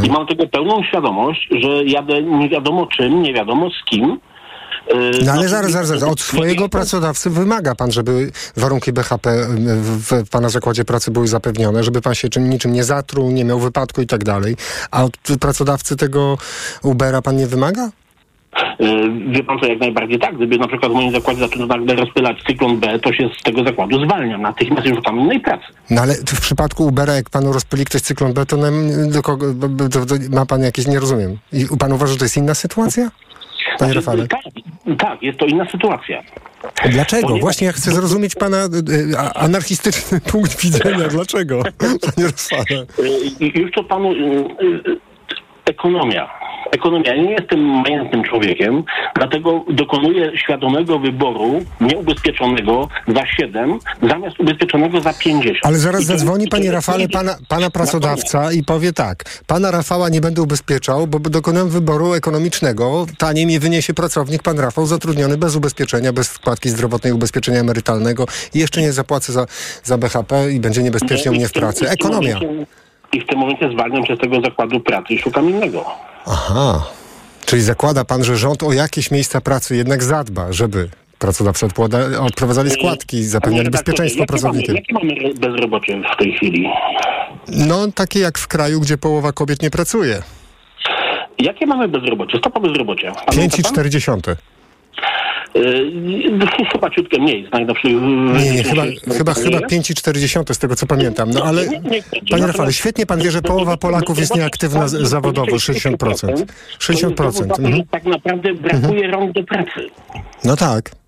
[0.03, 4.20] I mam tego pełną świadomoć, że jadę nie wiadomo czym, nie wiadomo z kim.
[4.91, 6.03] Y, No ale no, zaraz, zaraz, zaraz.
[6.03, 9.48] Od swojego pracodawcy wymaga pan, żeby warunki BHP
[9.82, 13.45] w, w pana zakładzie pracy były zapewnione, żeby pan się czym, niczym nie zatruł, nie
[13.45, 14.56] miał wypadku i tak dalej.
[14.91, 16.38] A od pracodawcy tego
[16.84, 17.90] Ubera pan nie wymaga?
[18.82, 20.36] Y, Wie pan co, jak najbardziej tak.
[20.36, 23.64] Gdyby na przykład w moim zakładzie zaczęto nagle rozpylać cyklon B, to się z tego
[23.64, 24.42] zakładu zwalniam.
[24.42, 25.64] Natychmiast już szukam innej pracy.
[25.90, 29.46] No ale w przypadku Ubera, jak panu rozpyli ktoś cyklon B, to, nam- do kogo,
[29.92, 31.38] to, to ma pan jakieś, nie rozumiem.
[31.54, 33.10] I pan uważa, że to jest inna sytuacja?
[33.80, 34.28] Panie Rafale.
[34.28, 34.40] Tak,
[35.00, 36.24] tak, jest to inna sytuacja.
[36.90, 37.22] Dlaczego?
[37.28, 41.08] Ponieważ- Właśnie ja chcę zrozumieć pana y, a- anarchistyczny punkt widzenia.
[41.08, 41.64] Dlaczego?
[42.16, 42.86] Panie Rafale.
[43.40, 44.14] Już to panu...
[45.66, 46.30] Ekonomia.
[46.74, 47.16] Ekonomia.
[47.16, 48.84] Ja nie jestem majątnym człowiekiem,
[49.16, 53.80] dlatego dokonuję świadomego wyboru nieubezpieczonego za 7
[54.10, 55.58] zamiast ubezpieczonego za 50.
[55.64, 59.24] Ale zaraz zadzwoni, panie Rafale, pana, pana pracodawca i powie tak.
[59.48, 63.06] Pana Rafała nie będę ubezpieczał, bo dokonałem wyboru ekonomicznego.
[63.18, 68.60] Taniej mi wyniesie pracownik, pan Rafał, zatrudniony bez ubezpieczenia, bez składki zdrowotnej, ubezpieczenia emerytalnego i
[68.60, 69.45] jeszcze nie zapłacę za,
[69.84, 71.90] za BHP i będzie niebezpiecznie u mnie w pracy.
[71.90, 72.40] Ekonomia.
[73.14, 76.12] I w tym momencie zwalniam się z tego zakładu pracy i szukam innego.
[76.28, 76.84] Aha.
[77.45, 80.90] Czyli zakłada pan, że rząd o jakieś miejsca pracy jednak zadba, żeby
[81.20, 81.66] pracodawcy
[82.20, 84.76] odprowadzali składki, zapewniali bezpieczeństwo pracownikiem.
[84.76, 86.70] Jakie mamy, bezrobocie w tej chwili?
[87.48, 90.24] No, takie jak w kraju, gdzie połowa kobiet nie pracuje.
[91.40, 92.38] Jakie mamy bezrobocie?
[92.38, 93.12] Stopa bezrobocia.
[93.26, 93.74] Pamięta pan?
[93.74, 94.36] 5,4.
[95.56, 97.92] Yy, chyba ciutkę mniej z najnowszych...
[97.92, 98.84] Nie, nie, chyba,
[99.18, 101.30] chyba, chyba 5,4 z tego co pamiętam.
[101.32, 101.66] No ale,
[102.32, 106.46] panie Rafale, świetnie pan wie, że połowa Polaków jest nieaktywna zawodowo, 60%.
[106.80, 107.60] 60%.
[107.60, 107.84] Mhm.
[107.92, 109.90] Tak naprawdę brakuje rąk do pracy.
[110.44, 111.03] No tak.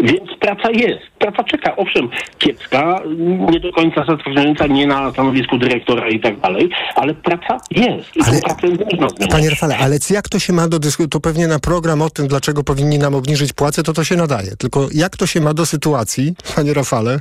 [0.00, 1.00] Więc praca jest.
[1.18, 1.76] Praca czeka.
[1.76, 2.08] Owszem,
[2.38, 3.00] kiepska,
[3.50, 8.16] nie do końca satysfakcjonująca, nie na stanowisku dyrektora i tak dalej, ale praca jest.
[8.16, 9.32] I Ale- pracę można zmienić.
[9.32, 12.28] Panie Rafale, ale jak to się ma do dyskusji, to pewnie na program o tym,
[12.28, 14.56] dlaczego powinni nam obniżyć płacę, to to się nadaje.
[14.56, 17.20] Tylko jak to się ma do sytuacji, panie Rafale,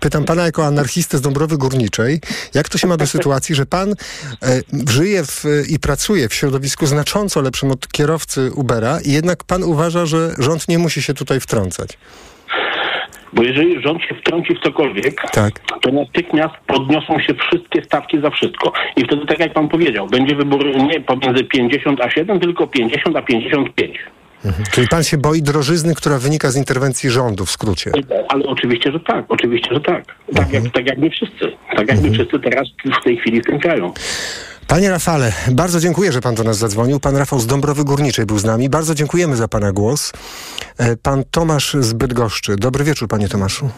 [0.00, 2.20] pytam pana jako anarchistę z Dąbrowy Górniczej,
[2.54, 3.94] jak to się ma do sytuacji, że pan e,
[4.90, 10.06] żyje w, i pracuje w środowisku znacząco lepszym od kierowcy Ubera i jednak pan uważa,
[10.06, 11.98] że rząd nie musi się tutaj wtrącać?
[13.34, 15.52] Bo jeżeli rząd się wtrąci w cokolwiek, tak.
[15.82, 18.72] to natychmiast podniosą się wszystkie stawki za wszystko.
[18.96, 23.16] I wtedy, tak jak pan powiedział, będzie wybór nie pomiędzy 50 a 7, tylko 50
[23.16, 23.98] a 55.
[24.44, 24.64] Mhm.
[24.72, 27.92] Czyli pan się boi drożyzny, która wynika z interwencji rządu w skrócie?
[28.28, 30.04] Ale oczywiście, że tak, oczywiście, że tak.
[30.34, 31.52] Tak, jak, tak jak my wszyscy.
[31.76, 32.68] Tak jak my wszyscy teraz
[33.00, 33.92] w tej chwili w tym kraju.
[34.74, 37.00] Panie Rafale, bardzo dziękuję, że pan do nas zadzwonił.
[37.00, 38.68] Pan Rafał z Dąbrowy Górniczej był z nami.
[38.68, 40.12] Bardzo dziękujemy za pana głos.
[40.78, 42.56] E, Pan Tomasz z Bydgoszczy.
[42.56, 43.70] Dobry wieczór, panie Tomaszu.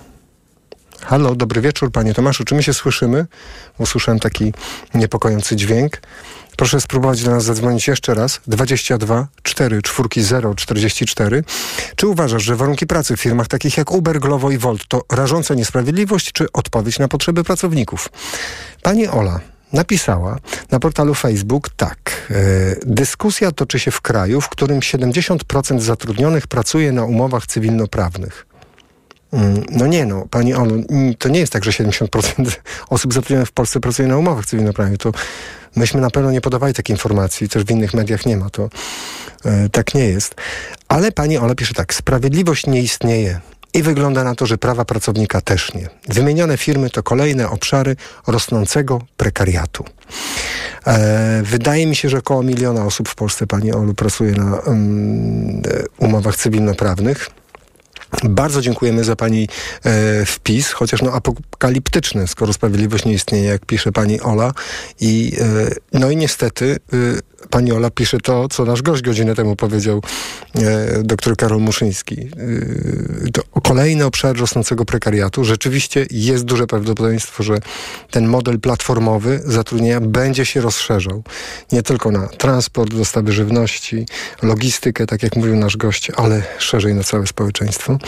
[1.00, 2.44] Halo, dobry wieczór, panie Tomaszu.
[2.44, 3.26] Czy my się słyszymy?
[3.78, 4.52] Usłyszałem taki
[4.94, 6.00] niepokojący dźwięk.
[6.56, 8.40] Proszę spróbować do nas zadzwonić jeszcze raz.
[8.46, 11.44] 22 4 4 0 44.
[11.96, 15.54] Czy uważasz, że warunki pracy w firmach takich jak Uber, Glovo i Volt to rażąca
[15.54, 18.08] niesprawiedliwość, czy odpowiedź na potrzeby pracowników?
[18.82, 19.40] Pani Ola
[19.76, 20.38] napisała
[20.70, 21.98] na portalu Facebook tak.
[22.30, 22.34] E,
[22.86, 28.46] dyskusja toczy się w kraju, w którym 70% zatrudnionych pracuje na umowach cywilnoprawnych.
[29.32, 33.48] Mm, No nie no, pani Olu, mm, to nie jest tak, że 70% osób zatrudnionych
[33.48, 34.98] w Polsce pracuje na umowach cywilnoprawnych.
[34.98, 35.12] To
[35.76, 38.68] myśmy na pewno nie podawali takiej informacji, też w innych mediach nie ma, to
[39.44, 40.34] e, tak nie jest.
[40.88, 43.40] Ale pani Ola pisze tak, sprawiedliwość nie istnieje.
[43.76, 45.88] I wygląda na to, że prawa pracownika też nie.
[46.08, 47.96] Wymienione firmy to kolejne obszary
[48.26, 49.84] rosnącego prekariatu.
[50.86, 55.62] E, wydaje mi się, że około miliona osób w Polsce, pani Olu, pracuje na um,
[55.98, 57.30] umowach cywilnoprawnych.
[58.24, 59.48] Bardzo dziękujemy za Pani
[59.84, 64.52] e, wpis, chociaż no apokaliptyczny, skoro sprawiedliwość nie istnieje, jak pisze Pani Ola.
[65.00, 66.96] I, e, no i niestety e,
[67.50, 70.02] Pani Ola pisze to, co nasz gość godzinę temu powiedział,
[70.54, 72.20] e, doktor Karol Muszyński.
[72.20, 75.44] E, to kolejny obszar rosnącego prekariatu.
[75.44, 77.58] Rzeczywiście jest duże prawdopodobieństwo, że
[78.10, 81.22] ten model platformowy zatrudnienia będzie się rozszerzał.
[81.72, 84.06] Nie tylko na transport, dostawy żywności,
[84.42, 87.98] logistykę, tak jak mówił nasz gość, ale szerzej na całe społeczeństwo.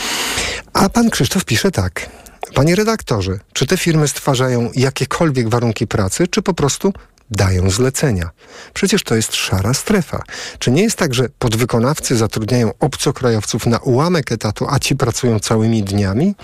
[0.72, 2.10] A pan Krzysztof pisze tak.
[2.54, 6.92] Panie redaktorze, czy te firmy stwarzają jakiekolwiek warunki pracy, czy po prostu
[7.30, 8.30] dają zlecenia?
[8.74, 10.22] Przecież to jest szara strefa.
[10.58, 15.82] Czy nie jest tak, że podwykonawcy zatrudniają obcokrajowców na ułamek etatu, a ci pracują całymi
[15.82, 16.34] dniami?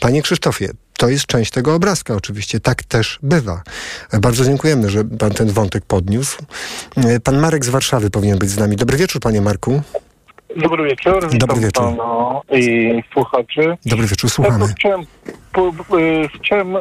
[0.00, 2.60] Panie Krzysztofie, to jest część tego obrazka oczywiście.
[2.60, 3.62] Tak też bywa.
[4.20, 6.38] Bardzo dziękujemy, że pan ten wątek podniósł.
[7.24, 8.76] Pan Marek z Warszawy powinien być z nami.
[8.76, 9.82] Dobry wieczór, panie Marku.
[10.56, 11.28] Dobry wieczór.
[11.30, 11.84] Witam Dobry wieczór.
[11.84, 13.76] Pana i słuchaczy.
[13.86, 14.58] Dobry wieczór, Ja słuchamy.
[14.68, 15.00] tu chciałem,
[15.52, 15.68] po,
[15.98, 16.80] y, chciałem y,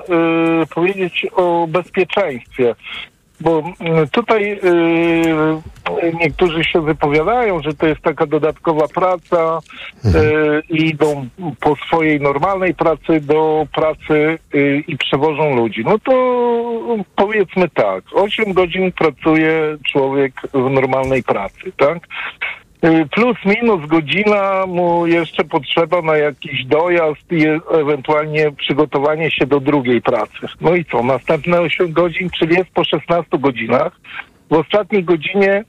[0.75, 2.75] powiedzieć o bezpieczeństwie,
[3.41, 3.63] bo
[4.11, 4.59] tutaj y,
[6.19, 9.59] niektórzy się wypowiadają, że to jest taka dodatkowa praca
[10.05, 10.09] y,
[10.69, 11.27] i idą
[11.59, 14.39] po swojej normalnej pracy do pracy
[14.87, 15.83] i przewożą ludzi.
[15.85, 16.11] No to
[17.15, 21.99] powiedzmy tak, 8 godzin pracuje człowiek w normalnej pracy, tak?
[22.83, 29.59] Y, Plus minus godzina mu jeszcze potrzeba na jakiś dojazd i ewentualnie przygotowanie się do
[29.59, 30.47] drugiej pracy.
[30.61, 31.03] No i co?
[31.03, 33.99] Następne 8 godzin, czyli jest po 16 godzinach.
[34.49, 35.63] W ostatniej godzinie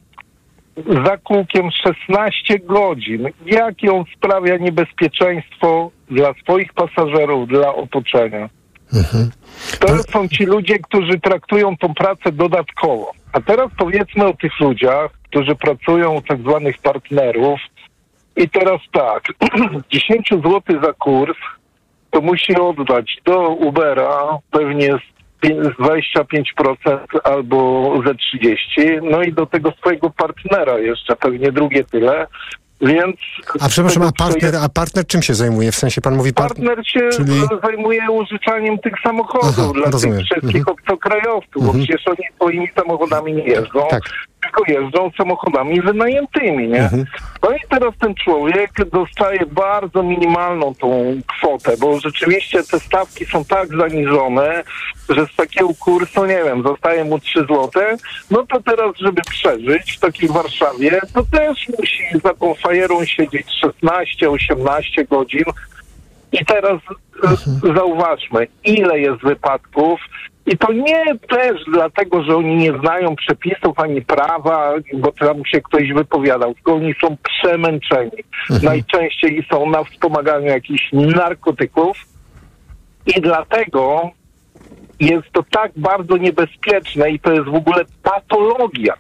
[1.06, 3.28] za kółkiem 16 godzin.
[3.46, 8.48] Jakie on sprawia niebezpieczeństwo dla swoich pasażerów, dla otoczenia?
[9.80, 13.12] To są ci ludzie, którzy traktują tą pracę dodatkowo.
[13.32, 17.60] A teraz powiedzmy o tych ludziach, którzy pracują u tak zwanych partnerów.
[18.36, 19.22] I teraz tak,
[19.92, 21.36] 10 zł za kurs
[22.10, 25.00] to musi oddać do Ubera pewnie z
[25.46, 31.84] pię- z 25% albo ze 30%, no i do tego swojego partnera jeszcze pewnie drugie
[31.84, 32.26] tyle.
[32.80, 33.16] Więc
[33.60, 35.72] A przepraszam, a partner, a partner czym się zajmuje?
[35.72, 36.66] W sensie pan mówi partner?
[36.66, 40.16] Partner się Czyli- zajmuje użyczaniem tych samochodów Aha, dla rozumiem.
[40.18, 40.76] tych wszystkich Mhm.
[40.78, 41.84] obcokrajowców, bo Mhm.
[41.84, 44.02] przecież oni swoimi samochodami nie jeżdżą, Tak.
[44.42, 46.82] Tylko jeżdżą samochodami wynajętymi, nie?
[46.82, 47.04] Mhm.
[47.42, 53.44] No i teraz ten człowiek dostaje bardzo minimalną tą kwotę, bo rzeczywiście te stawki są
[53.44, 54.64] tak zaniżone,
[55.08, 57.96] że z takiego kursu, nie wiem, zostaje mu 3 złote,
[58.30, 63.46] no to teraz, żeby przeżyć w takiej Warszawie, to też musi za tą fajerą siedzieć
[63.84, 65.44] 16-18 godzin,
[66.32, 66.80] i teraz
[67.24, 70.00] e, zauważmy, ile jest wypadków.
[70.46, 75.60] I to nie też dlatego, że oni nie znają przepisów ani prawa, bo tam się
[75.60, 78.10] ktoś wypowiadał, tylko oni są przemęczeni.
[78.62, 81.96] Najczęściej są na wspomaganiu jakichś narkotyków
[83.16, 84.10] i dlatego
[85.00, 88.94] jest to tak bardzo niebezpieczne i to jest w ogóle patologia.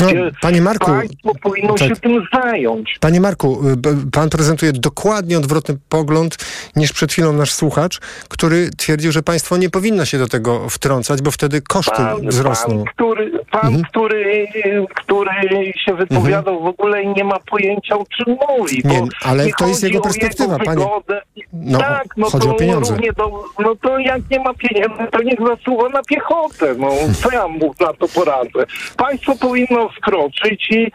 [0.00, 0.06] No,
[0.40, 1.88] panie Marku, państwo powinno tak.
[1.88, 2.96] się tym zająć.
[3.00, 6.36] Panie Marku, y, pan prezentuje dokładnie odwrotny pogląd
[6.76, 11.22] niż przed chwilą nasz słuchacz, który twierdził, że państwo nie powinno się do tego wtrącać,
[11.22, 12.84] bo wtedy koszty wzrosną.
[12.84, 13.84] Pan, który, pan Mhm.
[13.84, 14.46] który,
[14.94, 18.82] który się wypowiadał w ogóle i nie ma pojęcia o czym mówi.
[18.84, 20.70] Nie, ale nie to jest jego perspektywa, panie.
[20.84, 21.22] wygodę.
[21.52, 22.96] No, tak, no chodzi to o pieniądze.
[23.16, 26.74] Do, no to jak nie ma pieniędzy, to niech zasuwa na piechotę.
[26.78, 26.90] No
[27.22, 28.66] co ja mu na to poradzę?
[28.96, 30.92] Państwo powinno wkroczyć i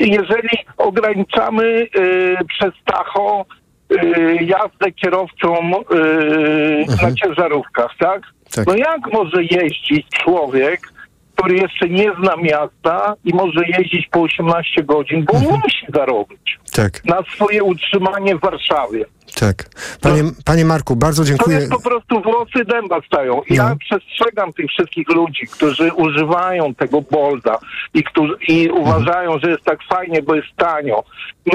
[0.00, 1.88] jeżeli ograniczamy y,
[2.48, 3.44] przez Tacho
[3.92, 8.22] y, jazdę kierowcom y, na ciężarówkach, tak?
[8.54, 8.66] Tak.
[8.66, 10.92] No jak może jeździć człowiek,
[11.34, 17.04] który jeszcze nie zna miasta i może jeździć po 18 godzin, bo musi zarobić Tak,
[17.04, 19.04] na swoje utrzymanie w Warszawie.
[19.40, 19.64] tak.
[20.00, 21.56] Panie, panie Marku, bardzo To dziękuję.
[21.56, 23.34] jest po prostu włosy dęba stają.
[23.36, 23.42] No.
[23.56, 27.58] Ja przestrzegam tych wszystkich ludzi, którzy używają tego bolda
[27.94, 31.04] i, którzy, i uważają, że jest tak fajnie, bo jest tanio.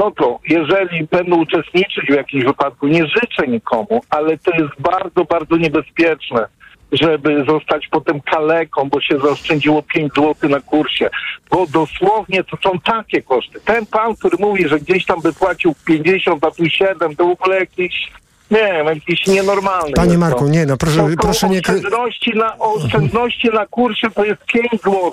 [0.00, 5.24] No to jeżeli będą uczestniczyć w jakimś wypadku, nie życzę nikomu, ale to jest bardzo,
[5.24, 6.46] bardzo niebezpieczne
[6.92, 11.10] żeby zostać potem kaleką, bo się zaoszczędziło 5 zł na kursie.
[11.50, 13.60] Bo dosłownie to są takie koszty.
[13.60, 17.30] Ten pan, który mówi, że gdzieś tam by płacił 50, a tu 7, to w
[17.30, 18.10] ogóle jakiś,
[18.50, 19.92] nie jakiś nienormalny.
[19.92, 20.48] Panie Marku, to.
[20.50, 21.58] nie, no proszę, To- to proszę nie...
[21.58, 25.12] Oszczędności na, oszczędności na kursie to jest 5 zł.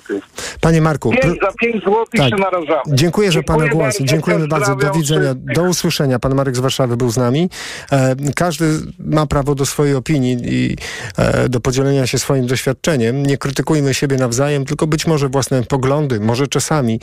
[0.61, 2.29] Panie Marku, 5 pro- za 5 zł Tak.
[2.29, 2.81] się narażamy.
[2.87, 3.97] Dziękuję, że Pana Dziękuję głos.
[3.97, 4.75] bardzo, Dziękujemy bardzo.
[4.75, 5.21] Do widzenia.
[5.21, 5.55] wszystkich.
[5.55, 6.19] Do usłyszenia.
[6.19, 7.49] Pan Marek z Warszawy był z nami.
[7.91, 8.65] E, każdy
[8.99, 10.77] ma prawo do swojej opinii i
[11.17, 13.25] e, do podzielenia się swoim doświadczeniem.
[13.25, 16.99] Nie krytykujmy siebie nawzajem, tylko być może własne poglądy, może czasami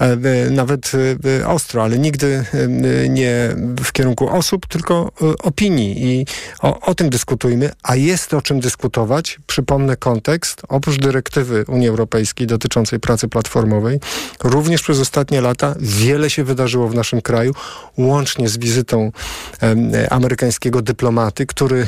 [0.00, 0.92] e, e, nawet
[1.42, 2.68] e, ostro, ale nigdy e,
[3.08, 3.48] nie
[3.84, 5.34] w kierunku osób, tylko e,
[5.82, 6.26] I
[6.60, 9.38] o, o tym dyskutujmy, a jest o czym dyskutować.
[9.46, 10.62] Przypomnę kontekst.
[10.68, 14.00] Oprócz dyrektywy Unii Europejskiej dotyczącej pracy platformowej,
[14.44, 17.52] również przez ostatnie lata wiele się wydarzyło w naszym kraju,
[17.98, 19.12] łącznie z wizytą
[19.60, 21.86] em, amerykańskiego dyplomaty, który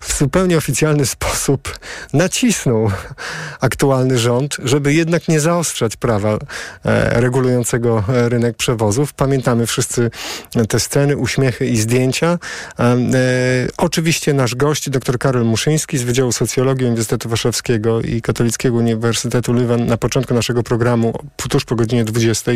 [0.00, 1.78] w zupełnie oficjalny sposób
[2.12, 2.90] nacisnął
[3.60, 6.38] aktualny rząd, żeby jednak nie zaostrzać prawa
[6.84, 9.12] e, regulującego e, rynek przewozów.
[9.12, 10.10] Pamiętamy wszyscy
[10.68, 12.38] te sceny, uśmiechy i zdjęcia.
[12.78, 13.18] Em, e,
[13.76, 19.86] oczywiście nasz gość, dr Karol Muszyński z Wydziału Socjologii Uniwersytetu Warszawskiego i Katolickiego Uniwersytetu Leuven
[19.86, 22.52] na początku naszego programu, tuż po godzinie 20.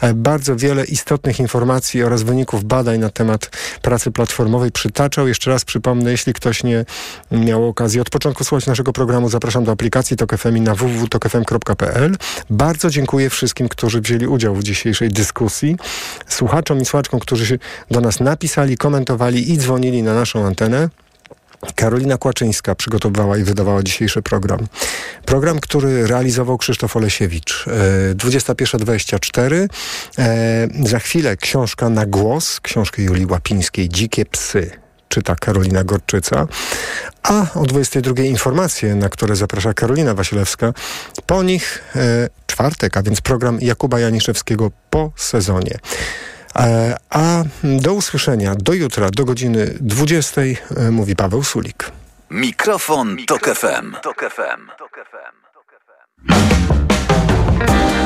[0.00, 3.50] E, bardzo wiele istotnych informacji oraz wyników badań na temat
[3.82, 5.28] pracy platformowej przytaczał.
[5.28, 6.84] Jeszcze raz przypomnę, jeśli ktoś nie
[7.30, 12.16] miał okazji od początku słuchać naszego programu, zapraszam do aplikacji TOK i na www.tokfm.pl.
[12.50, 15.76] Bardzo dziękuję wszystkim, którzy wzięli udział w dzisiejszej dyskusji.
[16.28, 17.58] Słuchaczom i słuchaczkom, którzy się
[17.90, 20.88] do nas napisali, komentowali i dzwonili na naszą antenę.
[21.74, 24.66] Karolina Kłaczyńska przygotowała i wydawała dzisiejszy program.
[25.24, 27.64] Program, który realizował Krzysztof Olesiewicz.
[27.68, 29.68] E, 21.24.
[30.18, 34.83] E, za chwilę książka na głos, książkę Julii Łapińskiej Dzikie psy.
[35.14, 36.46] Czyta Karolina Gorczyca.
[37.22, 40.72] A o 22 informacje, na które zaprasza Karolina Wasilewska.
[41.26, 45.78] Po nich e, czwartek, a więc program Jakuba Janiszewskiego po sezonie.
[46.56, 50.56] E, A do usłyszenia do jutra, do godziny 20, e,
[50.90, 51.90] mówi Paweł Sulik.
[52.30, 53.92] Mikrofon, Tok FM.
[54.02, 54.70] Tok FM.
[57.56, 58.03] Chciałabyś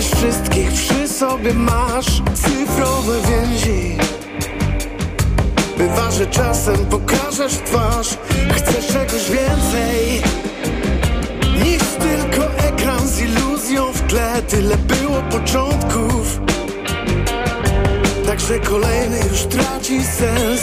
[0.00, 3.96] przecież wszystkich przy sobie masz cyfrowe więzi.
[5.78, 8.08] Bywa, że czasem pokażesz twarz,
[8.56, 10.22] chcesz czegoś więcej
[11.64, 14.42] niż tylko ekran z iluzją w tle.
[14.42, 16.40] Tyle było początków,
[18.26, 20.60] także kolejny już traci sens.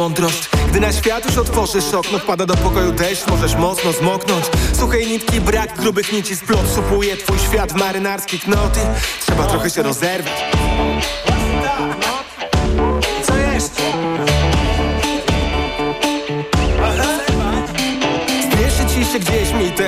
[0.00, 0.50] Mądrość.
[0.68, 4.44] Gdy na świat już otworzysz okno Wpada do pokoju deszcz, możesz mocno zmoknąć.
[4.72, 8.80] Suchej nitki, brak grubych nici Splot supuje twój świat w marynarskie knoty
[9.20, 10.44] Trzeba trochę się rozerwać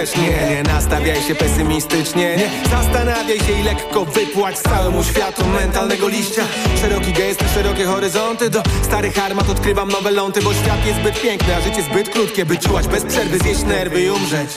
[0.07, 2.37] też nie Nie nastawiaj się pesymistycznie.
[2.37, 6.43] Nie zastanawiaj się i lekko wypłać Całemu światu mentalnego liścia.
[6.81, 8.51] Szeroki gest, szerokie horyzonty.
[8.51, 12.45] Do starych armat odkrywam nowe ląty Bo świat jest zbyt piękny, a życie zbyt krótkie
[12.45, 14.51] By czułać bez przerwy, zjeść nerwy i umrzeć.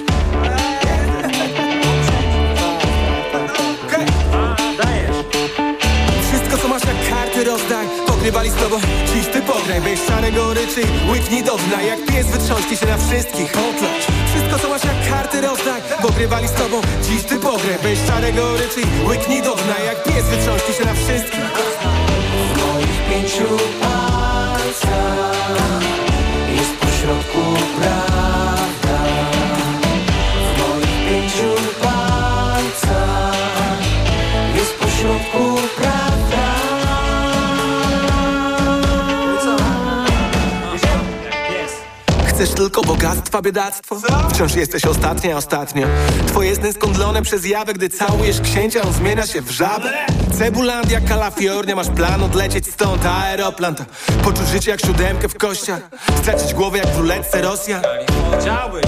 [7.45, 7.87] Rozdaj.
[8.07, 8.75] Pogrywali z tobą,
[9.13, 9.81] dziś ty pograj.
[9.81, 10.81] Weź szarego ryczy,
[11.11, 15.41] łyknij do dna Jak pies wytrząśnij się na wszystkich Otlać Wszystko co masz jak karty
[15.41, 19.79] rozdaj Pogrywali z tobą, dziś ty pograj Weź szarego ryczy, łyknij do dna.
[19.85, 21.45] Jak pies wytrząśnij się na wszystkich
[22.53, 24.75] W moich pięciu palcach
[26.55, 27.39] Jest pośrodku
[27.79, 28.14] prawda
[42.35, 43.97] Chcesz tylko bogactwa, biedactwo?
[44.29, 45.87] Wciąż jesteś ostatnia, ostatnio.
[46.27, 49.91] Twoje sny skądlone przez jawę Gdy całujesz księcia, on zmienia się w żabę.
[50.37, 53.83] Cebulandia, Kalafiornia Masz plan odlecieć stąd, aeroplan to
[54.23, 55.81] Poczuć życie jak siódemkę w kościach.
[56.17, 57.81] Stracić głowę jak w ruletce Rosja.
[58.41, 58.85] Chciałbyś.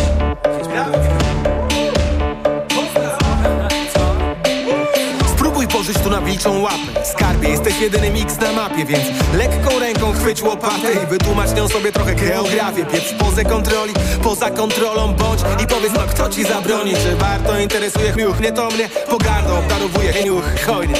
[5.35, 9.03] Spróbuj pożyć tu na wilczą łapę Skarbie, jesteś jedynym X na mapie Więc
[9.33, 13.93] lekką ręką chwyć łopatę I wytłumacz nią sobie trochę geografię Pieprz poza kontroli,
[14.23, 16.93] poza kontrolą bądź I powiedz no kto ci zabroni?
[16.93, 20.95] Czy warto interesuje chmiuch, nie to mnie Pogardą obdarowuje chmiuch, hojnie.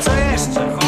[0.00, 0.78] Co jeszcze?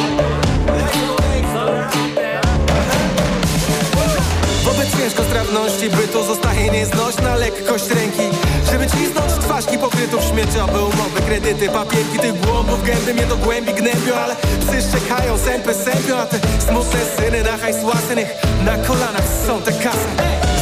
[4.65, 12.19] Wobec ciężkostrawności bytu zostaje nieznośna lekkość ręki Żeby cisnąć twarzki pokrytów śmieciowe umowy, kredyty, papierki
[12.19, 16.39] Tych głąbów gęby mnie do głębi gnębią Ale psy szczekają, sępy sępią A te
[16.69, 18.29] smutne syny na hajs łasynych
[18.65, 20.11] Na kolanach są te kasy.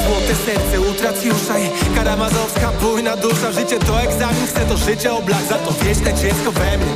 [0.07, 5.55] Złote serce utracjusza i karamazowska bujna dusza Życie to egzamin, chcę to życie oblać Za
[5.55, 6.95] to wieczne dziecko we mnie.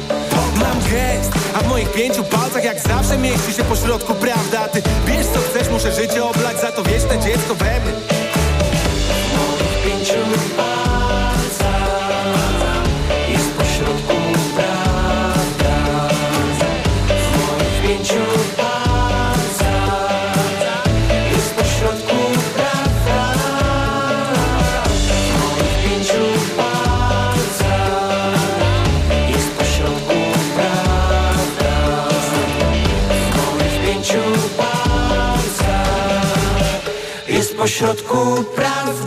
[0.60, 5.26] Mam gest, a w moich pięciu palcach jak zawsze mieści się pośrodku prawda ty wiesz
[5.26, 7.92] co chcesz, muszę życie oblać Za to wieczne dziecko we mnie.
[9.84, 10.14] Pięciu
[10.56, 10.91] palcach
[37.62, 39.01] pośrodku prawda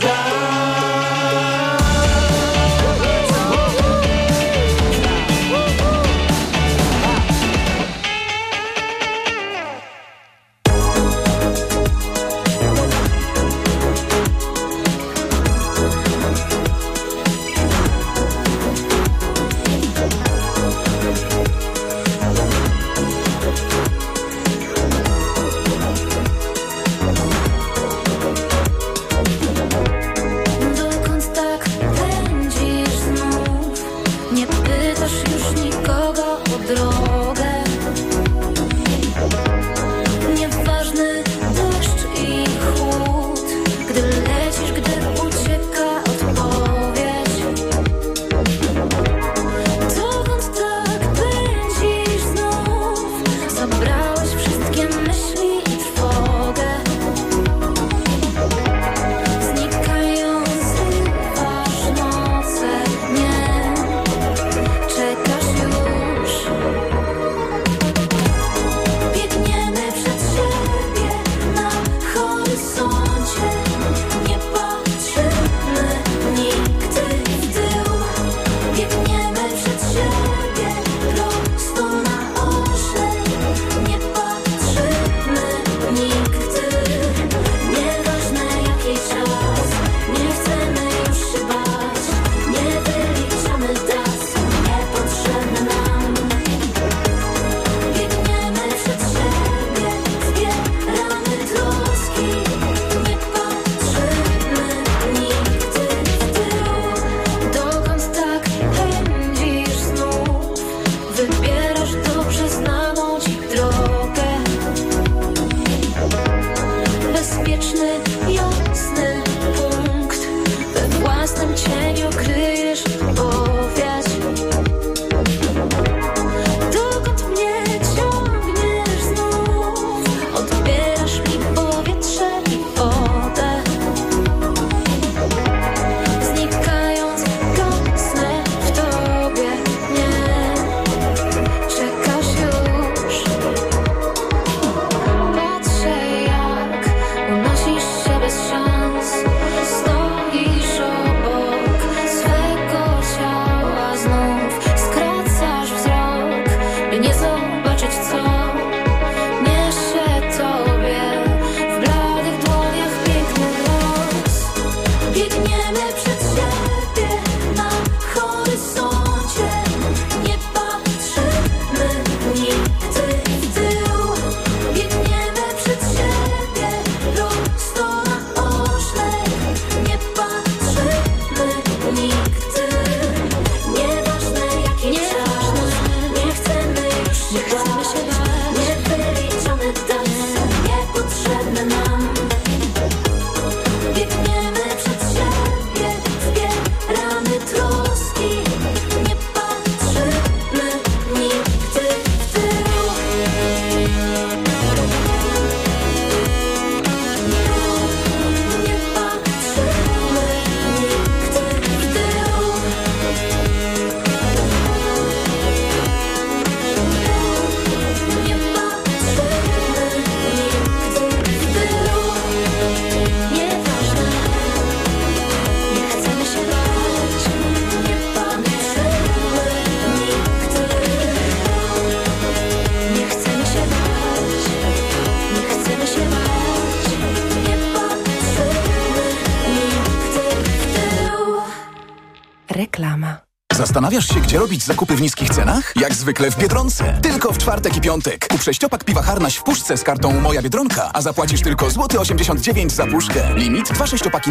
[243.76, 245.72] Zastanawiasz się, gdzie robić zakupy w niskich cenach?
[245.80, 246.98] Jak zwykle w Biedronce.
[247.02, 248.28] Tylko w czwartek i piątek.
[248.28, 252.72] Kup sześciopak piwa Harnaś w puszce z kartą Moja Biedronka, a zapłacisz tylko złoty 89
[252.72, 253.34] zł za puszkę.
[253.34, 254.24] Limit dwa sześciopaki na